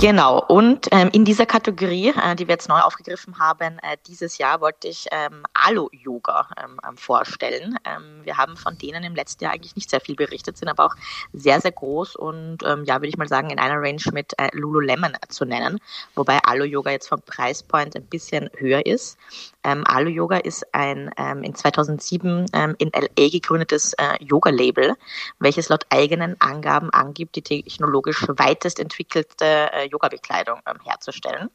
Genau, 0.00 0.38
und 0.46 0.86
ähm, 0.92 1.10
in 1.12 1.24
dieser 1.24 1.44
Kategorie, 1.44 2.10
äh, 2.10 2.36
die 2.36 2.46
wir 2.46 2.54
jetzt 2.54 2.68
neu 2.68 2.78
aufgegriffen 2.78 3.40
haben, 3.40 3.80
äh, 3.80 3.96
dieses 4.06 4.38
Jahr 4.38 4.60
wollte 4.60 4.86
ich 4.86 5.08
ähm, 5.10 5.42
Alu-Yoga 5.54 6.50
ähm, 6.62 6.78
ähm 6.88 6.96
vorstellen. 6.96 7.76
Ähm, 7.84 8.20
wir 8.22 8.36
haben 8.36 8.56
von 8.56 8.78
denen 8.78 9.02
im 9.02 9.16
letzten 9.16 9.42
Jahr 9.42 9.54
eigentlich 9.54 9.74
nicht 9.74 9.90
sehr 9.90 10.00
viel 10.00 10.14
berichtet, 10.14 10.56
sind 10.56 10.68
aber 10.68 10.86
auch 10.86 10.94
sehr, 11.32 11.60
sehr 11.60 11.72
groß 11.72 12.14
und 12.14 12.58
ähm, 12.64 12.84
ja, 12.84 12.94
würde 12.96 13.08
ich 13.08 13.16
mal 13.16 13.26
sagen, 13.26 13.50
in 13.50 13.58
einer 13.58 13.82
Range 13.82 14.00
mit 14.12 14.38
äh, 14.38 14.48
Lululemon 14.52 15.14
zu 15.30 15.44
nennen, 15.44 15.80
wobei 16.14 16.38
Alu-Yoga 16.44 16.92
jetzt 16.92 17.08
vom 17.08 17.20
Preispoint 17.20 17.96
ein 17.96 18.04
bisschen 18.04 18.50
höher 18.56 18.86
ist. 18.86 19.18
Ähm, 19.64 19.84
Alu 19.86 20.10
Yoga 20.10 20.36
ist 20.38 20.72
ein 20.72 21.10
in 21.42 21.54
2007 21.54 22.46
ähm, 22.52 22.74
in 22.78 22.90
LA 22.94 23.28
gegründetes 23.28 23.92
äh, 23.94 24.16
Yoga-Label, 24.20 24.94
welches 25.40 25.68
laut 25.68 25.84
eigenen 25.90 26.40
Angaben 26.40 26.90
angibt, 26.90 27.34
die 27.36 27.42
technologisch 27.42 28.24
weitest 28.28 28.78
entwickelte 28.78 29.44
äh, 29.72 29.87
Yoga-Bekleidung 29.88 30.60
ähm, 30.66 30.78
herzustellen. 30.84 31.50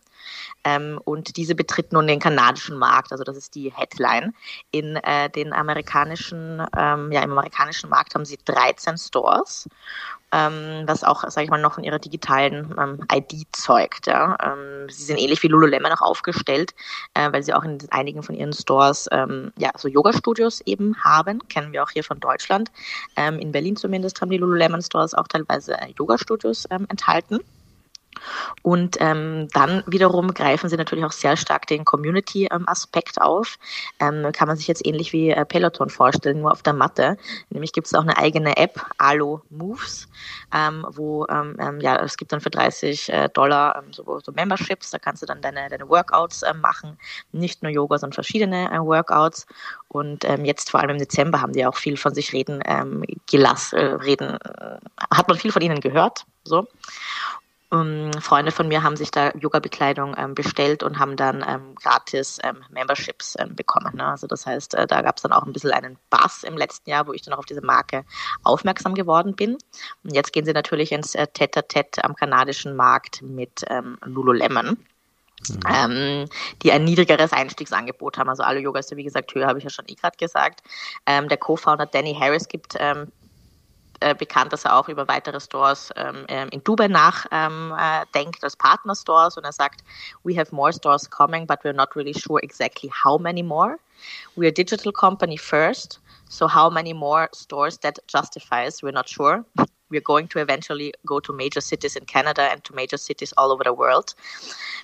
Ähm, 0.63 0.99
und 1.03 1.37
diese 1.37 1.55
betritt 1.55 1.91
nun 1.91 2.07
den 2.07 2.19
kanadischen 2.19 2.77
Markt, 2.77 3.11
also 3.11 3.23
das 3.23 3.37
ist 3.37 3.55
die 3.55 3.71
Headline. 3.71 4.33
In 4.71 4.95
äh, 4.97 5.29
den 5.29 5.53
amerikanischen, 5.53 6.65
ähm, 6.77 7.11
ja, 7.11 7.21
im 7.21 7.31
amerikanischen 7.31 7.89
Markt 7.89 8.15
haben 8.15 8.25
sie 8.25 8.39
13 8.45 8.97
Stores 8.97 9.67
ähm, 10.33 10.83
was 10.87 11.03
auch, 11.03 11.29
sage 11.29 11.45
ich 11.45 11.51
mal, 11.51 11.61
noch 11.61 11.75
von 11.75 11.83
ihrer 11.83 11.99
digitalen 11.99 12.73
ähm, 12.79 13.05
ID 13.11 13.45
zeugt. 13.51 14.07
Ja. 14.07 14.35
Ähm, 14.41 14.89
sie 14.89 15.03
sind 15.03 15.19
ähnlich 15.19 15.43
wie 15.43 15.47
Lululemon 15.47 15.91
auch 15.91 16.01
aufgestellt, 16.01 16.73
äh, 17.13 17.31
weil 17.31 17.43
sie 17.43 17.53
auch 17.53 17.63
in 17.63 17.77
einigen 17.91 18.23
von 18.23 18.35
ihren 18.35 18.53
Stores 18.53 19.07
ja, 19.57 19.71
so 19.77 19.87
Yoga-Studios 19.87 20.61
eben 20.65 20.95
haben, 21.03 21.47
kennen 21.47 21.71
wir 21.71 21.83
auch 21.83 21.91
hier 21.91 22.03
von 22.03 22.19
Deutschland. 22.19 22.71
In 23.15 23.51
Berlin 23.51 23.75
zumindest 23.75 24.19
haben 24.21 24.31
die 24.31 24.37
Lululemon-Stores 24.37 25.13
auch 25.13 25.27
teilweise 25.27 25.79
äh, 25.79 25.93
Yoga-Studios 25.97 26.65
enthalten. 26.65 27.39
Und 28.61 28.97
ähm, 28.99 29.47
dann 29.53 29.83
wiederum 29.85 30.33
greifen 30.33 30.69
sie 30.69 30.77
natürlich 30.77 31.05
auch 31.05 31.11
sehr 31.11 31.37
stark 31.37 31.67
den 31.67 31.85
Community-Aspekt 31.85 33.17
ähm, 33.17 33.23
auf. 33.23 33.57
Ähm, 33.99 34.31
kann 34.31 34.47
man 34.47 34.57
sich 34.57 34.67
jetzt 34.67 34.85
ähnlich 34.85 35.13
wie 35.13 35.31
äh, 35.31 35.45
Peloton 35.45 35.89
vorstellen, 35.89 36.41
nur 36.41 36.51
auf 36.51 36.61
der 36.63 36.73
Matte. 36.73 37.17
Nämlich 37.49 37.73
gibt 37.73 37.87
es 37.87 37.93
auch 37.93 38.01
eine 38.01 38.17
eigene 38.17 38.57
App, 38.57 38.79
Alo 38.97 39.41
Moves, 39.49 40.07
ähm, 40.53 40.85
wo 40.89 41.25
ähm, 41.29 41.57
ähm, 41.59 41.79
ja 41.79 41.97
es 41.97 42.17
gibt 42.17 42.31
dann 42.31 42.41
für 42.41 42.49
30 42.49 43.09
äh, 43.09 43.29
Dollar 43.29 43.83
so, 43.91 44.19
so, 44.19 44.31
Memberships, 44.31 44.91
da 44.91 44.99
kannst 44.99 45.21
du 45.21 45.25
dann 45.25 45.41
deine, 45.41 45.69
deine 45.69 45.87
Workouts 45.89 46.43
äh, 46.43 46.53
machen. 46.53 46.97
Nicht 47.31 47.63
nur 47.63 47.71
Yoga, 47.71 47.97
sondern 47.97 48.13
verschiedene 48.13 48.71
äh, 48.71 48.79
Workouts. 48.79 49.45
Und 49.87 50.23
jetzt 50.43 50.71
vor 50.71 50.79
allem 50.79 50.91
im 50.91 50.97
Dezember 50.97 51.39
haben 51.39 51.53
die 51.53 51.63
auch 51.67 51.75
viel 51.75 51.97
von 51.97 52.15
sich 52.15 52.33
reden 52.33 52.63
gelassen, 53.29 53.77
äh, 53.77 53.85
reden, 53.95 54.37
äh, 54.37 54.77
hat 55.13 55.27
man 55.27 55.37
viel 55.37 55.51
von 55.51 55.61
ihnen 55.61 55.79
gehört. 55.79 56.25
So. 56.43 56.67
Ähm, 57.73 58.11
Freunde 58.21 58.51
von 58.51 58.67
mir 58.67 58.83
haben 58.83 58.95
sich 58.95 59.11
da 59.11 59.31
Yoga-Bekleidung 59.31 60.15
ähm, 60.17 60.35
bestellt 60.35 60.83
und 60.83 60.99
haben 60.99 61.15
dann 61.15 61.43
ähm, 61.47 61.75
gratis 61.75 62.39
ähm, 62.43 62.63
Memberships 62.69 63.35
ähm, 63.39 63.55
bekommen. 63.55 63.95
Ne? 63.95 64.05
Also 64.05 64.27
das 64.27 64.45
heißt, 64.45 64.75
äh, 64.75 64.85
da 64.85 65.01
gab 65.01 65.17
es 65.17 65.23
dann 65.23 65.31
auch 65.31 65.43
ein 65.43 65.53
bisschen 65.53 65.71
einen 65.71 65.97
Bass 66.09 66.43
im 66.43 66.55
letzten 66.55 66.89
Jahr, 66.91 67.07
wo 67.07 67.13
ich 67.13 67.23
dann 67.23 67.33
auch 67.33 67.39
auf 67.39 67.45
diese 67.45 67.65
Marke 67.65 68.05
aufmerksam 68.43 68.93
geworden 68.93 69.35
bin. 69.35 69.57
Und 70.03 70.13
jetzt 70.13 70.33
gehen 70.33 70.45
sie 70.45 70.53
natürlich 70.53 70.91
ins 70.91 71.15
äh, 71.15 71.27
Tete-a-Tete 71.27 72.03
am 72.03 72.15
kanadischen 72.15 72.75
Markt 72.75 73.21
mit 73.21 73.63
ähm, 73.67 73.97
Lululemon. 74.03 74.77
Mhm. 75.49 75.59
Ähm, 75.67 76.29
die 76.61 76.71
ein 76.71 76.85
niedrigeres 76.85 77.33
Einstiegsangebot 77.33 78.17
haben. 78.17 78.29
Also 78.29 78.43
alle 78.43 78.59
Yoga 78.59 78.79
ist 78.79 78.91
ja 78.91 78.97
wie 78.97 79.03
gesagt 79.03 79.33
höher, 79.35 79.47
habe 79.47 79.57
ich 79.57 79.65
ja 79.65 79.69
schon 79.69 79.85
eh 79.87 79.95
gerade 79.95 80.15
gesagt. 80.17 80.61
Ähm, 81.05 81.27
der 81.27 81.37
Co-Founder 81.37 81.85
Danny 81.85 82.15
Harris 82.17 82.47
gibt 82.47 82.75
ähm, 82.79 83.11
äh, 84.03 84.15
bekannt, 84.17 84.53
dass 84.53 84.65
er 84.65 84.75
auch 84.75 84.89
über 84.89 85.07
weitere 85.07 85.39
Stores 85.39 85.91
ähm, 85.95 86.25
ähm 86.27 86.49
in 86.49 86.63
Dubai 86.63 86.87
nachdenkt 86.87 87.31
ähm, 87.31 87.73
äh, 87.73 88.45
als 88.45 88.55
Partnerstores 88.55 89.37
und 89.37 89.43
er 89.43 89.53
sagt, 89.53 89.81
we 90.23 90.37
have 90.37 90.53
more 90.53 90.73
stores 90.73 91.09
coming, 91.09 91.47
but 91.47 91.59
we're 91.63 91.73
not 91.73 91.95
really 91.95 92.13
sure 92.13 92.41
exactly 92.43 92.91
how 93.03 93.17
many 93.17 93.41
more. 93.41 93.77
We're 94.35 94.49
a 94.49 94.51
digital 94.51 94.91
company 94.91 95.37
first, 95.37 95.99
so 96.33 96.47
how 96.47 96.69
many 96.69 96.93
more 96.93 97.29
stores 97.33 97.77
that 97.79 97.99
justifies, 98.07 98.81
we're 98.81 98.91
not 98.91 99.07
sure 99.07 99.45
we're 99.93 100.01
going 100.01 100.27
to 100.27 100.39
eventually 100.39 100.91
go 101.05 101.19
to 101.19 101.31
major 101.31 101.61
cities 101.61 101.95
in 101.95 102.05
Canada 102.05 102.41
and 102.51 102.63
to 102.63 102.73
major 102.73 102.97
cities 102.97 103.31
all 103.37 103.51
over 103.51 103.63
the 103.63 103.73
world. 103.73 104.15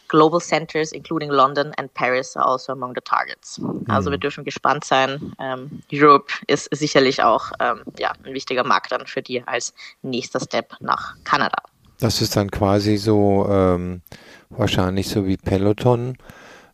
Global 0.08 0.40
centers, 0.40 0.92
including 0.92 1.30
London 1.30 1.74
and 1.78 1.92
Paris, 1.94 2.36
are 2.38 2.46
also 2.46 2.72
among 2.72 2.94
the 2.94 3.02
targets. 3.02 3.60
Also 3.90 4.12
wir 4.12 4.18
mhm. 4.18 4.22
dürfen 4.22 4.44
gespannt 4.44 4.86
sein. 4.86 5.34
Ähm, 5.40 5.82
Europe 5.92 6.32
ist 6.48 6.70
sicherlich 6.72 7.24
auch 7.24 7.52
ähm, 7.60 7.82
ja, 7.98 8.14
ein 8.24 8.34
wichtiger 8.34 8.64
Markt 8.64 8.92
dann 8.92 9.08
für 9.08 9.22
die 9.22 9.42
als 9.48 9.74
nächster 10.04 10.40
Step 10.40 10.74
nach 10.80 11.16
Kanada. 11.24 11.58
Das 12.00 12.22
ist 12.22 12.36
dann 12.36 12.50
quasi 12.50 12.98
so 12.98 13.48
ähm, 13.50 14.02
wahrscheinlich 14.50 15.10
so 15.10 15.26
wie 15.26 15.38
Peloton 15.38 16.18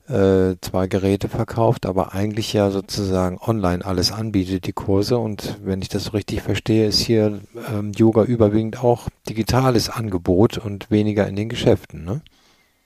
äh, 0.07 0.55
zwei 0.61 0.87
Geräte 0.87 1.29
verkauft, 1.29 1.85
aber 1.85 2.13
eigentlich 2.13 2.53
ja 2.53 2.69
sozusagen 2.69 3.39
online 3.39 3.83
alles 3.83 4.11
anbietet, 4.11 4.67
die 4.67 4.73
Kurse. 4.73 5.17
Und 5.17 5.57
wenn 5.63 5.81
ich 5.81 5.89
das 5.89 6.05
so 6.05 6.11
richtig 6.11 6.41
verstehe, 6.41 6.87
ist 6.87 6.99
hier 6.99 7.41
ähm, 7.69 7.91
Yoga 7.93 8.23
überwiegend 8.23 8.83
auch 8.83 9.09
digitales 9.27 9.89
Angebot 9.89 10.57
und 10.57 10.91
weniger 10.91 11.27
in 11.27 11.35
den 11.35 11.49
Geschäften, 11.49 12.03
ne? 12.03 12.21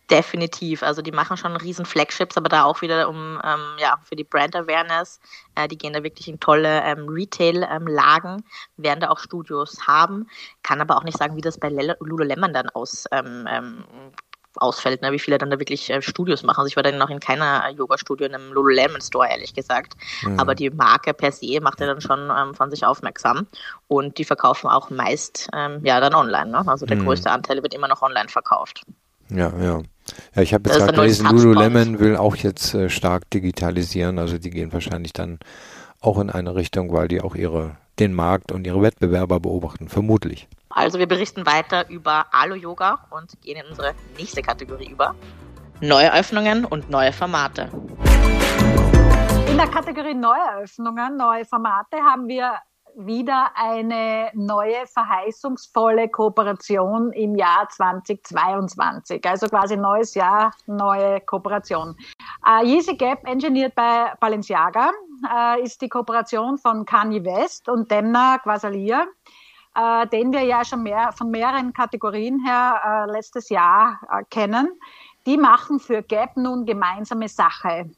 Definitiv. 0.10 0.82
Also 0.82 1.03
die 1.03 1.12
machen 1.12 1.38
schon 1.38 1.55
riesen 1.55 1.86
Flagships, 1.86 2.36
aber 2.36 2.49
da 2.49 2.63
auch 2.63 2.82
wieder 2.82 3.08
um 3.10 3.39
ähm, 3.43 3.77
ja 3.79 3.99
für 4.03 4.15
die 4.15 4.23
Brand 4.23 4.55
Awareness. 4.55 5.19
Äh, 5.53 5.67
die 5.67 5.77
gehen 5.77 5.93
da 5.93 6.01
wirklich 6.01 6.27
in 6.27 6.39
tolle 6.39 6.82
ähm, 6.84 7.08
Retail-Lagen, 7.08 8.38
ähm, 8.38 8.43
werden 8.77 9.01
da 9.01 9.10
auch 9.10 9.19
Studios 9.19 9.86
haben. 9.86 10.27
Kann 10.63 10.82
aber 10.82 10.97
auch 10.97 11.03
nicht 11.03 11.17
sagen, 11.17 11.36
wie 11.36 11.41
das 11.41 11.60
bei 11.60 11.69
Lululemon 11.69 12.53
dann 12.53 12.69
aus 12.69 13.05
ähm, 13.12 13.47
ähm 13.47 13.84
ausfällt, 14.59 15.01
ne? 15.01 15.11
wie 15.11 15.19
viele 15.19 15.37
dann 15.37 15.49
da 15.49 15.59
wirklich 15.59 15.89
äh, 15.89 16.01
Studios 16.01 16.43
machen. 16.43 16.59
Also 16.59 16.67
ich 16.67 16.75
war 16.75 16.83
dann 16.83 16.97
noch 16.97 17.09
in 17.09 17.19
keiner 17.19 17.69
Yoga-Studio 17.69 18.27
in 18.27 18.35
einem 18.35 18.51
Lululemon 18.51 19.01
Store, 19.01 19.27
ehrlich 19.29 19.53
gesagt. 19.53 19.93
Mhm. 20.23 20.39
Aber 20.39 20.55
die 20.55 20.69
Marke 20.69 21.13
per 21.13 21.31
se 21.31 21.59
macht 21.61 21.79
ja 21.79 21.87
dann 21.87 22.01
schon 22.01 22.29
ähm, 22.29 22.53
von 22.53 22.69
sich 22.69 22.85
aufmerksam. 22.85 23.47
Und 23.87 24.17
die 24.17 24.25
verkaufen 24.25 24.69
auch 24.69 24.89
meist 24.89 25.49
ähm, 25.53 25.79
ja 25.83 25.99
dann 25.99 26.13
online. 26.13 26.51
Ne? 26.51 26.63
Also 26.67 26.85
der 26.85 26.97
mhm. 26.97 27.05
größte 27.05 27.31
Anteil 27.31 27.61
wird 27.63 27.73
immer 27.73 27.87
noch 27.87 28.01
online 28.01 28.29
verkauft. 28.29 28.83
Ja, 29.29 29.51
ja. 29.59 29.81
Ja, 30.35 30.41
ich 30.41 30.53
habe 30.53 30.69
jetzt 30.69 30.79
gerade 30.79 30.93
gelesen, 30.93 31.27
Lululemon 31.29 31.99
will 31.99 32.17
auch 32.17 32.35
jetzt 32.35 32.73
äh, 32.73 32.89
stark 32.89 33.29
digitalisieren. 33.29 34.17
Also 34.17 34.37
die 34.37 34.49
gehen 34.49 34.73
wahrscheinlich 34.73 35.13
dann 35.13 35.39
auch 36.01 36.19
in 36.19 36.29
eine 36.29 36.55
Richtung, 36.55 36.91
weil 36.93 37.07
die 37.07 37.21
auch 37.21 37.35
ihre 37.35 37.77
den 37.99 38.13
Markt 38.13 38.51
und 38.51 38.65
ihre 38.65 38.81
Wettbewerber 38.81 39.39
beobachten, 39.39 39.89
vermutlich. 39.89 40.47
Also 40.69 40.99
wir 40.99 41.08
berichten 41.08 41.45
weiter 41.47 41.89
über 41.89 42.27
Alu-Yoga 42.32 43.08
und 43.10 43.41
gehen 43.41 43.58
in 43.58 43.65
unsere 43.67 43.95
nächste 44.17 44.41
Kategorie 44.41 44.89
über. 44.89 45.15
Neue 45.82 46.13
Öffnungen 46.13 46.65
und 46.65 46.89
neue 46.89 47.12
Formate. 47.12 47.69
In 49.49 49.58
der 49.58 49.67
Kategorie 49.67 50.13
Neueröffnungen, 50.13 51.17
neue 51.17 51.43
Formate 51.45 51.97
haben 51.97 52.27
wir 52.27 52.53
wieder 52.95 53.51
eine 53.55 54.29
neue 54.34 54.86
verheißungsvolle 54.86 56.10
Kooperation 56.10 57.13
im 57.13 57.36
Jahr 57.36 57.67
2022. 57.69 59.25
Also 59.25 59.47
quasi 59.47 59.75
neues 59.75 60.13
Jahr, 60.13 60.51
neue 60.67 61.21
Kooperation. 61.21 61.95
Uh, 62.45 62.63
Yeezy 62.63 62.95
Gap, 62.95 63.25
engineert 63.27 63.73
bei 63.73 64.13
Balenciaga, 64.19 64.91
uh, 65.23 65.63
ist 65.63 65.82
die 65.82 65.89
Kooperation 65.89 66.58
von 66.58 66.86
Kanye 66.86 67.23
West 67.23 67.69
und 67.69 67.89
Demna 67.89 68.38
Gvasalia 68.38 69.05
äh, 69.79 70.07
den 70.07 70.33
wir 70.33 70.43
ja 70.43 70.65
schon 70.65 70.83
mehr, 70.83 71.11
von 71.13 71.31
mehreren 71.31 71.73
Kategorien 71.73 72.43
her 72.45 73.05
äh, 73.07 73.11
letztes 73.11 73.49
Jahr 73.49 73.99
äh, 74.11 74.23
kennen. 74.29 74.69
Die 75.25 75.37
machen 75.37 75.79
für 75.79 76.01
Gap 76.01 76.35
nun 76.35 76.65
gemeinsame 76.65 77.29
Sache. 77.29 77.89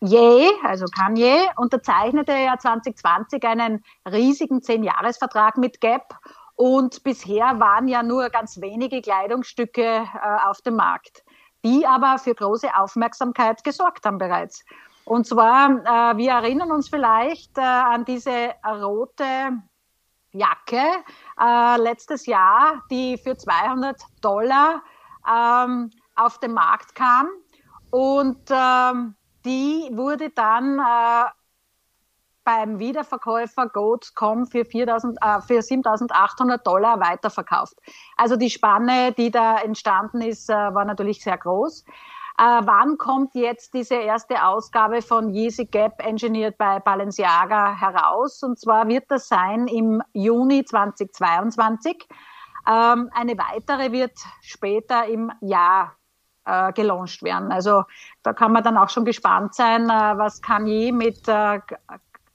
Ye, 0.00 0.50
also 0.62 0.84
Kanye, 0.86 1.48
unterzeichnete 1.56 2.32
ja 2.32 2.58
2020 2.58 3.42
einen 3.44 3.82
riesigen 4.10 4.62
Zehn-Jahres-Vertrag 4.62 5.56
mit 5.56 5.80
Gap 5.80 6.14
und 6.54 7.02
bisher 7.02 7.58
waren 7.58 7.88
ja 7.88 8.02
nur 8.02 8.28
ganz 8.28 8.60
wenige 8.60 9.00
Kleidungsstücke 9.00 9.82
äh, 9.82 10.48
auf 10.48 10.60
dem 10.60 10.76
Markt, 10.76 11.24
die 11.64 11.86
aber 11.86 12.18
für 12.18 12.34
große 12.34 12.68
Aufmerksamkeit 12.76 13.64
gesorgt 13.64 14.04
haben 14.04 14.18
bereits. 14.18 14.64
Und 15.04 15.26
zwar, 15.26 15.70
äh, 15.70 16.16
wir 16.16 16.32
erinnern 16.32 16.72
uns 16.72 16.88
vielleicht 16.88 17.56
äh, 17.58 17.62
an 17.62 18.04
diese 18.04 18.50
rote 18.66 19.62
Jacke 20.36 20.84
äh, 21.40 21.76
letztes 21.78 22.26
Jahr, 22.26 22.82
die 22.90 23.18
für 23.18 23.36
200 23.36 24.00
Dollar 24.20 24.82
ähm, 25.28 25.90
auf 26.14 26.38
den 26.38 26.52
Markt 26.52 26.94
kam. 26.94 27.28
Und 27.90 28.50
ähm, 28.50 29.14
die 29.44 29.88
wurde 29.92 30.30
dann 30.30 30.78
äh, 30.78 31.30
beim 32.44 32.78
Wiederverkäufer 32.78 33.68
Goats.com 33.68 34.46
für, 34.46 34.60
äh, 34.60 34.64
für 34.66 35.58
7.800 35.58 36.58
Dollar 36.58 37.00
weiterverkauft. 37.00 37.74
Also 38.16 38.36
die 38.36 38.50
Spanne, 38.50 39.12
die 39.12 39.30
da 39.30 39.58
entstanden 39.58 40.20
ist, 40.22 40.48
äh, 40.48 40.54
war 40.54 40.84
natürlich 40.84 41.22
sehr 41.22 41.36
groß. 41.36 41.84
Äh, 42.38 42.42
wann 42.64 42.98
kommt 42.98 43.34
jetzt 43.34 43.72
diese 43.72 43.94
erste 43.94 44.44
Ausgabe 44.44 45.00
von 45.00 45.32
Yeezy 45.32 45.64
Gap 45.64 46.04
Engineered 46.04 46.58
by 46.58 46.80
Balenciaga 46.84 47.74
heraus? 47.74 48.42
Und 48.42 48.58
zwar 48.60 48.86
wird 48.88 49.10
das 49.10 49.28
sein 49.28 49.66
im 49.68 50.02
Juni 50.12 50.62
2022. 50.62 52.06
Ähm, 52.68 53.10
eine 53.14 53.38
weitere 53.38 53.90
wird 53.90 54.18
später 54.42 55.06
im 55.06 55.32
Jahr 55.40 55.96
äh, 56.44 56.72
gelauncht 56.74 57.22
werden. 57.22 57.52
Also 57.52 57.84
da 58.22 58.34
kann 58.34 58.52
man 58.52 58.62
dann 58.62 58.76
auch 58.76 58.90
schon 58.90 59.06
gespannt 59.06 59.54
sein, 59.54 59.88
äh, 59.88 60.18
was 60.18 60.42
Kanye 60.42 60.92
mit 60.92 61.26
äh, 61.28 61.60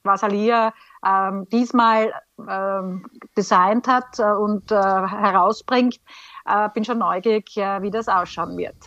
Quasalia 0.03 0.73
ähm, 1.05 1.47
diesmal 1.49 2.11
ähm, 2.49 3.05
designt 3.37 3.87
hat 3.87 4.17
äh, 4.17 4.23
und 4.23 4.71
äh, 4.71 4.75
herausbringt. 4.75 5.99
Äh, 6.45 6.69
bin 6.73 6.85
schon 6.85 6.97
neugierig, 6.97 7.55
äh, 7.57 7.83
wie 7.83 7.91
das 7.91 8.07
ausschauen 8.07 8.57
wird. 8.57 8.77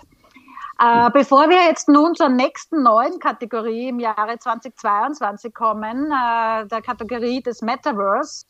Äh, 0.84 1.10
bevor 1.12 1.48
wir 1.48 1.64
jetzt 1.64 1.88
nun 1.88 2.14
zur 2.14 2.28
nächsten 2.28 2.82
neuen 2.82 3.18
Kategorie 3.18 3.88
im 3.88 4.00
Jahre 4.00 4.38
2022 4.38 5.54
kommen, 5.54 6.12
äh, 6.12 6.66
der 6.66 6.82
Kategorie 6.82 7.40
des 7.40 7.62
Metaverse, 7.62 8.44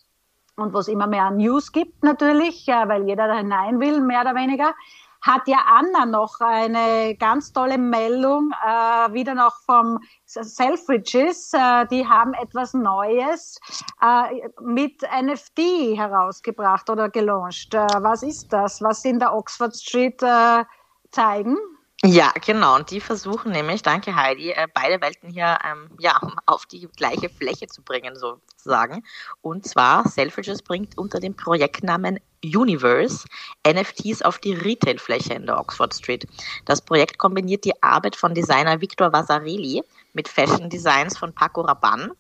und 0.57 0.75
wo 0.75 0.79
es 0.79 0.89
immer 0.89 1.07
mehr 1.07 1.31
News 1.31 1.71
gibt 1.71 2.03
natürlich, 2.03 2.67
äh, 2.67 2.89
weil 2.89 3.07
jeder 3.07 3.29
da 3.29 3.37
hinein 3.37 3.79
will, 3.79 4.01
mehr 4.01 4.23
oder 4.23 4.35
weniger, 4.35 4.75
hat 5.23 5.47
ja 5.47 5.59
Anna 5.65 6.07
noch 6.07 6.41
eine 6.41 7.15
ganz 7.15 7.53
tolle 7.53 7.79
Meldung, 7.79 8.51
äh, 8.67 9.13
wieder 9.13 9.37
noch 9.37 9.55
vom 9.65 10.01
Selfridges. 10.25 11.53
Äh, 11.53 11.87
die 11.87 12.09
haben 12.09 12.35
etwas 12.35 12.75
Neues 12.75 13.61
äh, 14.03 14.49
mit 14.61 15.03
NFT 15.03 15.97
herausgebracht 15.97 16.91
oder 16.91 17.11
gelauncht. 17.11 17.75
Äh, 17.75 17.87
was 18.01 18.25
ist 18.25 18.53
das? 18.53 18.83
Was 18.83 19.03
sie 19.03 19.11
in 19.11 19.21
der 19.21 19.33
Oxford 19.33 19.77
Street 19.77 20.21
äh, 20.21 20.65
zeigen? 21.13 21.57
Ja, 22.03 22.33
genau. 22.45 22.75
Und 22.77 22.91
die 22.91 23.01
versuchen 23.01 23.53
nämlich, 23.53 23.83
danke 23.83 24.15
Heidi, 24.15 24.51
äh, 24.51 24.67
beide 24.75 25.01
Welten 25.01 25.31
hier 25.31 25.59
ähm, 25.65 25.89
ja, 25.99 26.21
auf 26.45 26.67
die 26.67 26.87
gleiche 26.97 27.31
Fläche 27.31 27.67
zu 27.67 27.83
bringen, 27.83 28.15
sozusagen. 28.17 29.03
Und 29.41 29.67
zwar, 29.67 30.07
Selfridges 30.09 30.63
bringt 30.63 30.99
unter 30.99 31.21
dem 31.21 31.35
Projektnamen 31.35 32.19
Universe 32.45 33.27
NFTs 33.67 34.21
auf 34.21 34.39
die 34.39 34.53
Retailfläche 34.53 35.33
in 35.33 35.47
der 35.47 35.59
Oxford 35.59 35.95
Street. 35.95 36.27
Das 36.67 36.83
Projekt 36.83 37.17
kombiniert 37.17 37.65
die 37.65 37.83
Arbeit 37.83 38.17
von 38.17 38.35
Designer 38.35 38.81
Victor 38.83 39.11
Vasarely 39.13 39.83
mit 40.13 40.29
Fashion 40.29 40.69
Designs 40.69 41.17
von 41.17 41.33
Paco 41.33 41.63
Rabanne 41.63 42.11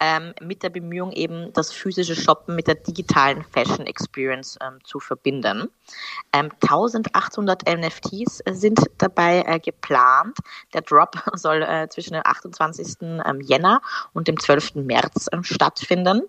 ähm, 0.00 0.34
mit 0.40 0.62
der 0.62 0.70
Bemühung 0.70 1.12
eben 1.12 1.52
das 1.52 1.72
physische 1.72 2.16
Shoppen 2.16 2.56
mit 2.56 2.66
der 2.66 2.74
digitalen 2.74 3.44
Fashion 3.44 3.86
Experience 3.86 4.58
ähm, 4.62 4.78
zu 4.82 4.98
verbinden. 4.98 5.68
Ähm, 6.32 6.50
1800 6.62 7.68
NFTs 7.68 8.42
sind 8.50 8.80
dabei 8.98 9.44
äh, 9.46 9.60
geplant. 9.60 10.38
Der 10.72 10.80
Drop 10.80 11.22
soll 11.34 11.62
äh, 11.62 11.88
zwischen 11.88 12.14
dem 12.14 12.22
28. 12.24 12.96
Ähm, 13.02 13.40
Jänner 13.42 13.82
und 14.12 14.26
dem 14.26 14.38
12. 14.38 14.76
März 14.76 15.28
ähm, 15.32 15.44
stattfinden 15.44 16.22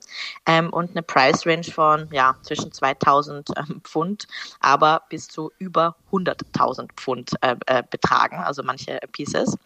ähm, 0.46 0.72
und 0.72 0.92
eine 0.92 1.04
Price 1.04 1.46
Range 1.46 1.64
von 1.64 2.10
ja 2.12 2.36
zwischen 2.42 2.72
2000 2.72 3.50
Pfund, 3.84 4.28
aber 4.60 5.04
bis 5.10 5.28
zu 5.28 5.52
über 5.60 5.96
100.000 6.12 6.90
Pfund 6.96 7.32
äh, 7.42 7.56
äh, 7.68 7.84
betragen, 7.90 8.38
also 8.38 8.64
manche 8.64 9.00
Pieces. 9.12 9.58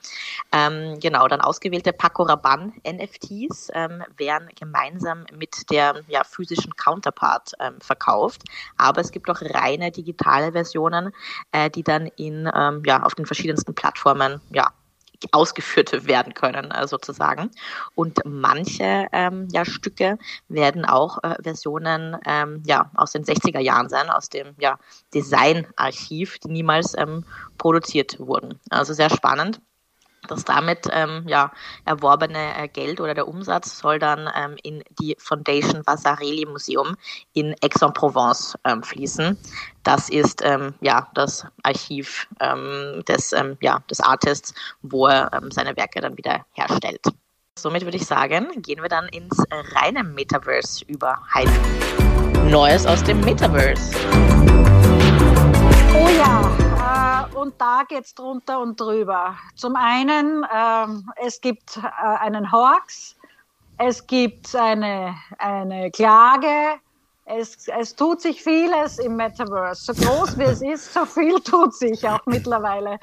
genau, 0.52 1.28
dann 1.28 1.42
ausgewählte 1.42 1.94
Paco 1.94 2.24
Rabanne 2.24 2.74
NFTs 2.88 3.70
ähm, 4.02 4.04
werden 4.18 4.50
gemeinsam 4.58 5.26
mit 5.34 5.70
der 5.70 6.02
ja, 6.08 6.24
physischen 6.24 6.76
Counterpart 6.76 7.54
ähm, 7.60 7.80
verkauft. 7.82 8.44
Aber 8.78 9.02
es 9.02 9.12
gibt 9.12 9.30
auch 9.30 9.42
reine 9.42 9.92
digitale 9.92 10.52
Versionen, 10.52 11.12
äh, 11.52 11.70
die 11.70 11.84
dann 11.84 12.08
in, 12.18 12.50
ähm, 12.54 12.84
ja, 12.86 13.04
auf 13.04 13.16
den 13.16 13.26
verschiedensten 13.26 13.76
Plattformen 13.76 14.42
ja, 14.52 14.72
ausgeführt 15.32 16.08
werden 16.08 16.34
können, 16.34 16.72
äh, 16.72 16.88
sozusagen. 16.88 17.52
Und 17.96 18.20
manche 18.26 19.08
ähm, 19.12 19.48
ja, 19.52 19.66
Stücke 19.66 20.18
werden 20.48 20.86
auch 20.86 21.24
äh, 21.24 21.36
Versionen 21.42 22.18
ähm, 22.26 22.64
ja, 22.66 22.92
aus 22.96 23.12
den 23.12 23.24
60er 23.24 23.60
Jahren 23.60 23.90
sein, 23.90 24.10
aus 24.10 24.30
dem 24.30 24.56
ja, 24.60 24.78
Designarchiv, 25.14 26.40
die 26.40 26.50
niemals 26.50 26.98
ähm, 26.98 27.26
produziert 27.58 28.20
wurden. 28.20 28.60
Also 28.70 28.94
sehr 28.94 29.10
spannend 29.10 29.62
das 30.28 30.46
damit 30.46 30.88
ähm, 30.92 31.24
ja, 31.28 31.52
erworbene 31.86 32.58
äh, 32.58 32.68
Geld 32.68 33.00
oder 33.00 33.14
der 33.14 33.28
Umsatz 33.28 33.80
soll 33.80 34.00
dann 34.00 34.30
ähm, 34.36 34.56
in 34.64 34.84
die 35.00 35.16
Foundation 35.20 35.86
Vasarely 35.86 36.46
Museum 36.46 36.96
in 37.34 37.56
Aix-en-Provence 37.64 38.58
ähm, 38.64 38.84
fließen. 38.84 39.38
Das 39.84 40.10
ist 40.10 40.42
ähm, 40.44 40.74
ja 40.82 41.08
das 41.14 41.46
Archiv 41.64 42.28
ähm, 42.40 43.04
des, 43.08 43.34
ähm, 43.34 43.58
ja, 43.62 43.80
des 43.90 44.00
Artists, 44.00 44.54
wo 44.82 45.08
er 45.08 45.32
seine 45.50 45.76
Werke 45.78 46.02
dann 46.02 46.18
wieder 46.18 46.46
herstellt. 46.54 47.02
Somit 47.58 47.84
würde 47.84 47.98
ich 47.98 48.06
sagen, 48.06 48.48
gehen 48.62 48.82
wir 48.82 48.90
dann 48.90 49.08
ins 49.10 49.42
reine 49.76 50.04
Metaverse 50.04 50.84
über. 50.86 51.18
Hype. 51.34 51.50
Neues 52.50 52.86
aus 52.86 53.04
dem 53.04 53.22
Metaverse. 53.22 53.96
Oh 55.96 56.10
ja, 56.10 56.45
und 57.36 57.60
da 57.60 57.84
geht 57.88 58.06
es 58.06 58.16
drunter 58.16 58.60
und 58.60 58.80
drüber. 58.80 59.38
Zum 59.56 59.76
einen, 59.76 60.44
äh, 60.44 61.26
es 61.26 61.42
gibt 61.42 61.78
äh, 61.78 61.82
einen 62.20 62.52
Hoax, 62.52 63.16
es 63.78 64.06
gibt 64.08 64.56
eine, 64.56 65.16
eine 65.38 65.92
Klage, 65.92 66.80
es, 67.26 67.68
es 67.68 67.96
tut 67.96 68.22
sich 68.22 68.42
vieles 68.42 69.00
im 69.00 69.16
Metaverse. 69.16 69.94
So 69.94 70.06
groß 70.06 70.38
wie 70.38 70.44
es 70.44 70.62
ist, 70.62 70.94
so 70.94 71.06
viel 71.06 71.40
tut 71.42 71.74
sich 71.74 72.08
auch 72.08 72.26
mittlerweile. 72.26 73.00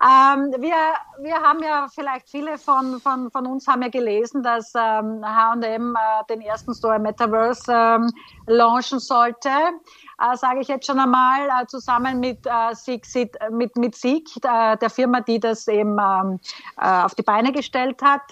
Ähm, 0.00 0.54
wir, 0.58 0.74
wir 1.18 1.34
haben 1.36 1.62
ja 1.62 1.86
vielleicht 1.94 2.28
viele 2.28 2.58
von, 2.58 3.00
von, 3.00 3.30
von 3.30 3.46
uns 3.46 3.66
haben 3.68 3.82
ja 3.82 3.88
gelesen, 3.88 4.42
dass 4.42 4.72
ähm, 4.74 5.24
H&M 5.24 5.94
äh, 5.94 6.24
den 6.28 6.40
ersten 6.40 6.74
Store 6.74 6.98
Metaverse 6.98 7.72
ähm, 7.72 8.10
launchen 8.46 8.98
sollte. 8.98 9.48
Äh, 9.48 10.36
Sage 10.36 10.60
ich 10.60 10.68
jetzt 10.68 10.86
schon 10.86 10.98
einmal 10.98 11.48
äh, 11.48 11.66
zusammen 11.66 12.20
mit 12.20 12.46
äh, 12.46 12.74
Sieg, 12.74 13.06
mit, 13.50 13.76
mit 13.76 13.94
Sieg, 13.94 14.28
äh, 14.42 14.76
der 14.76 14.90
Firma, 14.90 15.20
die 15.20 15.38
das 15.38 15.68
eben 15.68 15.98
ähm, 15.98 16.40
äh, 16.80 17.02
auf 17.02 17.14
die 17.14 17.22
Beine 17.22 17.52
gestellt 17.52 18.02
hat 18.02 18.22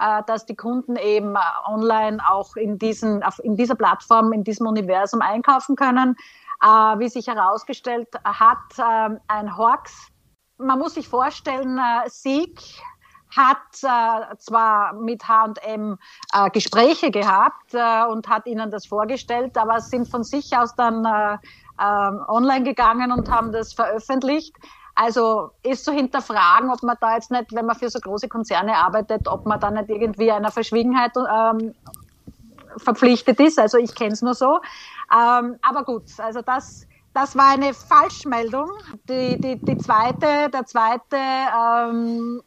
äh, 0.00 0.22
dass 0.26 0.46
die 0.46 0.54
Kunden 0.54 0.96
eben 0.96 1.34
äh, 1.34 1.38
online 1.66 2.22
auch 2.30 2.54
in, 2.56 2.78
diesen, 2.78 3.24
in 3.42 3.56
dieser 3.56 3.74
Plattform, 3.74 4.32
in 4.32 4.44
diesem 4.44 4.66
Universum 4.66 5.20
einkaufen 5.20 5.74
können. 5.76 6.16
Äh, 6.62 6.66
wie 6.66 7.08
sich 7.08 7.28
herausgestellt 7.28 8.08
hat, 8.24 8.58
ähm, 8.78 9.20
ein 9.28 9.56
Horx 9.56 10.08
man 10.58 10.78
muss 10.78 10.94
sich 10.94 11.08
vorstellen, 11.08 11.78
äh, 11.78 12.08
Sieg 12.08 12.60
hat 13.36 13.56
äh, 13.82 14.36
zwar 14.38 14.94
mit 14.94 15.26
H&M 15.28 15.98
äh, 16.32 16.50
Gespräche 16.50 17.10
gehabt 17.10 17.74
äh, 17.74 18.04
und 18.06 18.28
hat 18.28 18.46
ihnen 18.46 18.70
das 18.70 18.86
vorgestellt, 18.86 19.56
aber 19.56 19.80
sind 19.80 20.08
von 20.08 20.24
sich 20.24 20.56
aus 20.56 20.74
dann 20.74 21.04
äh, 21.04 21.34
äh, 21.78 22.12
online 22.28 22.64
gegangen 22.64 23.12
und 23.12 23.30
haben 23.30 23.52
das 23.52 23.72
veröffentlicht. 23.72 24.54
Also 24.94 25.52
ist 25.62 25.84
zu 25.84 25.92
hinterfragen, 25.92 26.70
ob 26.70 26.82
man 26.82 26.96
da 27.00 27.14
jetzt 27.14 27.30
nicht, 27.30 27.54
wenn 27.54 27.66
man 27.66 27.76
für 27.76 27.88
so 27.88 28.00
große 28.00 28.28
Konzerne 28.28 28.76
arbeitet, 28.76 29.28
ob 29.28 29.46
man 29.46 29.60
da 29.60 29.70
nicht 29.70 29.88
irgendwie 29.88 30.32
einer 30.32 30.50
Verschwiegenheit 30.50 31.12
ähm, 31.16 31.74
verpflichtet 32.78 33.38
ist. 33.38 33.60
Also 33.60 33.78
ich 33.78 33.94
kenne 33.94 34.12
es 34.12 34.22
nur 34.22 34.34
so. 34.34 34.58
Ähm, 35.12 35.56
aber 35.62 35.84
gut, 35.84 36.04
also 36.18 36.42
das 36.42 36.87
das 37.14 37.36
war 37.36 37.52
eine 37.52 37.74
Falschmeldung. 37.74 38.70
Die, 39.08 39.40
die, 39.40 39.56
die 39.56 39.78
zweite, 39.78 40.50
der 40.50 40.64
zweite, 40.66 41.16
ähm, 41.16 42.42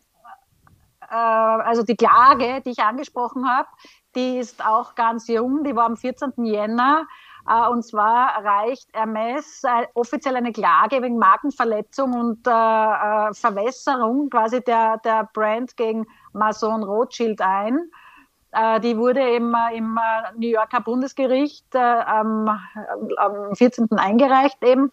äh, 1.02 1.16
also 1.16 1.84
die 1.84 1.96
Klage, 1.96 2.62
die 2.66 2.72
ich 2.72 2.80
angesprochen 2.80 3.50
habe, 3.50 3.68
die 4.16 4.38
ist 4.40 4.66
auch 4.66 4.96
ganz 4.96 5.28
jung, 5.28 5.64
die 5.64 5.76
war 5.76 5.86
am 5.86 5.98
14. 5.98 6.46
Jänner. 6.46 7.06
Uh, 7.50 7.72
und 7.72 7.84
zwar 7.84 8.36
erreicht 8.36 8.88
Hermes 8.94 9.64
uh, 9.66 9.84
offiziell 9.96 10.36
eine 10.36 10.52
Klage 10.52 11.02
wegen 11.02 11.18
Markenverletzung 11.18 12.14
und 12.14 12.48
uh, 12.48 13.34
Verwässerung 13.34 14.30
quasi 14.30 14.62
der, 14.64 15.00
der 15.00 15.28
Brand 15.34 15.76
gegen 15.76 16.06
Mason 16.34 16.84
Rothschild 16.84 17.42
ein. 17.42 17.90
Äh, 18.52 18.80
die 18.80 18.98
wurde 18.98 19.22
eben 19.22 19.54
im 19.74 20.00
New 20.36 20.48
Yorker 20.48 20.82
Bundesgericht 20.82 21.74
äh, 21.74 21.80
am, 21.80 22.50
am 23.18 23.56
14. 23.56 23.90
eingereicht 23.94 24.64
eben. 24.64 24.92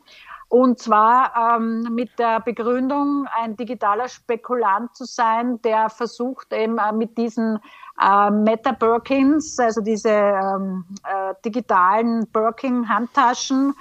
Und 0.49 0.79
zwar 0.79 1.57
ähm, 1.57 1.95
mit 1.95 2.19
der 2.19 2.41
Begründung, 2.41 3.27
ein 3.39 3.57
digitaler 3.57 4.09
Spekulant 4.09 4.97
zu 4.97 5.05
sein, 5.05 5.61
der 5.61 5.91
versucht 5.91 6.55
eben 6.55 6.79
äh, 6.79 6.93
mit 6.93 7.19
diesen 7.19 7.59
äh, 8.01 8.31
Meta 8.31 8.73
Birkins, 8.73 9.59
also 9.59 9.83
diese 9.83 10.09
ähm, 10.09 10.87
äh, 11.05 11.35
digitalen 11.45 12.27
Birkin-Handtaschen, 12.29 13.75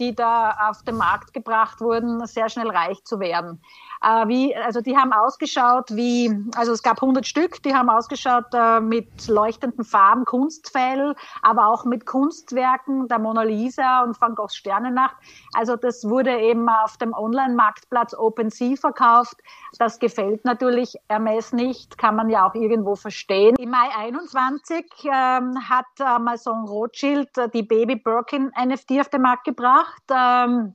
die 0.00 0.12
da 0.12 0.70
auf 0.70 0.82
den 0.82 0.96
Markt 0.96 1.32
gebracht 1.32 1.80
wurden, 1.80 2.26
sehr 2.26 2.48
schnell 2.48 2.68
reich 2.68 3.04
zu 3.04 3.20
werden. 3.20 3.62
Äh, 4.02 4.28
wie, 4.28 4.54
also 4.56 4.80
die 4.80 4.96
haben 4.96 5.12
ausgeschaut 5.12 5.90
wie, 5.90 6.34
also 6.56 6.72
es 6.72 6.82
gab 6.82 7.02
100 7.02 7.26
Stück, 7.26 7.62
die 7.62 7.74
haben 7.74 7.88
ausgeschaut 7.88 8.46
äh, 8.52 8.80
mit 8.80 9.28
leuchtenden 9.28 9.84
Farben, 9.84 10.24
Kunstpfeil, 10.24 11.14
aber 11.42 11.68
auch 11.68 11.84
mit 11.84 12.06
Kunstwerken 12.06 13.08
der 13.08 13.18
Mona 13.18 13.42
Lisa 13.42 14.02
und 14.02 14.20
Van 14.20 14.34
Goghs 14.34 14.56
Sternennacht. 14.56 15.16
Also 15.54 15.76
das 15.76 16.08
wurde 16.08 16.38
eben 16.38 16.68
auf 16.68 16.96
dem 16.96 17.12
Online-Marktplatz 17.12 18.14
OpenSea 18.14 18.76
verkauft. 18.76 19.36
Das 19.78 19.98
gefällt 19.98 20.44
natürlich 20.44 20.96
Hermes 21.08 21.52
nicht, 21.52 21.96
kann 21.98 22.16
man 22.16 22.28
ja 22.28 22.48
auch 22.48 22.54
irgendwo 22.54 22.96
verstehen. 22.96 23.56
Im 23.58 23.70
Mai 23.70 23.88
21 23.96 24.84
ähm, 25.04 25.56
hat 25.68 25.86
äh, 26.00 26.18
Maison 26.18 26.66
Rothschild 26.66 27.36
äh, 27.38 27.48
die 27.48 27.62
Baby 27.62 27.96
Birkin 27.96 28.50
NFT 28.60 29.00
auf 29.00 29.08
den 29.08 29.22
Markt 29.22 29.44
gebracht. 29.44 30.02
Ähm, 30.10 30.74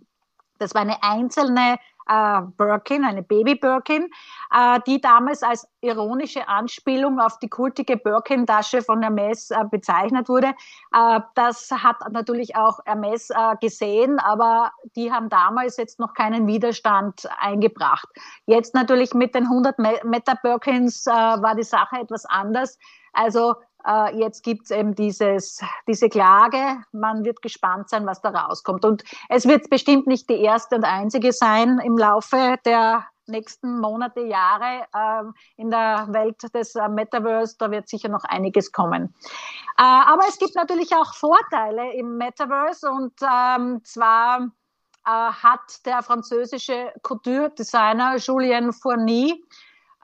das 0.60 0.74
war 0.74 0.82
eine 0.82 1.04
einzelne 1.04 1.78
äh, 2.08 2.42
Birkin, 2.58 3.04
eine 3.04 3.24
Baby 3.24 3.56
Birkin, 3.56 4.10
äh, 4.54 4.80
die 4.86 5.02
damals 5.02 5.44
als 5.44 5.68
ironische 5.82 6.48
Anspielung 6.48 7.20
auf 7.20 7.40
die 7.40 7.50
kultige 7.50 7.98
Birkin-Tasche 7.98 8.82
von 8.82 9.02
Hermes 9.02 9.52
äh, 9.52 9.64
bezeichnet 9.70 10.30
wurde. 10.30 10.54
Äh, 10.94 11.20
das 11.36 11.72
hat 11.72 11.98
natürlich 12.12 12.56
auch 12.56 12.80
Hermes 12.86 13.30
äh, 13.30 13.56
gesehen, 13.62 14.20
aber 14.20 14.72
die 14.96 15.12
haben 15.12 15.30
damals 15.30 15.78
jetzt 15.78 16.00
noch 16.00 16.14
keinen 16.14 16.48
Widerstand 16.48 17.28
eingebracht. 17.40 18.08
Jetzt 18.46 18.74
natürlich 18.74 19.14
mit 19.14 19.36
den 19.36 19.44
100 19.44 19.78
Meta 19.80 20.36
Birkins 20.42 21.06
äh, 21.08 21.12
war 21.12 21.56
die 21.56 21.64
Sache 21.64 21.98
etwas 21.98 22.26
anders. 22.26 22.78
Also 23.14 23.56
äh, 23.88 24.18
jetzt 24.18 24.44
gibt 24.44 24.66
es 24.66 24.72
eben 24.72 24.96
dieses, 24.96 25.62
diese 25.88 26.10
Klage. 26.10 26.84
Man 26.92 27.24
wird 27.24 27.42
gespannt 27.42 27.90
sein, 27.90 28.06
was 28.06 28.22
da 28.22 28.30
rauskommt. 28.30 28.84
Und 28.86 29.04
es 29.30 29.48
wird 29.48 29.70
bestimmt 29.70 30.08
nicht 30.08 30.30
die 30.30 30.42
erste 30.42 30.76
und 30.76 30.84
einzige 30.84 31.32
sein 31.32 31.80
im 31.80 31.98
Laufe 31.98 32.58
der 32.66 33.06
nächsten 33.28 33.80
Monate, 33.80 34.22
Jahre 34.22 34.86
äh, 34.94 35.24
in 35.58 35.70
der 35.70 36.08
Welt 36.12 36.42
des 36.54 36.76
äh, 36.76 36.88
Metaverse. 36.90 37.56
Da 37.60 37.72
wird 37.72 37.88
sicher 37.90 38.10
noch 38.10 38.24
einiges 38.24 38.72
kommen. 38.72 39.14
Äh, 39.78 39.84
aber 39.84 40.24
es 40.28 40.38
gibt 40.38 40.56
natürlich 40.56 40.94
auch 40.94 41.14
Vorteile 41.14 41.94
im 41.94 42.18
Metaverse 42.18 42.90
und 42.90 43.14
ähm, 43.22 43.82
zwar 43.84 44.50
äh, 45.06 45.10
hat 45.10 45.86
der 45.86 46.04
französische 46.04 46.92
Couture-Designer 47.04 48.18
Julien 48.18 48.74
Fourny 48.74 49.44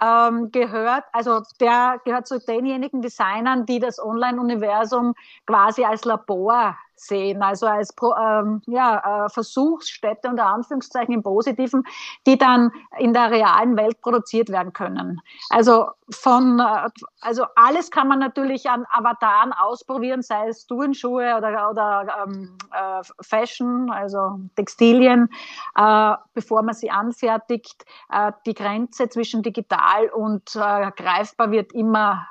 ähm, 0.02 0.52
gehört, 0.52 1.04
also 1.12 1.42
der 1.60 2.00
gehört 2.06 2.28
zu 2.28 2.40
denjenigen 2.40 3.02
Designern, 3.02 3.66
die 3.66 3.80
das 3.80 4.00
Online-Universum 4.00 5.14
quasi 5.46 5.84
als 5.84 6.06
Labor 6.06 6.78
sehen, 6.96 7.42
also 7.42 7.68
als 7.68 7.94
ähm, 8.02 8.62
ja, 8.68 9.26
äh, 9.26 9.30
Versuchsstätte 9.30 10.30
unter 10.30 10.46
Anführungszeichen 10.46 11.14
im 11.14 11.24
Positiven, 11.24 11.84
die 12.26 12.38
dann 12.38 12.72
in 12.98 13.14
der 13.14 13.32
realen 13.32 13.78
Welt 13.78 14.02
produziert 14.02 14.50
werden 14.50 14.74
können. 14.74 15.22
Also 15.50 15.88
von, 16.10 16.60
äh, 16.60 16.90
also 17.22 17.46
alles 17.56 17.92
kann 17.92 18.08
man 18.08 18.20
natürlich 18.20 18.70
an 18.70 18.86
Avataren 18.92 19.54
ausprobieren, 19.54 20.22
sei 20.22 20.48
es 20.48 20.66
Turnschuhe 20.68 21.36
oder, 21.38 21.70
oder 21.70 22.26
ähm, 22.26 22.58
äh, 22.72 23.02
Fashion, 23.22 23.90
also 23.90 24.40
Textilien, 24.56 25.30
äh, 25.76 26.14
bevor 26.34 26.64
man 26.64 26.76
sie 26.76 26.92
anfertigt. 26.92 27.86
Äh, 28.10 28.32
die 28.46 28.54
Grenze 28.54 29.10
zwischen 29.10 29.44
digital 29.44 30.10
und 30.10 30.56
äh, 30.56 30.92
greifbar 30.92 31.52
wird 31.52 31.74
immer 31.74 32.28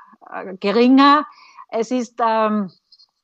geringer. 0.59 1.25
Es 1.69 1.91
ist 1.91 2.19
ähm, 2.23 2.71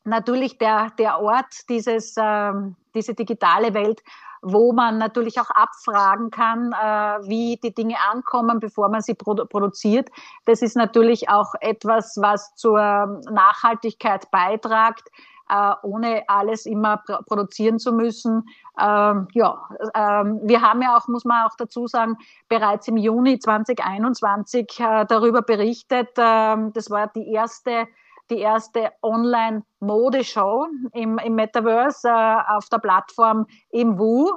natürlich 0.10 0.58
der, 0.58 0.90
der 0.98 1.20
Ort, 1.22 1.70
dieses, 1.70 2.16
ähm, 2.18 2.76
diese 2.94 3.14
digitale 3.14 3.74
Welt, 3.74 4.02
wo 4.42 4.72
man 4.72 4.98
natürlich 4.98 5.40
auch 5.40 5.50
abfragen 5.50 6.32
kann, 6.32 6.72
äh, 6.72 7.28
wie 7.28 7.60
die 7.62 7.74
Dinge 7.74 7.96
ankommen, 8.12 8.60
bevor 8.60 8.90
man 8.90 9.02
sie 9.02 9.14
produ 9.14 9.46
produziert. 9.46 10.10
Das 10.46 10.62
ist 10.62 10.76
natürlich 10.76 11.30
auch 11.30 11.54
etwas, 11.60 12.18
was 12.20 12.56
zur 12.56 12.80
Nachhaltigkeit 13.30 14.32
beitragt, 14.32 15.10
äh, 15.50 15.74
ohne 15.84 16.24
alles 16.28 16.66
immer 16.66 16.98
pr 16.98 17.24
produzieren 17.24 17.80
zu 17.80 17.92
müssen. 17.92 18.48
Ähm, 18.80 19.28
ja, 19.34 19.58
ähm, 19.94 20.40
wir 20.44 20.62
haben 20.62 20.82
ja 20.82 20.96
auch, 20.96 21.08
muss 21.08 21.26
man 21.26 21.46
auch 21.46 21.56
dazu 21.58 21.88
sagen, 21.88 22.16
bereits 22.48 22.88
im 22.88 22.98
Juni 22.98 23.40
2021 23.40 24.80
äh, 24.80 25.06
darüber 25.06 25.42
berichtet. 25.42 26.10
Ähm, 26.18 26.72
das 26.74 26.90
war 26.90 27.08
die 27.08 27.32
erste 27.34 27.88
die 28.30 28.40
erste 28.40 28.92
Online-Modeshow 29.02 30.68
im, 30.94 31.18
im 31.18 31.36
Metaverse 31.36 32.08
äh, 32.08 32.56
auf 32.56 32.70
der 32.70 32.80
Plattform 32.80 33.46
Imwu. 33.72 34.32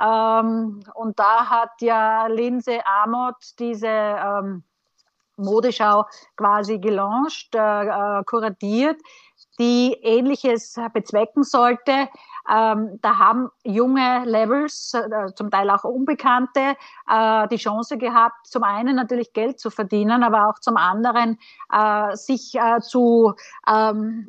Ähm, 0.00 0.80
und 0.94 1.18
da 1.18 1.48
hat 1.48 1.72
ja 1.80 2.26
Lindsay 2.26 2.80
Amott 3.02 3.36
diese 3.58 3.88
ähm, 3.88 4.62
Modeschau 5.36 6.04
quasi 6.36 6.78
gelauncht, 6.78 7.54
äh, 7.54 7.58
äh 7.58 8.24
kuratiert, 8.24 9.00
die 9.58 9.92
Ähnliches 10.02 10.76
bezwecken 10.92 11.42
sollte. 11.42 12.08
Ähm, 12.50 12.98
da 13.02 13.18
haben 13.18 13.50
junge 13.64 14.24
Levels, 14.24 14.94
äh, 14.94 15.34
zum 15.34 15.50
Teil 15.50 15.70
auch 15.70 15.84
Unbekannte, 15.84 16.76
äh, 17.08 17.48
die 17.48 17.56
Chance 17.56 17.98
gehabt, 17.98 18.46
zum 18.46 18.64
einen 18.64 18.96
natürlich 18.96 19.32
Geld 19.32 19.60
zu 19.60 19.70
verdienen, 19.70 20.22
aber 20.22 20.48
auch 20.48 20.58
zum 20.58 20.76
anderen 20.76 21.38
äh, 21.72 22.16
sich 22.16 22.54
äh, 22.54 22.80
zu, 22.80 23.34
ähm, 23.68 24.28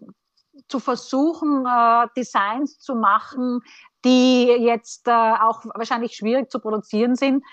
zu 0.68 0.80
versuchen, 0.80 1.66
äh, 1.66 2.08
Designs 2.16 2.80
zu 2.80 2.96
machen, 2.96 3.62
die 4.06 4.46
jetzt 4.48 5.08
äh, 5.08 5.12
auch 5.12 5.64
wahrscheinlich 5.76 6.16
schwierig 6.16 6.50
zu 6.50 6.60
produzieren 6.60 7.16
sind 7.16 7.44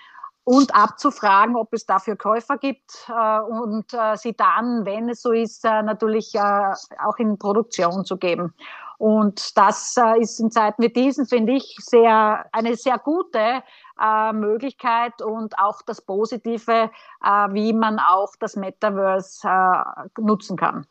und 0.45 0.77
abzufragen, 0.77 1.57
ob 1.57 1.73
es 1.73 1.87
dafür 1.87 2.15
Käufer 2.15 2.57
gibt 2.57 3.09
äh, 3.09 3.41
und 3.41 3.93
äh, 3.93 4.17
sie 4.17 4.33
dann, 4.33 4.85
wenn 4.87 5.09
es 5.09 5.23
so 5.23 5.33
ist, 5.33 5.65
äh, 5.65 5.83
natürlich 5.83 6.39
auch 6.39 7.17
in 7.19 7.37
Produktion 7.37 8.05
zu 8.05 8.17
geben. 8.17 8.55
Und 8.99 9.57
das 9.57 9.97
äh, 9.97 10.21
ist 10.21 10.41
in 10.41 10.51
Zeiten 10.51 10.83
wie 10.83 10.89
diesen, 10.89 11.27
finde 11.27 11.55
ich, 11.55 11.77
sehr, 11.81 12.47
eine 12.53 12.77
sehr 12.77 12.99
gute 12.99 13.63
äh, 14.01 14.33
Möglichkeit 14.33 15.21
und 15.23 15.59
auch 15.59 15.83
das 15.83 16.01
Positive, 16.01 16.91
äh, 17.23 17.29
wie 17.29 17.73
man 17.73 17.99
auch 17.99 18.33
das 18.39 18.57
Metaverse 18.57 19.47
äh, 19.47 20.21
nutzen 20.21 20.57
kann. 20.57 20.87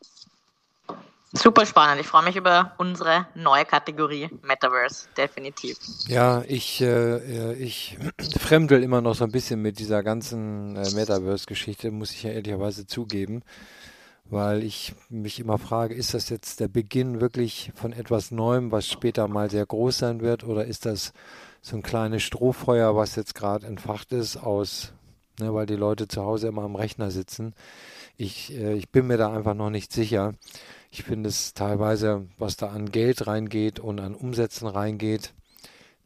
Super 1.32 1.66
spannend. 1.66 2.00
Ich 2.00 2.06
freue 2.06 2.22
mich 2.22 2.36
über 2.36 2.72
unsere 2.78 3.26
neue 3.34 3.64
Kategorie 3.64 4.30
Metaverse, 4.42 5.08
definitiv. 5.16 5.76
Ja, 6.06 6.42
ich, 6.46 6.80
äh, 6.80 7.52
ich 7.54 7.98
fremdel 8.38 8.82
immer 8.82 9.00
noch 9.00 9.14
so 9.14 9.24
ein 9.24 9.32
bisschen 9.32 9.60
mit 9.60 9.78
dieser 9.78 10.02
ganzen 10.02 10.76
äh, 10.76 10.90
Metaverse-Geschichte, 10.94 11.90
muss 11.90 12.12
ich 12.12 12.22
ja 12.22 12.30
ehrlicherweise 12.30 12.86
zugeben 12.86 13.42
weil 14.30 14.64
ich 14.64 14.94
mich 15.08 15.38
immer 15.38 15.58
frage, 15.58 15.94
ist 15.94 16.14
das 16.14 16.28
jetzt 16.28 16.60
der 16.60 16.68
Beginn 16.68 17.20
wirklich 17.20 17.72
von 17.74 17.92
etwas 17.92 18.30
Neuem, 18.30 18.72
was 18.72 18.88
später 18.88 19.28
mal 19.28 19.50
sehr 19.50 19.66
groß 19.66 19.98
sein 19.98 20.20
wird, 20.20 20.44
oder 20.44 20.64
ist 20.64 20.86
das 20.86 21.12
so 21.62 21.76
ein 21.76 21.82
kleines 21.82 22.22
Strohfeuer, 22.22 22.96
was 22.96 23.16
jetzt 23.16 23.34
gerade 23.34 23.66
entfacht 23.66 24.12
ist 24.12 24.36
aus, 24.36 24.92
ne, 25.38 25.52
weil 25.54 25.66
die 25.66 25.76
Leute 25.76 26.08
zu 26.08 26.22
Hause 26.22 26.48
immer 26.48 26.62
am 26.62 26.76
Rechner 26.76 27.10
sitzen. 27.10 27.54
Ich, 28.16 28.52
äh, 28.52 28.74
ich 28.74 28.90
bin 28.90 29.06
mir 29.06 29.16
da 29.16 29.32
einfach 29.32 29.54
noch 29.54 29.70
nicht 29.70 29.92
sicher. 29.92 30.34
Ich 30.90 31.02
finde 31.02 31.28
es 31.28 31.54
teilweise, 31.54 32.26
was 32.38 32.56
da 32.56 32.68
an 32.68 32.90
Geld 32.90 33.26
reingeht 33.26 33.78
und 33.80 34.00
an 34.00 34.14
Umsätzen 34.14 34.66
reingeht, 34.66 35.34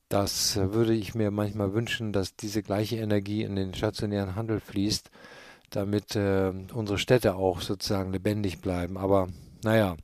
das 0.08 0.56
äh, 0.56 0.72
würde 0.74 0.92
ich 0.92 1.14
mir 1.14 1.30
manchmal 1.30 1.72
wünschen, 1.72 2.12
dass 2.12 2.36
diese 2.36 2.62
gleiche 2.62 2.96
Energie 2.96 3.44
in 3.44 3.56
den 3.56 3.74
stationären 3.74 4.34
Handel 4.34 4.60
fließt 4.60 5.10
damit 5.70 6.16
äh, 6.16 6.52
unsere 6.74 6.98
Städte 6.98 7.34
auch 7.34 7.60
sozusagen 7.60 8.12
lebendig 8.12 8.60
bleiben. 8.60 8.98
Aber 8.98 9.28
naja, 9.64 9.96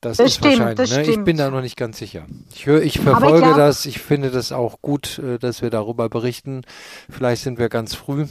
das, 0.00 0.16
das 0.16 0.26
ist 0.26 0.34
stimmt, 0.38 0.76
wahrscheinlich. 0.76 0.90
Ne? 0.90 1.14
Ich 1.14 1.24
bin 1.24 1.36
da 1.36 1.50
noch 1.50 1.60
nicht 1.60 1.76
ganz 1.76 1.98
sicher. 1.98 2.26
Ich 2.54 2.66
höre, 2.66 2.82
ich 2.82 2.98
verfolge 2.98 3.38
ich 3.38 3.44
glaub, 3.44 3.56
das. 3.56 3.86
Ich 3.86 4.00
finde 4.00 4.30
das 4.30 4.50
auch 4.50 4.82
gut, 4.82 5.18
äh, 5.18 5.38
dass 5.38 5.62
wir 5.62 5.70
darüber 5.70 6.08
berichten. 6.08 6.62
Vielleicht 7.08 7.42
sind 7.42 7.58
wir 7.58 7.68
ganz 7.68 7.94
früh. 7.94 8.26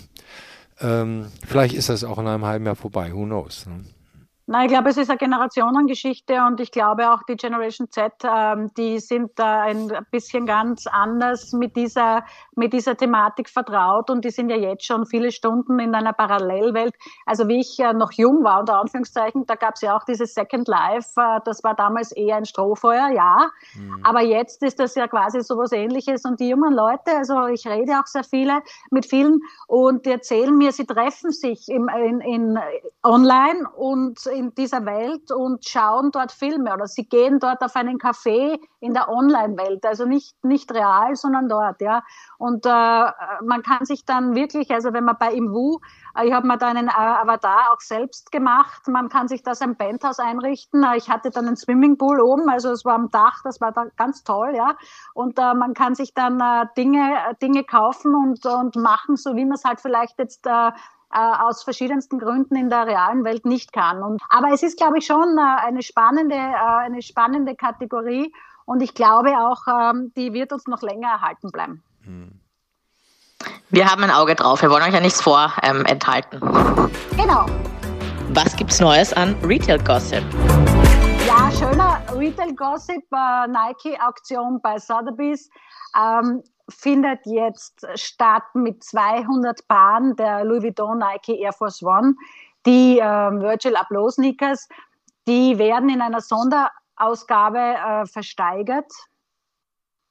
Ähm, 0.81 1.27
vielleicht 1.47 1.73
ist 1.73 1.89
das 1.89 2.03
auch 2.03 2.17
in 2.17 2.27
einem 2.27 2.45
halben 2.45 2.65
Jahr 2.65 2.75
vorbei. 2.75 3.13
Who 3.13 3.23
knows? 3.23 3.65
Ne? 3.67 3.85
Na, 4.51 4.63
ich 4.65 4.67
glaube, 4.67 4.89
es 4.89 4.97
ist 4.97 5.09
eine 5.09 5.17
Generationengeschichte 5.17 6.43
und 6.45 6.59
ich 6.59 6.71
glaube 6.71 7.09
auch 7.09 7.23
die 7.23 7.37
Generation 7.37 7.89
Z, 7.89 8.11
ähm, 8.25 8.69
die 8.75 8.99
sind 8.99 9.31
da 9.37 9.61
ein 9.61 9.89
bisschen 10.11 10.45
ganz 10.45 10.87
anders 10.87 11.53
mit 11.53 11.77
dieser, 11.77 12.25
mit 12.57 12.73
dieser 12.73 12.97
Thematik 12.97 13.47
vertraut 13.47 14.09
und 14.09 14.25
die 14.25 14.29
sind 14.29 14.49
ja 14.49 14.57
jetzt 14.57 14.85
schon 14.85 15.05
viele 15.05 15.31
Stunden 15.31 15.79
in 15.79 15.95
einer 15.95 16.11
Parallelwelt. 16.11 16.93
Also 17.25 17.47
wie 17.47 17.61
ich 17.61 17.79
äh, 17.79 17.93
noch 17.93 18.11
jung 18.11 18.43
war, 18.43 18.59
unter 18.59 18.77
Anführungszeichen, 18.81 19.45
da 19.45 19.55
gab 19.55 19.75
es 19.75 19.81
ja 19.83 19.95
auch 19.95 20.03
dieses 20.03 20.33
Second 20.33 20.67
Life, 20.67 21.11
äh, 21.15 21.39
das 21.45 21.63
war 21.63 21.73
damals 21.73 22.11
eher 22.11 22.35
ein 22.35 22.43
Strohfeuer, 22.43 23.07
ja. 23.07 23.49
Mhm. 23.75 24.01
Aber 24.03 24.19
jetzt 24.19 24.63
ist 24.63 24.81
das 24.81 24.95
ja 24.95 25.07
quasi 25.07 25.39
so 25.43 25.55
was 25.55 25.71
ähnliches 25.71 26.25
und 26.25 26.41
die 26.41 26.49
jungen 26.49 26.73
Leute, 26.73 27.15
also 27.15 27.45
ich 27.45 27.65
rede 27.67 27.93
auch 27.93 28.05
sehr 28.05 28.25
viele 28.25 28.59
mit 28.89 29.05
vielen 29.05 29.39
und 29.67 30.05
die 30.05 30.11
erzählen 30.11 30.53
mir, 30.57 30.73
sie 30.73 30.85
treffen 30.85 31.31
sich 31.31 31.69
im, 31.69 31.87
in, 31.87 32.19
in 32.19 32.59
online 33.01 33.69
und 33.77 34.19
in 34.41 34.55
dieser 34.55 34.85
Welt 34.85 35.31
und 35.31 35.65
schauen 35.65 36.11
dort 36.11 36.31
Filme 36.31 36.73
oder 36.73 36.87
sie 36.87 37.05
gehen 37.05 37.39
dort 37.39 37.61
auf 37.61 37.75
einen 37.75 37.99
Café 37.99 38.59
in 38.79 38.93
der 38.95 39.07
Online-Welt, 39.09 39.85
also 39.85 40.05
nicht, 40.05 40.43
nicht 40.43 40.73
real, 40.73 41.15
sondern 41.15 41.47
dort, 41.47 41.79
ja. 41.81 42.03
Und 42.39 42.65
äh, 42.65 42.69
man 42.69 43.61
kann 43.61 43.85
sich 43.85 44.03
dann 44.03 44.33
wirklich, 44.33 44.71
also 44.71 44.93
wenn 44.93 45.03
man 45.03 45.17
bei 45.19 45.31
Imwu, 45.33 45.79
äh, 46.17 46.27
ich 46.27 46.33
habe 46.33 46.47
mir 46.47 46.57
da 46.57 46.69
einen 46.69 46.87
äh, 46.87 46.91
Avatar 46.91 47.71
auch 47.71 47.79
selbst 47.79 48.31
gemacht, 48.31 48.87
man 48.87 49.09
kann 49.09 49.27
sich 49.27 49.43
das 49.43 49.61
ein 49.61 49.75
Penthouse 49.75 50.19
einrichten. 50.19 50.83
Äh, 50.83 50.97
ich 50.97 51.09
hatte 51.09 51.29
dann 51.29 51.45
einen 51.45 51.57
Swimmingpool 51.57 52.19
oben, 52.19 52.49
also 52.49 52.71
es 52.71 52.83
war 52.83 52.95
am 52.95 53.11
Dach, 53.11 53.41
das 53.43 53.61
war 53.61 53.71
da 53.71 53.85
ganz 53.97 54.23
toll, 54.23 54.53
ja. 54.55 54.75
Und 55.13 55.37
äh, 55.37 55.53
man 55.53 55.75
kann 55.75 55.93
sich 55.93 56.15
dann 56.15 56.39
äh, 56.39 56.65
Dinge, 56.75 57.15
Dinge 57.41 57.63
kaufen 57.63 58.15
und, 58.15 58.43
und 58.45 58.75
machen, 58.75 59.15
so 59.15 59.35
wie 59.35 59.45
man 59.45 59.53
es 59.53 59.63
halt 59.63 59.79
vielleicht 59.79 60.17
jetzt 60.17 60.47
äh, 61.13 61.43
aus 61.43 61.63
verschiedensten 61.63 62.19
Gründen 62.19 62.55
in 62.55 62.69
der 62.69 62.87
realen 62.87 63.23
Welt 63.23 63.45
nicht 63.45 63.73
kann. 63.73 64.01
Und, 64.03 64.21
aber 64.29 64.53
es 64.53 64.63
ist, 64.63 64.77
glaube 64.77 64.99
ich, 64.99 65.05
schon 65.05 65.37
eine 65.39 65.81
spannende, 65.81 66.35
eine 66.35 67.01
spannende 67.01 67.55
Kategorie 67.55 68.33
und 68.65 68.81
ich 68.81 68.93
glaube 68.93 69.31
auch, 69.37 69.67
ähm, 69.67 70.11
die 70.15 70.33
wird 70.33 70.53
uns 70.53 70.67
noch 70.67 70.81
länger 70.81 71.09
erhalten 71.09 71.51
bleiben. 71.51 71.83
Wir 73.69 73.89
haben 73.89 74.03
ein 74.03 74.11
Auge 74.11 74.35
drauf. 74.35 74.61
Wir 74.61 74.69
wollen 74.69 74.83
euch 74.83 74.93
ja 74.93 74.99
nichts 74.99 75.21
vorenthalten. 75.21 76.41
Ähm, 76.41 76.91
genau. 77.17 77.45
Was 78.33 78.55
gibt's 78.55 78.79
Neues 78.79 79.13
an 79.13 79.35
Retail 79.43 79.79
Gossip? 79.79 80.23
Ja, 81.27 81.49
schöner 81.51 82.01
Retail 82.15 82.53
Gossip. 82.55 83.03
Äh, 83.11 83.47
Nike-Auktion 83.47 84.61
bei 84.61 84.77
Sotheby's 84.77 85.49
ähm, 85.97 86.43
findet 86.71 87.19
jetzt 87.25 87.85
statt 87.95 88.43
mit 88.53 88.83
200 88.83 89.67
Paaren 89.67 90.15
der 90.15 90.43
Louis 90.43 90.63
Vuitton 90.63 90.99
Nike 90.99 91.39
Air 91.39 91.53
Force 91.53 91.83
One. 91.83 92.15
Die 92.65 92.99
äh, 92.99 93.03
Virtual 93.03 93.75
Upload 93.75 94.11
Sneakers, 94.11 94.67
die 95.27 95.57
werden 95.57 95.89
in 95.89 96.01
einer 96.01 96.21
Sonderausgabe 96.21 97.59
äh, 97.59 98.05
versteigert 98.05 98.91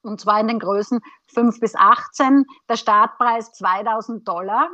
und 0.02 0.20
zwar 0.20 0.40
in 0.40 0.48
den 0.48 0.58
Größen 0.58 1.00
5 1.34 1.60
bis 1.60 1.74
18. 1.76 2.46
Der 2.68 2.76
Startpreis 2.76 3.52
2000 3.52 4.26
Dollar. 4.26 4.68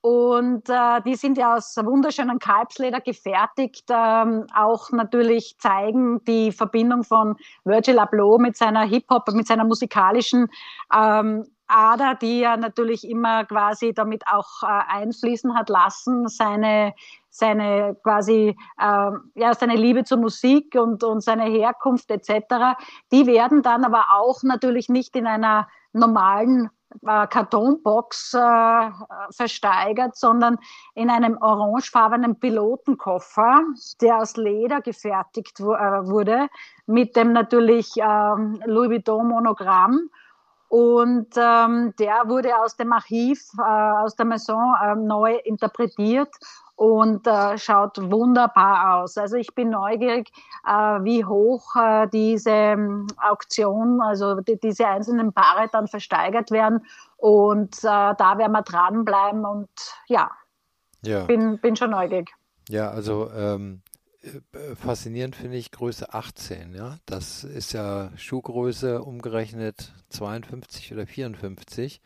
Und 0.00 0.68
äh, 0.68 1.00
die 1.04 1.16
sind 1.16 1.36
ja 1.36 1.56
aus 1.56 1.76
wunderschönen 1.76 2.38
Kalbsleder 2.38 3.00
gefertigt, 3.00 3.86
ähm, 3.90 4.46
auch 4.54 4.90
natürlich 4.92 5.56
zeigen 5.58 6.22
die 6.24 6.52
Verbindung 6.52 7.02
von 7.02 7.36
Virgil 7.64 7.98
Abloh 7.98 8.38
mit 8.38 8.56
seiner 8.56 8.82
Hip-Hop, 8.82 9.32
mit 9.32 9.48
seiner 9.48 9.64
musikalischen 9.64 10.48
ähm, 10.94 11.44
Ader, 11.66 12.14
die 12.14 12.42
er 12.42 12.56
natürlich 12.56 13.08
immer 13.08 13.44
quasi 13.44 13.92
damit 13.92 14.22
auch 14.28 14.62
äh, 14.62 14.66
einfließen 14.66 15.56
hat 15.56 15.68
lassen, 15.68 16.28
seine 16.28 16.94
seine 17.28 17.96
quasi 18.02 18.56
äh, 18.78 19.10
ja 19.34 19.54
seine 19.54 19.76
Liebe 19.76 20.04
zur 20.04 20.18
Musik 20.18 20.74
und 20.74 21.04
und 21.04 21.22
seine 21.22 21.44
Herkunft 21.44 22.10
etc. 22.10 22.78
Die 23.12 23.26
werden 23.26 23.62
dann 23.62 23.84
aber 23.84 24.06
auch 24.12 24.42
natürlich 24.42 24.88
nicht 24.88 25.16
in 25.16 25.26
einer 25.26 25.68
normalen 25.92 26.70
Kartonbox 27.04 28.34
äh, 28.34 28.90
versteigert, 29.30 30.16
sondern 30.16 30.58
in 30.94 31.10
einem 31.10 31.38
orangefarbenen 31.40 32.38
Pilotenkoffer, 32.38 33.62
der 34.00 34.18
aus 34.18 34.36
Leder 34.36 34.80
gefertigt 34.80 35.60
äh, 35.60 35.64
wurde, 35.64 36.48
mit 36.86 37.16
dem 37.16 37.32
natürlich 37.32 37.92
ähm, 37.96 38.60
Louis 38.64 38.90
Vuitton 38.90 39.28
Monogramm. 39.28 40.10
Und 40.68 41.28
ähm, 41.36 41.94
der 41.98 42.22
wurde 42.26 42.56
aus 42.58 42.76
dem 42.76 42.92
Archiv, 42.92 43.40
äh, 43.58 43.62
aus 43.62 44.16
der 44.16 44.26
Maison 44.26 44.74
äh, 44.82 44.94
neu 44.96 45.36
interpretiert 45.44 46.34
und 46.74 47.26
äh, 47.26 47.56
schaut 47.56 47.98
wunderbar 47.98 48.96
aus. 48.96 49.16
Also 49.16 49.36
ich 49.36 49.54
bin 49.54 49.70
neugierig, 49.70 50.30
äh, 50.66 50.70
wie 50.70 51.24
hoch 51.24 51.74
äh, 51.76 52.06
diese 52.12 52.50
ähm, 52.50 53.06
Auktion, 53.16 54.00
also 54.02 54.40
die, 54.40 54.58
diese 54.58 54.86
einzelnen 54.86 55.32
Paare 55.32 55.68
dann 55.72 55.88
versteigert 55.88 56.50
werden. 56.50 56.84
Und 57.16 57.78
äh, 57.78 58.14
da 58.18 58.36
werden 58.36 58.52
wir 58.52 58.62
dranbleiben 58.62 59.44
und 59.44 59.68
ja, 60.06 60.30
ja. 61.02 61.24
Bin, 61.24 61.58
bin 61.60 61.76
schon 61.76 61.90
neugierig. 61.90 62.30
Ja, 62.68 62.90
also 62.90 63.30
ähm, 63.30 63.82
äh, 63.85 63.85
faszinierend 64.74 65.36
finde 65.36 65.56
ich 65.56 65.70
Größe 65.70 66.12
18. 66.12 66.74
Ja, 66.74 66.98
das 67.06 67.44
ist 67.44 67.72
ja 67.72 68.10
Schuhgröße 68.16 69.02
umgerechnet 69.02 69.92
52 70.10 70.92
oder 70.92 71.06
54. 71.06 72.00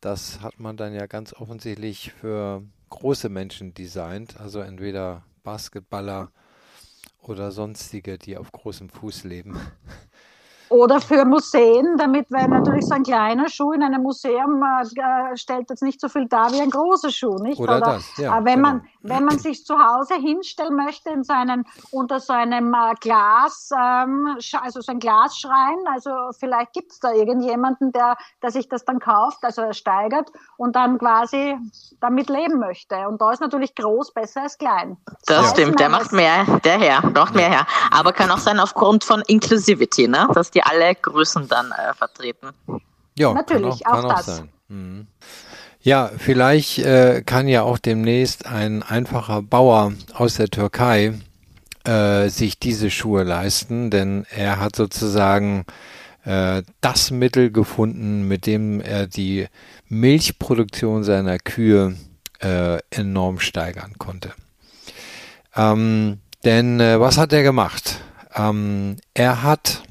Das 0.00 0.40
hat 0.40 0.60
man 0.60 0.76
dann 0.76 0.94
ja 0.94 1.06
ganz 1.06 1.32
offensichtlich 1.32 2.12
für 2.12 2.62
große 2.90 3.28
Menschen 3.28 3.74
designt, 3.74 4.40
also 4.40 4.60
entweder 4.60 5.24
Basketballer 5.42 6.30
oder 7.22 7.50
sonstige, 7.50 8.18
die 8.18 8.36
auf 8.36 8.52
großem 8.52 8.88
Fuß 8.88 9.24
leben. 9.24 9.58
Oder 10.70 11.00
für 11.00 11.24
Museen, 11.24 11.96
damit, 11.96 12.30
weil 12.30 12.46
natürlich 12.48 12.84
so 12.84 12.94
ein 12.94 13.02
kleiner 13.02 13.48
Schuh 13.48 13.72
in 13.72 13.82
einem 13.82 14.02
Museum 14.02 14.62
äh, 14.62 15.36
stellt 15.36 15.70
jetzt 15.70 15.82
nicht 15.82 16.00
so 16.00 16.08
viel 16.08 16.28
dar 16.28 16.52
wie 16.52 16.60
ein 16.60 16.68
großer 16.68 17.10
Schuh, 17.10 17.38
nicht? 17.38 17.58
Oder, 17.58 17.78
Oder 17.78 17.86
das, 17.86 18.16
ja, 18.18 18.38
äh, 18.38 18.44
wenn, 18.44 18.56
genau. 18.56 18.68
man, 18.68 18.86
wenn 19.08 19.24
man 19.24 19.38
sich 19.38 19.64
zu 19.64 19.78
Hause 19.78 20.14
hinstellen 20.14 20.76
möchte 20.76 21.10
in 21.10 21.24
so 21.24 21.32
einen, 21.32 21.64
unter 21.90 22.20
so 22.20 22.32
einem 22.32 22.74
äh, 22.74 22.94
Glas, 23.00 23.70
ähm, 23.72 24.36
also 24.60 24.80
so 24.80 24.92
ein 24.92 24.98
Glasschrein, 24.98 25.76
also 25.92 26.10
vielleicht 26.38 26.72
gibt 26.72 26.92
es 26.92 27.00
da 27.00 27.12
irgendjemanden, 27.12 27.92
der, 27.92 28.16
der 28.42 28.50
sich 28.50 28.68
das 28.68 28.84
dann 28.84 28.98
kauft, 28.98 29.38
also 29.42 29.62
ersteigert 29.62 30.30
und 30.56 30.76
dann 30.76 30.98
quasi 30.98 31.56
damit 32.00 32.28
leben 32.28 32.58
möchte. 32.58 32.96
Und 33.08 33.20
da 33.20 33.32
ist 33.32 33.40
natürlich 33.40 33.74
groß 33.74 34.12
besser 34.12 34.42
als 34.42 34.58
klein. 34.58 34.96
Das 35.26 35.46
ja. 35.46 35.50
stimmt, 35.50 35.80
der 35.80 35.88
macht 35.88 36.12
mehr, 36.12 36.44
der 36.64 36.78
her, 36.78 37.02
macht 37.14 37.34
mehr 37.34 37.48
her. 37.48 37.66
Aber 37.90 38.12
kann 38.12 38.30
auch 38.30 38.38
sein 38.38 38.60
aufgrund 38.60 39.04
von 39.04 39.22
Inclusivity, 39.26 40.08
ne? 40.08 40.28
dass 40.34 40.50
die 40.50 40.62
alle 40.62 40.94
Größen 40.94 41.48
dann 41.48 41.72
äh, 41.72 41.94
vertreten. 41.94 42.50
Ja, 43.16 43.32
natürlich, 43.32 43.82
kann 43.82 43.92
auch, 43.94 44.00
kann 44.02 44.10
auch, 44.10 44.18
auch 44.18 44.22
sein. 44.22 44.48
Mhm. 44.68 45.06
Ja, 45.80 46.10
vielleicht 46.16 46.80
äh, 46.80 47.22
kann 47.24 47.46
ja 47.46 47.62
auch 47.62 47.78
demnächst 47.78 48.46
ein 48.46 48.82
einfacher 48.82 49.42
Bauer 49.42 49.92
aus 50.12 50.34
der 50.34 50.48
Türkei 50.48 51.14
äh, 51.84 52.28
sich 52.28 52.58
diese 52.58 52.90
Schuhe 52.90 53.22
leisten, 53.22 53.90
denn 53.90 54.26
er 54.30 54.58
hat 54.58 54.74
sozusagen 54.74 55.64
äh, 56.24 56.62
das 56.80 57.12
Mittel 57.12 57.52
gefunden, 57.52 58.26
mit 58.26 58.46
dem 58.46 58.80
er 58.80 59.06
die 59.06 59.46
Milchproduktion 59.88 61.04
seiner 61.04 61.38
Kühe 61.38 61.94
äh, 62.40 62.78
enorm 62.90 63.38
steigern 63.38 63.94
konnte. 63.98 64.32
Ähm, 65.54 66.18
denn 66.44 66.80
äh, 66.80 67.00
was 67.00 67.18
hat 67.18 67.32
er 67.32 67.42
gemacht? 67.44 68.00
Ähm, 68.34 68.96
er 69.14 69.42
hat 69.42 69.84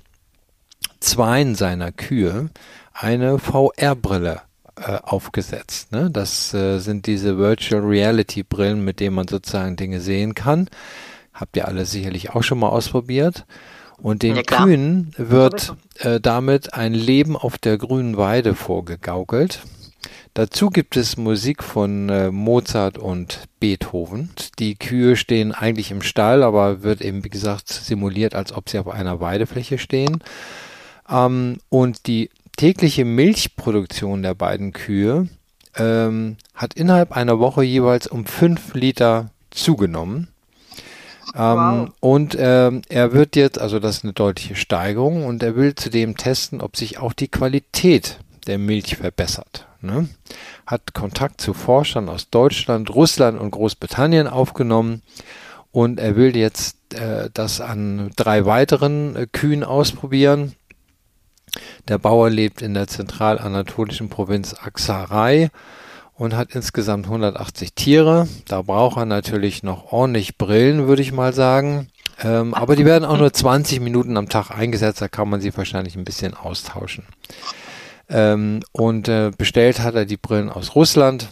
zweien 0.99 1.55
seiner 1.55 1.91
Kühe 1.91 2.49
eine 2.93 3.39
VR-Brille 3.39 4.41
äh, 4.79 4.99
aufgesetzt. 5.03 5.91
Ne? 5.91 6.09
Das 6.11 6.53
äh, 6.53 6.79
sind 6.79 7.07
diese 7.07 7.37
Virtual 7.37 7.81
Reality 7.81 8.43
Brillen, 8.43 8.83
mit 8.83 8.99
denen 8.99 9.15
man 9.15 9.27
sozusagen 9.27 9.75
Dinge 9.75 9.99
sehen 9.99 10.35
kann. 10.35 10.69
Habt 11.33 11.57
ihr 11.57 11.67
alle 11.67 11.85
sicherlich 11.85 12.31
auch 12.31 12.43
schon 12.43 12.59
mal 12.59 12.69
ausprobiert. 12.69 13.45
Und 13.99 14.21
den 14.21 14.35
ja, 14.35 14.43
Kühen 14.43 15.13
wird 15.17 15.75
äh, 15.99 16.19
damit 16.19 16.73
ein 16.73 16.93
Leben 16.93 17.35
auf 17.35 17.57
der 17.57 17.77
grünen 17.77 18.17
Weide 18.17 18.53
vorgegaukelt. 18.53 19.61
Dazu 20.35 20.69
gibt 20.69 20.95
es 20.97 21.17
Musik 21.17 21.63
von 21.63 22.09
äh, 22.09 22.29
Mozart 22.29 22.99
und 22.99 23.45
Beethoven. 23.59 24.29
Die 24.59 24.75
Kühe 24.75 25.15
stehen 25.15 25.51
eigentlich 25.51 25.89
im 25.89 26.03
Stall, 26.03 26.43
aber 26.43 26.83
wird 26.83 27.01
eben, 27.01 27.23
wie 27.23 27.29
gesagt, 27.29 27.69
simuliert, 27.69 28.35
als 28.35 28.53
ob 28.53 28.69
sie 28.69 28.77
auf 28.77 28.87
einer 28.87 29.19
Weidefläche 29.19 29.79
stehen. 29.79 30.23
Ähm, 31.09 31.57
und 31.69 32.05
die 32.05 32.29
tägliche 32.57 33.05
Milchproduktion 33.05 34.23
der 34.23 34.33
beiden 34.33 34.73
Kühe 34.73 35.29
ähm, 35.75 36.37
hat 36.53 36.73
innerhalb 36.73 37.13
einer 37.13 37.39
Woche 37.39 37.63
jeweils 37.63 38.07
um 38.07 38.25
fünf 38.25 38.73
Liter 38.73 39.29
zugenommen. 39.51 40.27
Ähm, 41.35 41.57
wow. 41.57 41.89
Und 41.99 42.35
ähm, 42.39 42.81
er 42.89 43.13
wird 43.13 43.35
jetzt, 43.35 43.59
also 43.59 43.79
das 43.79 43.97
ist 43.97 44.03
eine 44.03 44.13
deutliche 44.13 44.55
Steigerung, 44.55 45.25
und 45.25 45.43
er 45.43 45.55
will 45.55 45.75
zudem 45.75 46.17
testen, 46.17 46.61
ob 46.61 46.75
sich 46.77 46.99
auch 46.99 47.13
die 47.13 47.27
Qualität 47.27 48.19
der 48.47 48.57
Milch 48.57 48.97
verbessert. 48.97 49.67
Ne? 49.81 50.09
Hat 50.65 50.93
Kontakt 50.93 51.41
zu 51.41 51.53
Forschern 51.53 52.09
aus 52.09 52.29
Deutschland, 52.29 52.89
Russland 52.89 53.39
und 53.39 53.51
Großbritannien 53.51 54.27
aufgenommen 54.27 55.03
und 55.71 55.99
er 55.99 56.15
will 56.15 56.35
jetzt 56.35 56.95
äh, 56.95 57.29
das 57.33 57.61
an 57.61 58.09
drei 58.15 58.45
weiteren 58.45 59.15
äh, 59.15 59.27
Kühen 59.31 59.63
ausprobieren 59.63 60.53
der 61.87 61.97
Bauer 61.97 62.29
lebt 62.29 62.61
in 62.61 62.73
der 62.73 62.87
zentralanatolischen 62.87 64.09
Provinz 64.09 64.53
Aksaray 64.53 65.49
und 66.15 66.35
hat 66.35 66.53
insgesamt 66.53 67.05
180 67.05 67.73
Tiere. 67.73 68.27
Da 68.47 68.61
braucht 68.61 68.97
er 68.97 69.05
natürlich 69.05 69.63
noch 69.63 69.91
ordentlich 69.91 70.37
Brillen, 70.37 70.87
würde 70.87 71.01
ich 71.01 71.11
mal 71.11 71.33
sagen. 71.33 71.89
Ähm, 72.23 72.53
aber 72.53 72.75
die 72.75 72.85
werden 72.85 73.05
auch 73.05 73.17
nur 73.17 73.31
20 73.31 73.79
Minuten 73.79 74.17
am 74.17 74.27
Tag 74.27 74.49
eingesetzt, 74.49 75.01
da 75.01 75.07
kann 75.07 75.29
man 75.29 75.39
sie 75.39 75.55
wahrscheinlich 75.55 75.95
ein 75.95 76.03
bisschen 76.03 76.33
austauschen. 76.33 77.03
Ähm, 78.09 78.61
und 78.71 79.07
äh, 79.07 79.31
bestellt 79.37 79.81
hat 79.81 79.95
er 79.95 80.05
die 80.05 80.17
Brillen 80.17 80.49
aus 80.49 80.75
Russland. 80.75 81.27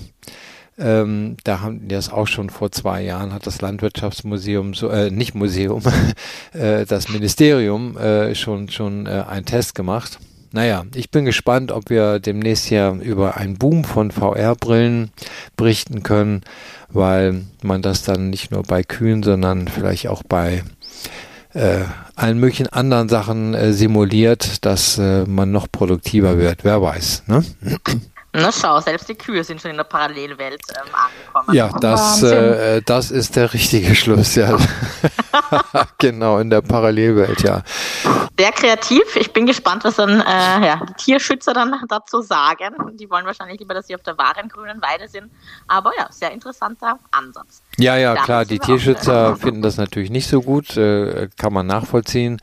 Ähm, 0.77 1.37
da 1.43 1.61
haben 1.61 1.81
die 1.81 1.95
das 1.95 2.11
auch 2.11 2.27
schon 2.27 2.49
vor 2.49 2.71
zwei 2.71 3.01
Jahren, 3.01 3.33
hat 3.33 3.47
das 3.47 3.61
Landwirtschaftsmuseum, 3.61 4.73
so, 4.73 4.89
äh, 4.89 5.09
nicht 5.09 5.33
Museum, 5.33 5.81
äh, 6.53 6.85
das 6.85 7.09
Ministerium 7.09 7.97
äh, 7.97 8.35
schon, 8.35 8.69
schon 8.69 9.05
äh, 9.05 9.23
einen 9.27 9.45
Test 9.45 9.75
gemacht. 9.75 10.19
Naja, 10.51 10.85
ich 10.93 11.11
bin 11.11 11.25
gespannt, 11.25 11.71
ob 11.71 11.89
wir 11.89 12.19
demnächst 12.19 12.65
hier 12.65 12.97
über 13.01 13.35
einen 13.37 13.57
Boom 13.57 13.83
von 13.83 14.11
VR-Brillen 14.11 15.11
berichten 15.57 16.03
können, 16.03 16.43
weil 16.89 17.41
man 17.61 17.81
das 17.81 18.03
dann 18.03 18.29
nicht 18.29 18.51
nur 18.51 18.63
bei 18.63 18.83
Kühen, 18.83 19.21
sondern 19.23 19.67
vielleicht 19.67 20.07
auch 20.07 20.23
bei 20.23 20.63
äh, 21.53 21.83
allen 22.15 22.39
möglichen 22.39 22.67
anderen 22.67 23.09
Sachen 23.09 23.53
äh, 23.53 23.73
simuliert, 23.73 24.65
dass 24.65 24.97
äh, 24.97 25.25
man 25.25 25.51
noch 25.51 25.69
produktiver 25.69 26.37
wird. 26.37 26.63
Wer 26.63 26.81
weiß. 26.81 27.23
Ne? 27.27 27.43
Na 28.35 28.51
schau, 28.51 28.79
selbst 28.79 29.09
die 29.09 29.15
Kühe 29.15 29.43
sind 29.43 29.61
schon 29.61 29.71
in 29.71 29.77
der 29.77 29.83
Parallelwelt 29.83 30.61
ähm, 30.69 30.93
angekommen. 30.93 31.55
Ja, 31.55 31.69
das, 31.79 32.23
äh, 32.23 32.81
das 32.85 33.11
ist 33.11 33.35
der 33.35 33.53
richtige 33.53 33.95
Schluss, 33.95 34.35
ja. 34.35 34.57
genau, 35.97 36.39
in 36.39 36.49
der 36.49 36.61
Parallelwelt, 36.61 37.41
ja. 37.41 37.61
Sehr 38.37 38.51
kreativ. 38.51 39.15
Ich 39.15 39.31
bin 39.31 39.45
gespannt, 39.45 39.83
was 39.83 39.95
dann 39.95 40.21
äh, 40.21 40.65
ja, 40.65 40.81
die 40.89 40.93
Tierschützer 40.93 41.53
dann 41.53 41.73
dazu 41.87 42.21
sagen. 42.21 42.75
Die 42.93 43.09
wollen 43.09 43.25
wahrscheinlich 43.25 43.59
lieber, 43.59 43.73
dass 43.73 43.87
sie 43.87 43.95
auf 43.95 44.03
der 44.03 44.17
wahren 44.17 44.49
grünen 44.49 44.81
Weide 44.81 45.07
sind. 45.07 45.31
Aber 45.67 45.91
ja, 45.97 46.07
sehr 46.11 46.31
interessanter 46.31 46.99
Ansatz. 47.11 47.61
Ja, 47.77 47.97
ja, 47.97 48.15
da 48.15 48.23
klar, 48.23 48.45
die 48.45 48.59
Tierschützer 48.59 49.33
auch. 49.33 49.37
finden 49.37 49.61
das 49.61 49.77
natürlich 49.77 50.09
nicht 50.09 50.27
so 50.27 50.41
gut, 50.41 50.75
äh, 50.77 51.29
kann 51.37 51.53
man 51.53 51.67
nachvollziehen, 51.67 52.41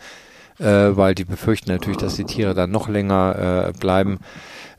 äh, 0.58 0.64
weil 0.64 1.14
die 1.14 1.24
befürchten 1.24 1.70
natürlich, 1.70 1.98
dass 1.98 2.16
die 2.16 2.24
Tiere 2.24 2.54
dann 2.54 2.70
noch 2.70 2.88
länger 2.88 3.68
äh, 3.68 3.78
bleiben 3.78 4.18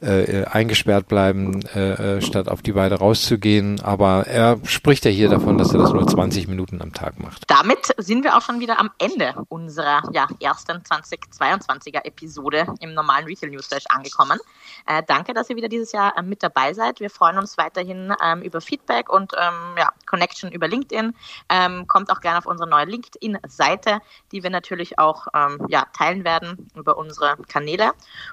äh, 0.04 0.46
eingesperrt 0.46 1.08
bleiben, 1.08 1.66
äh, 1.76 2.18
äh, 2.18 2.22
statt 2.22 2.50
auf 2.50 2.62
die 2.62 2.76
Weide 2.76 2.96
rauszugehen. 2.96 3.82
Aber 3.82 4.28
er 4.28 4.60
spricht 4.66 5.06
ja 5.06 5.12
hier 5.12 5.30
davon, 5.30 5.58
dass 5.58 5.74
er 5.74 5.80
das 5.80 5.94
nur 5.94 6.06
20 6.06 6.48
Minuten 6.48 6.82
am 6.82 6.94
Tag 6.94 7.20
macht. 7.20 7.44
Damit 7.48 7.94
sind 7.98 8.24
wir 8.24 8.38
auch 8.38 8.42
schon 8.42 8.60
wieder 8.60 8.80
am 8.80 8.92
Ende 9.00 9.34
unserer 9.50 10.04
ja, 10.12 10.28
ersten 10.40 10.78
2022er 10.78 12.06
Episode 12.06 12.68
im 12.80 12.94
normalen 12.94 13.26
Retail 13.26 13.50
Newsflash 13.50 13.86
angekommen. 13.90 14.40
Äh, 14.86 15.04
danke, 15.08 15.34
dass 15.34 15.50
ihr 15.50 15.56
wieder 15.56 15.70
dieses 15.70 15.92
Jahr 15.92 16.18
äh, 16.18 16.22
mit 16.22 16.44
dabei 16.44 16.74
seid. 16.74 17.00
Wir 17.00 17.10
freuen 17.10 17.38
uns 17.38 17.58
weiterhin 17.58 18.14
ähm, 18.24 18.42
über 18.42 18.62
Feedback 18.62 19.10
und 19.10 19.34
ähm, 19.34 19.76
ja, 19.78 19.92
Connection 20.06 20.52
über 20.52 20.68
LinkedIn. 20.68 21.14
Ähm, 21.50 21.88
kommt 21.88 22.12
auch 22.12 22.20
gerne 22.20 22.40
auf 22.40 22.46
unsere 22.46 22.70
neue 22.70 22.86
LinkedIn-Seite, 22.86 24.00
die 24.32 24.44
wir 24.44 24.50
natürlich 24.50 25.00
auch 25.00 25.28
ähm, 25.34 25.66
ja, 25.70 25.86
teilen 25.98 26.24
werden 26.24 26.70
über 26.76 26.98
unsere 26.98 27.38
Kanäle. 27.48 27.92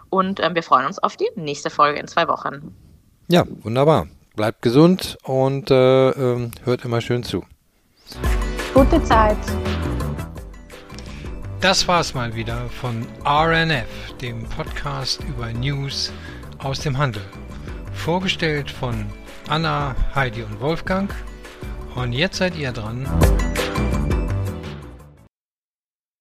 Und 0.08 0.40
ähm, 0.40 0.54
wir 0.54 0.62
freuen 0.62 0.86
uns 0.86 0.98
auf 0.98 1.16
die 1.16 1.30
nächste 1.36 1.59
nächste 1.60 1.68
Folge 1.70 2.00
in 2.00 2.08
zwei 2.08 2.26
Wochen. 2.26 2.74
Ja, 3.28 3.44
wunderbar. 3.62 4.06
Bleibt 4.34 4.62
gesund 4.62 5.18
und 5.24 5.70
äh, 5.70 6.08
äh, 6.08 6.50
hört 6.64 6.84
immer 6.86 7.02
schön 7.02 7.22
zu. 7.22 7.44
Gute 8.72 9.02
Zeit. 9.04 9.36
Das 11.60 11.86
war's 11.86 12.14
mal 12.14 12.34
wieder 12.34 12.70
von 12.70 13.06
RNF, 13.26 14.14
dem 14.22 14.44
Podcast 14.44 15.20
über 15.24 15.52
News 15.52 16.10
aus 16.56 16.80
dem 16.80 16.96
Handel. 16.96 17.22
Vorgestellt 17.92 18.70
von 18.70 19.04
Anna, 19.48 19.94
Heidi 20.14 20.42
und 20.42 20.58
Wolfgang. 20.62 21.14
Und 21.94 22.14
jetzt 22.14 22.38
seid 22.38 22.56
ihr 22.56 22.72
dran. 22.72 23.06